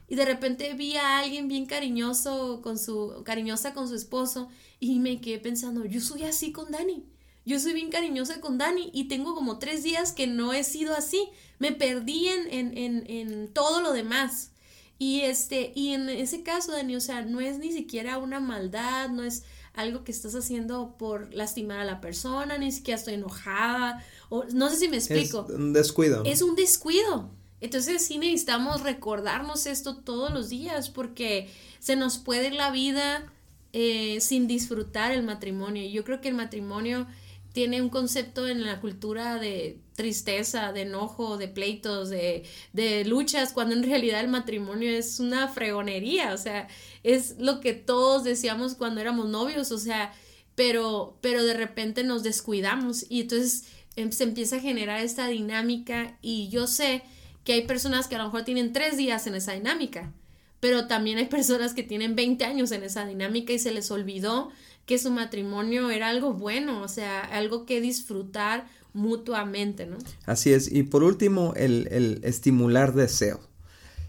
Y 0.08 0.16
de 0.16 0.24
repente 0.26 0.74
vi 0.74 0.96
a 0.96 1.20
alguien 1.20 1.48
bien 1.48 1.66
cariñoso 1.66 2.60
con 2.62 2.78
su, 2.78 3.22
cariñosa 3.24 3.72
con 3.72 3.88
su 3.88 3.94
esposo 3.94 4.48
y 4.78 4.98
me 5.00 5.20
quedé 5.20 5.38
pensando, 5.38 5.84
yo 5.86 6.00
soy 6.00 6.24
así 6.24 6.52
con 6.52 6.70
Dani. 6.70 7.04
Yo 7.44 7.58
soy 7.58 7.72
bien 7.72 7.90
cariñosa 7.90 8.40
con 8.40 8.58
Dani 8.58 8.90
y 8.92 9.08
tengo 9.08 9.34
como 9.34 9.58
tres 9.58 9.82
días 9.82 10.12
que 10.12 10.26
no 10.26 10.52
he 10.52 10.62
sido 10.64 10.94
así. 10.94 11.28
Me 11.58 11.72
perdí 11.72 12.28
en, 12.28 12.76
en, 12.76 13.04
en, 13.08 13.48
todo 13.52 13.80
lo 13.80 13.92
demás. 13.92 14.50
Y 14.98 15.22
este, 15.22 15.72
y 15.74 15.94
en 15.94 16.08
ese 16.08 16.42
caso, 16.42 16.72
Dani, 16.72 16.94
o 16.94 17.00
sea, 17.00 17.22
no 17.22 17.40
es 17.40 17.58
ni 17.58 17.72
siquiera 17.72 18.18
una 18.18 18.38
maldad, 18.38 19.08
no 19.08 19.24
es 19.24 19.42
algo 19.74 20.04
que 20.04 20.12
estás 20.12 20.34
haciendo 20.34 20.96
por 20.98 21.34
lastimar 21.34 21.80
a 21.80 21.84
la 21.84 22.00
persona, 22.00 22.58
ni 22.58 22.70
siquiera 22.70 22.98
estoy 22.98 23.14
enojada, 23.14 24.04
o 24.28 24.44
no 24.52 24.68
sé 24.68 24.76
si 24.76 24.88
me 24.88 24.98
explico. 24.98 25.46
Es 25.48 25.54
un 25.54 25.72
descuido. 25.72 26.22
Es 26.24 26.42
un 26.42 26.54
descuido. 26.54 27.30
Entonces 27.60 28.04
sí 28.04 28.18
necesitamos 28.18 28.82
recordarnos 28.82 29.66
esto 29.66 29.96
todos 29.96 30.32
los 30.32 30.48
días 30.48 30.90
porque 30.90 31.48
se 31.78 31.94
nos 31.96 32.18
puede 32.18 32.50
la 32.50 32.72
vida 32.72 33.32
eh, 33.72 34.18
sin 34.20 34.46
disfrutar 34.48 35.12
el 35.12 35.22
matrimonio. 35.22 35.88
Yo 35.88 36.04
creo 36.04 36.20
que 36.20 36.28
el 36.28 36.34
matrimonio 36.34 37.06
tiene 37.52 37.82
un 37.82 37.90
concepto 37.90 38.48
en 38.48 38.64
la 38.64 38.80
cultura 38.80 39.38
de 39.38 39.78
tristeza, 39.94 40.72
de 40.72 40.82
enojo, 40.82 41.36
de 41.36 41.48
pleitos, 41.48 42.08
de, 42.08 42.44
de, 42.72 43.04
luchas, 43.04 43.52
cuando 43.52 43.74
en 43.74 43.82
realidad 43.82 44.20
el 44.20 44.28
matrimonio 44.28 44.90
es 44.90 45.20
una 45.20 45.48
fregonería, 45.48 46.32
o 46.32 46.38
sea, 46.38 46.68
es 47.02 47.36
lo 47.38 47.60
que 47.60 47.74
todos 47.74 48.24
decíamos 48.24 48.74
cuando 48.74 49.00
éramos 49.00 49.28
novios, 49.28 49.70
o 49.70 49.78
sea, 49.78 50.12
pero, 50.54 51.18
pero 51.20 51.44
de 51.44 51.54
repente 51.54 52.04
nos 52.04 52.22
descuidamos 52.22 53.04
y 53.08 53.22
entonces 53.22 53.64
em, 53.96 54.12
se 54.12 54.24
empieza 54.24 54.56
a 54.56 54.60
generar 54.60 55.00
esta 55.00 55.28
dinámica 55.28 56.18
y 56.22 56.48
yo 56.48 56.66
sé 56.66 57.02
que 57.44 57.54
hay 57.54 57.66
personas 57.66 58.08
que 58.08 58.14
a 58.14 58.18
lo 58.18 58.24
mejor 58.24 58.44
tienen 58.44 58.72
tres 58.72 58.96
días 58.96 59.26
en 59.26 59.34
esa 59.34 59.52
dinámica, 59.52 60.12
pero 60.60 60.86
también 60.86 61.18
hay 61.18 61.26
personas 61.26 61.74
que 61.74 61.82
tienen 61.82 62.14
20 62.14 62.44
años 62.44 62.70
en 62.72 62.82
esa 62.84 63.04
dinámica 63.04 63.52
y 63.52 63.58
se 63.58 63.72
les 63.72 63.90
olvidó 63.90 64.50
que 64.86 64.98
su 64.98 65.10
matrimonio 65.10 65.90
era 65.90 66.08
algo 66.08 66.32
bueno, 66.32 66.82
o 66.82 66.88
sea, 66.88 67.20
algo 67.20 67.66
que 67.66 67.80
disfrutar 67.80 68.66
mutuamente, 68.92 69.86
¿no? 69.86 69.98
Así 70.26 70.52
es. 70.52 70.70
Y 70.70 70.82
por 70.82 71.02
último, 71.02 71.54
el, 71.56 72.20
estimular 72.24 72.94
deseo. 72.94 73.40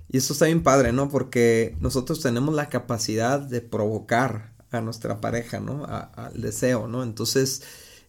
Y 0.10 0.18
eso 0.18 0.34
está 0.34 0.46
bien 0.46 0.64
padre, 0.64 0.92
¿no? 0.92 1.10
Porque 1.10 1.76
nosotros 1.80 2.22
tenemos 2.22 2.54
la 2.54 2.70
capacidad 2.70 3.40
de 3.40 3.62
provocar 3.62 4.54
a 4.72 4.82
nuestra 4.82 5.22
pareja, 5.22 5.60
¿no? 5.60 5.86
al 5.86 6.42
deseo, 6.42 6.88
¿no? 6.88 7.04
Entonces, 7.04 7.62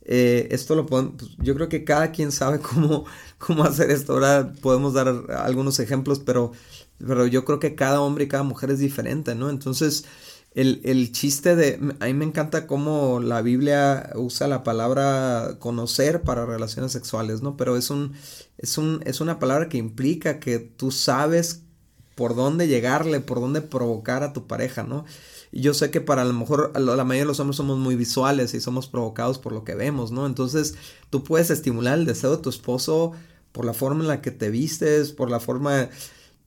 eh, 0.07 0.49
esto 0.51 0.75
lo 0.75 0.87
podemos, 0.87 1.15
pues, 1.19 1.31
yo 1.39 1.55
creo 1.55 1.69
que 1.69 1.85
cada 1.85 2.11
quien 2.13 2.33
sabe 2.33 2.59
cómo, 2.61 3.05
cómo 3.39 3.65
hacer 3.65 3.91
esto. 3.91 4.15
Ahora 4.15 4.53
podemos 4.61 4.95
dar 4.95 5.09
algunos 5.37 5.79
ejemplos, 5.81 6.21
pero, 6.21 6.53
pero 6.99 7.27
yo 7.27 7.45
creo 7.45 7.59
que 7.59 7.75
cada 7.75 8.01
hombre 8.01 8.25
y 8.25 8.29
cada 8.29 8.43
mujer 8.43 8.71
es 8.71 8.79
diferente, 8.79 9.35
¿no? 9.35 9.51
Entonces, 9.51 10.05
el, 10.55 10.81
el, 10.85 11.11
chiste 11.11 11.57
de, 11.57 11.81
a 11.99 12.07
mí 12.07 12.15
me 12.15 12.25
encanta 12.25 12.67
cómo 12.67 13.19
la 13.21 13.43
Biblia 13.43 14.11
usa 14.15 14.47
la 14.47 14.63
palabra 14.63 15.57
conocer 15.59 16.23
para 16.23 16.47
relaciones 16.47 16.93
sexuales, 16.93 17.43
¿no? 17.43 17.57
Pero 17.57 17.77
es 17.77 17.91
un, 17.91 18.13
es 18.59 18.79
un, 18.79 19.01
es 19.05 19.21
una 19.21 19.41
palabra 19.41 19.69
que 19.69 19.79
implica 19.79 20.39
que 20.39 20.61
tú 20.61 20.93
sabes 20.93 21.63
por 22.15 22.37
dónde 22.37 22.69
llegarle, 22.69 23.19
por 23.19 23.41
dónde 23.41 23.63
provocar 23.63 24.23
a 24.23 24.33
tu 24.33 24.47
pareja, 24.47 24.85
¿no? 24.85 25.05
Yo 25.51 25.75
sé 25.75 25.91
que 25.91 26.01
para 26.01 26.25
lo 26.25 26.33
mejor 26.33 26.73
la 26.79 27.05
mayoría 27.05 27.23
de 27.23 27.29
los 27.29 27.41
hombres 27.41 27.57
somos 27.57 27.79
muy 27.79 27.97
visuales 27.97 28.55
y 28.55 28.61
somos 28.61 28.89
provocados 28.89 29.39
por 29.39 29.53
lo 29.53 29.65
que 29.65 29.75
vemos, 29.75 30.13
¿no? 30.13 30.27
Entonces 30.27 30.75
tú 31.11 31.25
puedes 31.25 31.51
estimular 31.51 31.99
el 31.99 32.07
deseo 32.07 32.37
de 32.37 32.43
tu 32.43 32.51
esposo 32.51 33.13
por 33.51 33.65
la 33.65 33.75
forma 33.75 34.03
en 34.03 34.09
la 34.09 34.21
que 34.21 34.31
te 34.31 34.51
vistes, 34.51 35.13
por 35.13 35.31
la 35.31 35.41
forma 35.41 35.91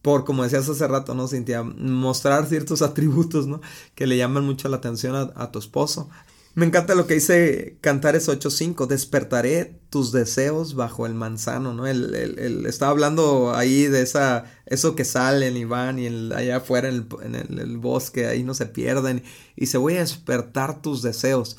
por, 0.02 0.26
como 0.26 0.44
decías 0.44 0.70
hace 0.70 0.88
rato, 0.88 1.16
¿no, 1.16 1.28
Cintia? 1.28 1.64
Mostrar 1.64 2.48
ciertos 2.48 2.82
atributos, 2.84 3.48
¿no? 3.48 3.62
Que 3.96 4.08
le 4.08 4.18
llaman 4.18 4.46
mucho 4.46 4.70
la 4.70 4.78
atención 4.78 5.32
a, 5.36 5.52
tu 5.52 5.60
esposo. 5.60 6.10
Me 6.56 6.66
encanta 6.66 6.96
lo 6.96 7.06
que 7.06 7.14
dice 7.14 7.78
Cantares 7.82 8.28
8.5, 8.28 8.88
despertaré 8.88 9.80
tus 9.92 10.12
deseos 10.12 10.74
bajo 10.74 11.06
el 11.06 11.14
manzano, 11.14 11.74
¿no? 11.74 11.86
Él, 11.86 12.66
estaba 12.68 12.92
hablando 12.92 13.54
ahí 13.54 13.86
de 13.86 14.02
esa, 14.02 14.46
eso 14.66 14.96
que 14.96 15.06
salen 15.06 15.56
y 15.56 15.66
van 15.66 16.00
y 16.00 16.08
allá 16.34 16.58
afuera 16.58 16.90
en, 16.90 16.96
el, 16.96 17.36
en 17.36 17.60
el, 17.60 17.78
bosque, 17.78 18.26
ahí 18.26 18.44
no 18.44 18.56
se 18.56 18.66
pierden, 18.66 19.24
y 19.56 19.68
se 19.68 19.78
voy 19.78 19.98
a 19.98 20.00
despertar 20.00 20.82
tus 20.82 21.04
deseos. 21.04 21.58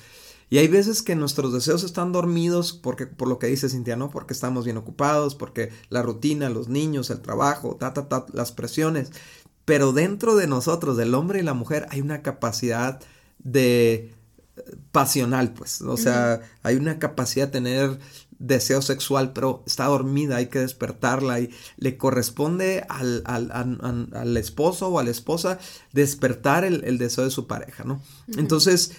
Y 0.50 0.58
hay 0.58 0.68
veces 0.68 1.02
que 1.02 1.14
nuestros 1.14 1.52
deseos 1.52 1.84
están 1.84 2.12
dormidos 2.12 2.72
porque, 2.72 3.06
por 3.06 3.28
lo 3.28 3.38
que 3.38 3.48
dice 3.48 3.68
Cintia, 3.68 3.96
¿no? 3.96 4.10
Porque 4.10 4.32
estamos 4.32 4.64
bien 4.64 4.78
ocupados, 4.78 5.34
porque 5.34 5.70
la 5.90 6.02
rutina, 6.02 6.48
los 6.48 6.68
niños, 6.68 7.10
el 7.10 7.20
trabajo, 7.20 7.76
ta, 7.76 7.92
ta, 7.92 8.08
ta, 8.08 8.26
las 8.32 8.52
presiones. 8.52 9.12
Pero 9.64 9.92
dentro 9.92 10.36
de 10.36 10.46
nosotros, 10.46 10.96
del 10.96 11.14
hombre 11.14 11.40
y 11.40 11.42
la 11.42 11.52
mujer, 11.54 11.86
hay 11.90 12.00
una 12.00 12.22
capacidad 12.22 13.00
de 13.38 13.94
eh, 13.94 14.12
pasional, 14.90 15.52
pues. 15.52 15.82
O 15.82 15.98
sea, 15.98 16.40
hay 16.62 16.76
una 16.76 16.98
capacidad 16.98 17.46
de 17.46 17.52
tener 17.52 17.98
deseo 18.38 18.82
sexual, 18.82 19.32
pero 19.32 19.62
está 19.66 19.86
dormida, 19.86 20.36
hay 20.36 20.46
que 20.46 20.60
despertarla 20.60 21.40
y 21.40 21.50
le 21.76 21.96
corresponde 21.96 22.86
al, 22.88 23.22
al, 23.26 23.50
al, 23.52 24.36
esposo 24.36 24.88
o 24.88 24.98
a 24.98 25.04
la 25.04 25.10
esposa 25.10 25.58
despertar 25.92 26.64
el, 26.64 26.98
deseo 26.98 27.24
de 27.24 27.30
su 27.30 27.46
pareja, 27.46 27.84
¿no? 27.84 28.00
Entonces, 28.36 28.92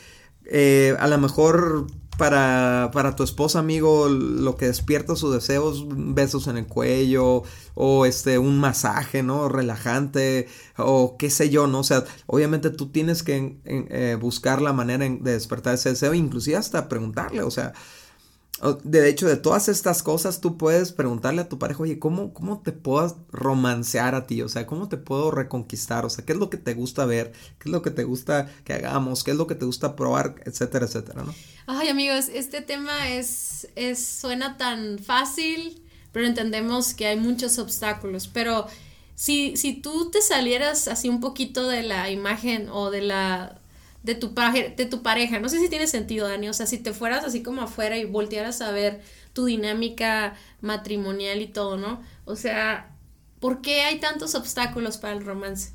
eh, 0.50 0.95
a 1.00 1.08
lo 1.08 1.18
mejor 1.18 1.88
para, 2.18 2.91
para 2.91 3.16
tu 3.16 3.24
esposa, 3.24 3.60
amigo, 3.60 4.10
lo 4.10 4.58
que 4.58 4.66
despierta 4.66 5.16
sus 5.16 5.34
deseos, 5.34 5.86
besos 5.88 6.47
en 6.47 6.58
el 6.58 6.68
cuello, 6.68 7.43
o 7.76 8.06
este, 8.06 8.38
un 8.38 8.60
masaje, 8.60 9.24
¿no? 9.24 9.47
Relajante, 9.47 10.50
o 10.78 11.16
qué 11.18 11.30
sé 11.30 11.50
yo, 11.50 11.68
¿no? 11.68 11.80
O 11.80 11.84
sea, 11.84 12.04
obviamente 12.26 12.72
tú 12.72 12.89
tienes 12.89 13.24
que 13.24 13.58
eh, 13.64 14.18
buscar 14.20 14.62
la 14.62 14.74
manera 14.74 15.08
de 15.08 15.32
despertar 15.32 15.76
ese 15.76 15.91
deseo, 15.91 16.14
inclusive 16.14 16.58
hasta 16.58 16.89
preguntarle, 16.89 17.41
o 17.41 17.52
sea, 17.52 17.74
de 18.84 19.10
hecho, 19.10 19.28
de 19.28 19.38
todas 19.38 19.70
estas 19.70 20.03
cosas, 20.03 20.41
tú 20.41 20.57
puedes 20.57 20.91
preguntarle 20.91 21.41
a 21.41 21.49
tu 21.49 21.57
pareja, 21.60 21.84
oye, 21.84 21.99
¿cómo, 21.99 22.34
¿cómo 22.34 22.62
te 22.62 22.72
puedo 22.72 23.18
romancear 23.32 24.16
a 24.16 24.28
ti? 24.28 24.41
O 24.41 24.49
sea, 24.49 24.66
¿cómo 24.68 24.89
te 24.89 24.97
puedo 24.97 25.32
reconquistar? 25.32 26.05
O 26.05 26.10
sea, 26.10 26.26
¿qué 26.26 26.34
es 26.34 26.39
lo 26.39 26.49
que 26.49 26.57
te 26.57 26.74
gusta 26.74 27.05
ver? 27.05 27.32
¿Qué 27.57 27.70
es 27.70 27.72
lo 27.72 27.82
que 27.82 27.91
te 27.91 28.03
gusta 28.03 28.51
que 28.66 28.74
hagamos? 28.74 29.24
¿Qué 29.24 29.32
es 29.32 29.38
lo 29.38 29.47
que 29.47 29.55
te 29.55 29.66
gusta 29.66 29.95
probar? 29.95 30.36
Etcétera, 30.45 30.86
etcétera, 30.86 31.24
¿no? 31.24 31.34
Ay, 31.68 31.88
amigos, 31.88 32.30
este 32.34 32.62
tema 32.62 33.10
es, 33.10 33.68
es 33.76 34.05
suena 34.05 34.57
tan 34.57 34.99
fácil, 34.99 35.82
pero 36.12 36.26
entendemos 36.26 36.93
que 36.93 37.07
hay 37.07 37.18
muchos 37.18 37.60
obstáculos. 37.60 38.28
Pero 38.28 38.68
si, 39.16 39.55
si 39.55 39.74
tú 39.74 40.12
te 40.12 40.22
salieras 40.22 40.88
así 40.88 41.07
un 41.07 41.22
poquito 41.22 41.68
de 41.68 41.84
la 41.84 42.10
imagen 42.10 42.70
o 42.70 42.91
de 42.91 43.01
la 43.01 43.62
de 44.04 44.16
tu, 44.16 44.34
de 44.34 44.86
tu 44.86 45.02
pareja. 45.04 45.39
No 45.39 45.50
sé 45.50 45.60
si 45.60 45.70
tiene 45.70 45.88
sentido, 45.88 46.28
Dani. 46.28 46.50
O 46.50 46.54
sea, 46.54 46.66
si 46.66 46.78
te 46.78 46.93
fueras 46.93 47.26
así 47.26 47.43
como 47.43 47.62
afuera 47.62 47.97
y 47.97 48.06
voltearas 48.06 48.62
a 48.62 48.72
ver 48.72 49.02
tu 49.34 49.45
dinámica 49.45 50.36
matrimonial 50.62 51.41
y 51.41 51.47
todo, 51.47 51.78
¿no? 51.78 52.02
O 52.26 52.36
sea, 52.36 52.95
¿por 53.39 53.62
qué 53.62 53.82
hay 53.82 54.00
tantos 54.00 54.36
obstáculos 54.36 54.97
para 54.97 55.14
el 55.14 55.26
romance? 55.26 55.72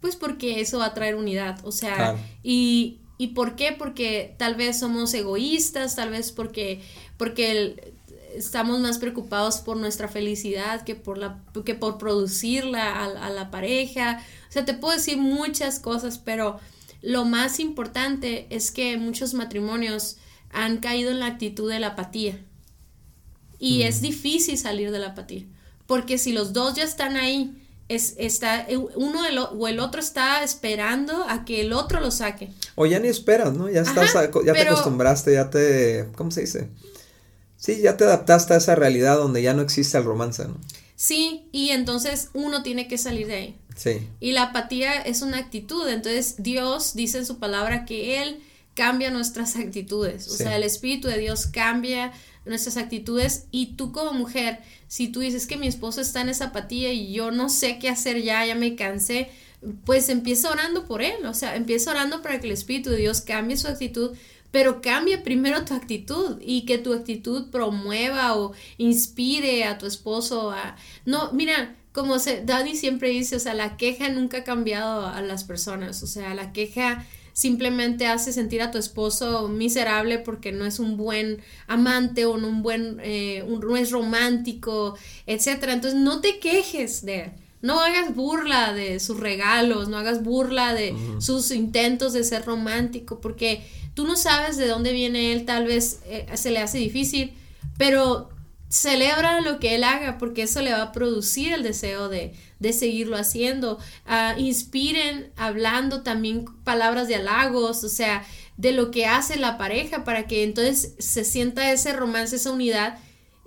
Pues 0.00 0.16
porque 0.16 0.60
eso 0.60 0.78
va 0.78 0.86
a 0.86 0.94
traer 0.94 1.16
unidad. 1.16 1.58
O 1.64 1.72
sea, 1.72 2.16
y, 2.42 3.00
y 3.18 3.28
¿por 3.28 3.56
qué? 3.56 3.72
Porque 3.72 4.34
tal 4.38 4.54
vez 4.54 4.78
somos 4.78 5.12
egoístas, 5.14 5.96
tal 5.96 6.10
vez 6.10 6.30
porque, 6.30 6.80
porque 7.16 7.94
estamos 8.34 8.78
más 8.78 8.98
preocupados 8.98 9.58
por 9.58 9.76
nuestra 9.76 10.06
felicidad 10.06 10.84
que 10.84 10.94
por, 10.94 11.18
la, 11.18 11.42
que 11.64 11.74
por 11.74 11.98
producirla 11.98 12.92
a, 12.92 13.26
a 13.26 13.30
la 13.30 13.50
pareja. 13.50 14.22
O 14.48 14.52
sea, 14.52 14.64
te 14.64 14.74
puedo 14.74 14.94
decir 14.94 15.18
muchas 15.18 15.80
cosas, 15.80 16.18
pero 16.18 16.60
lo 17.02 17.24
más 17.24 17.60
importante 17.60 18.46
es 18.50 18.70
que 18.70 18.96
muchos 18.96 19.34
matrimonios 19.34 20.16
han 20.50 20.78
caído 20.78 21.10
en 21.10 21.20
la 21.20 21.26
actitud 21.26 21.70
de 21.70 21.80
la 21.80 21.88
apatía. 21.88 22.38
Y 23.58 23.82
es 23.82 24.00
difícil 24.00 24.56
salir 24.56 24.90
de 24.90 24.98
la 24.98 25.08
apatía. 25.08 25.44
Porque 25.86 26.18
si 26.18 26.32
los 26.32 26.52
dos 26.52 26.74
ya 26.74 26.84
están 26.84 27.16
ahí, 27.16 27.56
es, 27.88 28.14
está, 28.18 28.66
uno 28.94 29.20
o 29.52 29.68
el 29.68 29.80
otro 29.80 30.00
está 30.00 30.44
esperando 30.44 31.24
a 31.28 31.44
que 31.44 31.62
el 31.62 31.72
otro 31.72 32.00
lo 32.00 32.10
saque. 32.10 32.50
O 32.74 32.86
ya 32.86 33.00
ni 33.00 33.08
esperas, 33.08 33.54
¿no? 33.54 33.68
Ya 33.68 33.80
estás, 33.80 34.12
ya 34.44 34.52
te 34.52 34.60
acostumbraste, 34.60 35.32
ya 35.32 35.50
te, 35.50 36.08
¿cómo 36.14 36.30
se 36.30 36.42
dice? 36.42 36.68
Sí, 37.56 37.80
ya 37.80 37.96
te 37.96 38.04
adaptaste 38.04 38.54
a 38.54 38.58
esa 38.58 38.74
realidad 38.74 39.16
donde 39.16 39.42
ya 39.42 39.54
no 39.54 39.62
existe 39.62 39.98
el 39.98 40.04
romance, 40.04 40.46
¿no? 40.46 40.58
Sí, 40.94 41.48
y 41.52 41.70
entonces 41.70 42.28
uno 42.34 42.62
tiene 42.62 42.86
que 42.86 42.98
salir 42.98 43.26
de 43.26 43.34
ahí. 43.34 43.58
Y 44.20 44.32
la 44.32 44.44
apatía 44.44 45.00
es 45.00 45.22
una 45.22 45.38
actitud, 45.38 45.88
entonces 45.88 46.36
Dios 46.38 46.94
dice 46.94 47.18
en 47.18 47.26
su 47.26 47.38
palabra 47.38 47.84
que 47.84 48.22
Él 48.22 48.40
cambia 48.74 49.10
nuestras 49.10 49.56
actitudes, 49.56 50.28
o 50.28 50.36
sea, 50.36 50.56
el 50.56 50.62
Espíritu 50.62 51.08
de 51.08 51.18
Dios 51.18 51.46
cambia 51.46 52.12
nuestras 52.44 52.76
actitudes. 52.76 53.46
Y 53.50 53.74
tú 53.76 53.92
como 53.92 54.12
mujer, 54.12 54.60
si 54.88 55.08
tú 55.08 55.20
dices 55.20 55.46
que 55.46 55.56
mi 55.56 55.66
esposo 55.66 56.00
está 56.00 56.20
en 56.20 56.28
esa 56.28 56.46
apatía 56.46 56.92
y 56.92 57.12
yo 57.12 57.30
no 57.30 57.48
sé 57.48 57.78
qué 57.78 57.88
hacer 57.88 58.22
ya, 58.22 58.44
ya 58.46 58.54
me 58.54 58.74
cansé, 58.74 59.30
pues 59.84 60.08
empieza 60.08 60.50
orando 60.50 60.86
por 60.86 61.02
él, 61.02 61.26
o 61.26 61.34
sea, 61.34 61.56
empieza 61.56 61.90
orando 61.90 62.22
para 62.22 62.40
que 62.40 62.46
el 62.46 62.52
Espíritu 62.52 62.90
de 62.90 62.98
Dios 62.98 63.20
cambie 63.20 63.56
su 63.56 63.68
actitud, 63.68 64.16
pero 64.50 64.80
cambia 64.80 65.22
primero 65.22 65.64
tu 65.64 65.74
actitud 65.74 66.38
y 66.40 66.64
que 66.64 66.78
tu 66.78 66.94
actitud 66.94 67.50
promueva 67.50 68.36
o 68.36 68.52
inspire 68.78 69.64
a 69.64 69.76
tu 69.76 69.86
esposo 69.86 70.50
a... 70.50 70.76
No, 71.04 71.32
mira, 71.32 71.76
como 71.98 72.20
se, 72.20 72.44
Daddy 72.44 72.76
siempre 72.76 73.10
dice, 73.10 73.34
o 73.34 73.40
sea, 73.40 73.54
la 73.54 73.76
queja 73.76 74.08
nunca 74.08 74.38
ha 74.38 74.44
cambiado 74.44 75.04
a 75.04 75.20
las 75.20 75.42
personas, 75.42 76.00
o 76.04 76.06
sea, 76.06 76.32
la 76.32 76.52
queja 76.52 77.04
simplemente 77.32 78.06
hace 78.06 78.32
sentir 78.32 78.62
a 78.62 78.70
tu 78.70 78.78
esposo 78.78 79.48
miserable 79.48 80.20
porque 80.20 80.52
no 80.52 80.64
es 80.64 80.78
un 80.78 80.96
buen 80.96 81.42
amante 81.66 82.24
o 82.24 82.36
no 82.36 82.46
un 82.46 82.62
buen, 82.62 82.98
eh, 83.02 83.44
no 83.48 83.76
es 83.76 83.90
romántico, 83.90 84.96
etcétera. 85.26 85.72
Entonces 85.72 85.98
no 85.98 86.20
te 86.20 86.38
quejes 86.38 87.04
de 87.04 87.20
él. 87.22 87.32
No 87.62 87.80
hagas 87.80 88.14
burla 88.14 88.72
de 88.72 89.00
sus 89.00 89.18
regalos, 89.18 89.88
no 89.88 89.96
hagas 89.96 90.22
burla 90.22 90.72
de 90.72 90.94
sus 91.18 91.50
intentos 91.50 92.12
de 92.12 92.22
ser 92.22 92.44
romántico, 92.44 93.20
porque 93.20 93.64
tú 93.94 94.06
no 94.06 94.14
sabes 94.14 94.56
de 94.56 94.68
dónde 94.68 94.92
viene 94.92 95.32
él, 95.32 95.44
tal 95.44 95.66
vez 95.66 95.98
eh, 96.06 96.26
se 96.34 96.52
le 96.52 96.60
hace 96.60 96.78
difícil, 96.78 97.32
pero 97.76 98.30
celebra 98.68 99.40
lo 99.40 99.58
que 99.58 99.74
él 99.74 99.84
haga 99.84 100.18
porque 100.18 100.42
eso 100.42 100.60
le 100.60 100.72
va 100.72 100.82
a 100.82 100.92
producir 100.92 101.52
el 101.52 101.62
deseo 101.62 102.08
de, 102.08 102.34
de 102.58 102.72
seguirlo 102.72 103.16
haciendo. 103.16 103.78
Ah, 104.06 104.34
inspiren 104.36 105.30
hablando 105.36 106.02
también 106.02 106.44
palabras 106.64 107.08
de 107.08 107.16
halagos, 107.16 107.82
o 107.84 107.88
sea, 107.88 108.24
de 108.56 108.72
lo 108.72 108.90
que 108.90 109.06
hace 109.06 109.38
la 109.38 109.56
pareja 109.56 110.04
para 110.04 110.26
que 110.26 110.42
entonces 110.42 110.94
se 110.98 111.24
sienta 111.24 111.72
ese 111.72 111.92
romance, 111.92 112.36
esa 112.36 112.50
unidad 112.50 112.98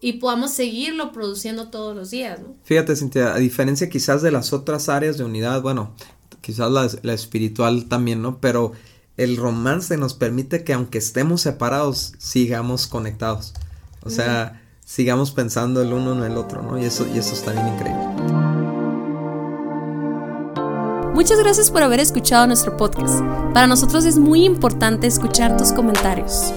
y 0.02 0.14
podamos 0.14 0.52
seguirlo 0.52 1.12
produciendo 1.12 1.70
todos 1.70 1.96
los 1.96 2.10
días. 2.10 2.40
¿no? 2.40 2.56
Fíjate, 2.64 2.96
Cintia, 2.96 3.36
a 3.36 3.38
diferencia 3.38 3.90
quizás 3.90 4.22
de 4.24 4.32
las 4.32 4.52
otras 4.52 4.90
áreas 4.90 5.18
de 5.18 5.24
unidad, 5.24 5.62
bueno, 5.62 5.96
quizás 6.42 6.72
la, 6.72 6.90
la 7.04 7.14
espiritual 7.14 7.86
también, 7.86 8.24
¿no? 8.24 8.40
Pero 8.40 8.72
el 9.18 9.38
romance 9.38 9.96
nos 9.98 10.16
permite 10.16 10.64
que 10.64 10.74
aunque 10.74 10.98
estemos 10.98 11.42
separados, 11.42 12.14
sigamos 12.18 12.88
conectados. 12.88 13.54
O 14.04 14.10
sea, 14.10 14.61
sigamos 14.92 15.32
pensando 15.32 15.82
el 15.82 15.94
uno 15.94 16.12
en 16.12 16.30
el 16.30 16.38
otro, 16.38 16.62
¿no? 16.62 16.78
Y 16.78 16.84
eso, 16.84 17.08
y 17.14 17.18
eso 17.18 17.34
está 17.34 17.54
bien 17.54 17.66
increíble. 17.66 18.04
Muchas 21.14 21.40
gracias 21.40 21.72
por 21.72 21.82
haber 21.82 22.02
escuchado 22.02 22.46
nuestro 22.48 22.76
podcast. 22.76 23.22
Para 23.54 23.68
nosotros 23.68 24.04
es 24.04 24.18
muy 24.18 24.44
importante 24.44 25.08
escuchar 25.08 25.56
tus 25.56 25.72
comentarios. 25.72 26.52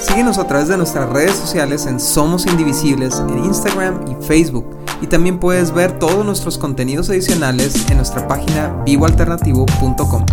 Síguenos 0.00 0.38
a 0.38 0.46
través 0.46 0.68
de 0.68 0.78
nuestras 0.78 1.10
redes 1.10 1.34
sociales 1.34 1.84
en 1.84 2.00
Somos 2.00 2.46
Indivisibles 2.46 3.18
en 3.18 3.44
Instagram 3.44 4.04
y 4.10 4.24
Facebook. 4.24 4.64
Y 5.02 5.06
también 5.06 5.38
puedes 5.38 5.70
ver 5.70 5.98
todos 5.98 6.24
nuestros 6.24 6.56
contenidos 6.56 7.10
adicionales 7.10 7.74
en 7.90 7.98
nuestra 7.98 8.26
página 8.26 8.68
vivoalternativo.com. 8.86 10.26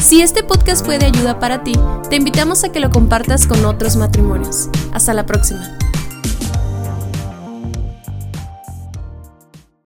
Si 0.00 0.22
este 0.22 0.42
podcast 0.42 0.84
fue 0.84 0.98
de 0.98 1.06
ayuda 1.06 1.38
para 1.38 1.62
ti, 1.62 1.74
te 2.08 2.16
invitamos 2.16 2.64
a 2.64 2.72
que 2.72 2.80
lo 2.80 2.90
compartas 2.90 3.46
con 3.46 3.64
otros 3.64 3.94
matrimonios. 3.96 4.68
Hasta 4.92 5.14
la 5.14 5.26
próxima. 5.26 5.78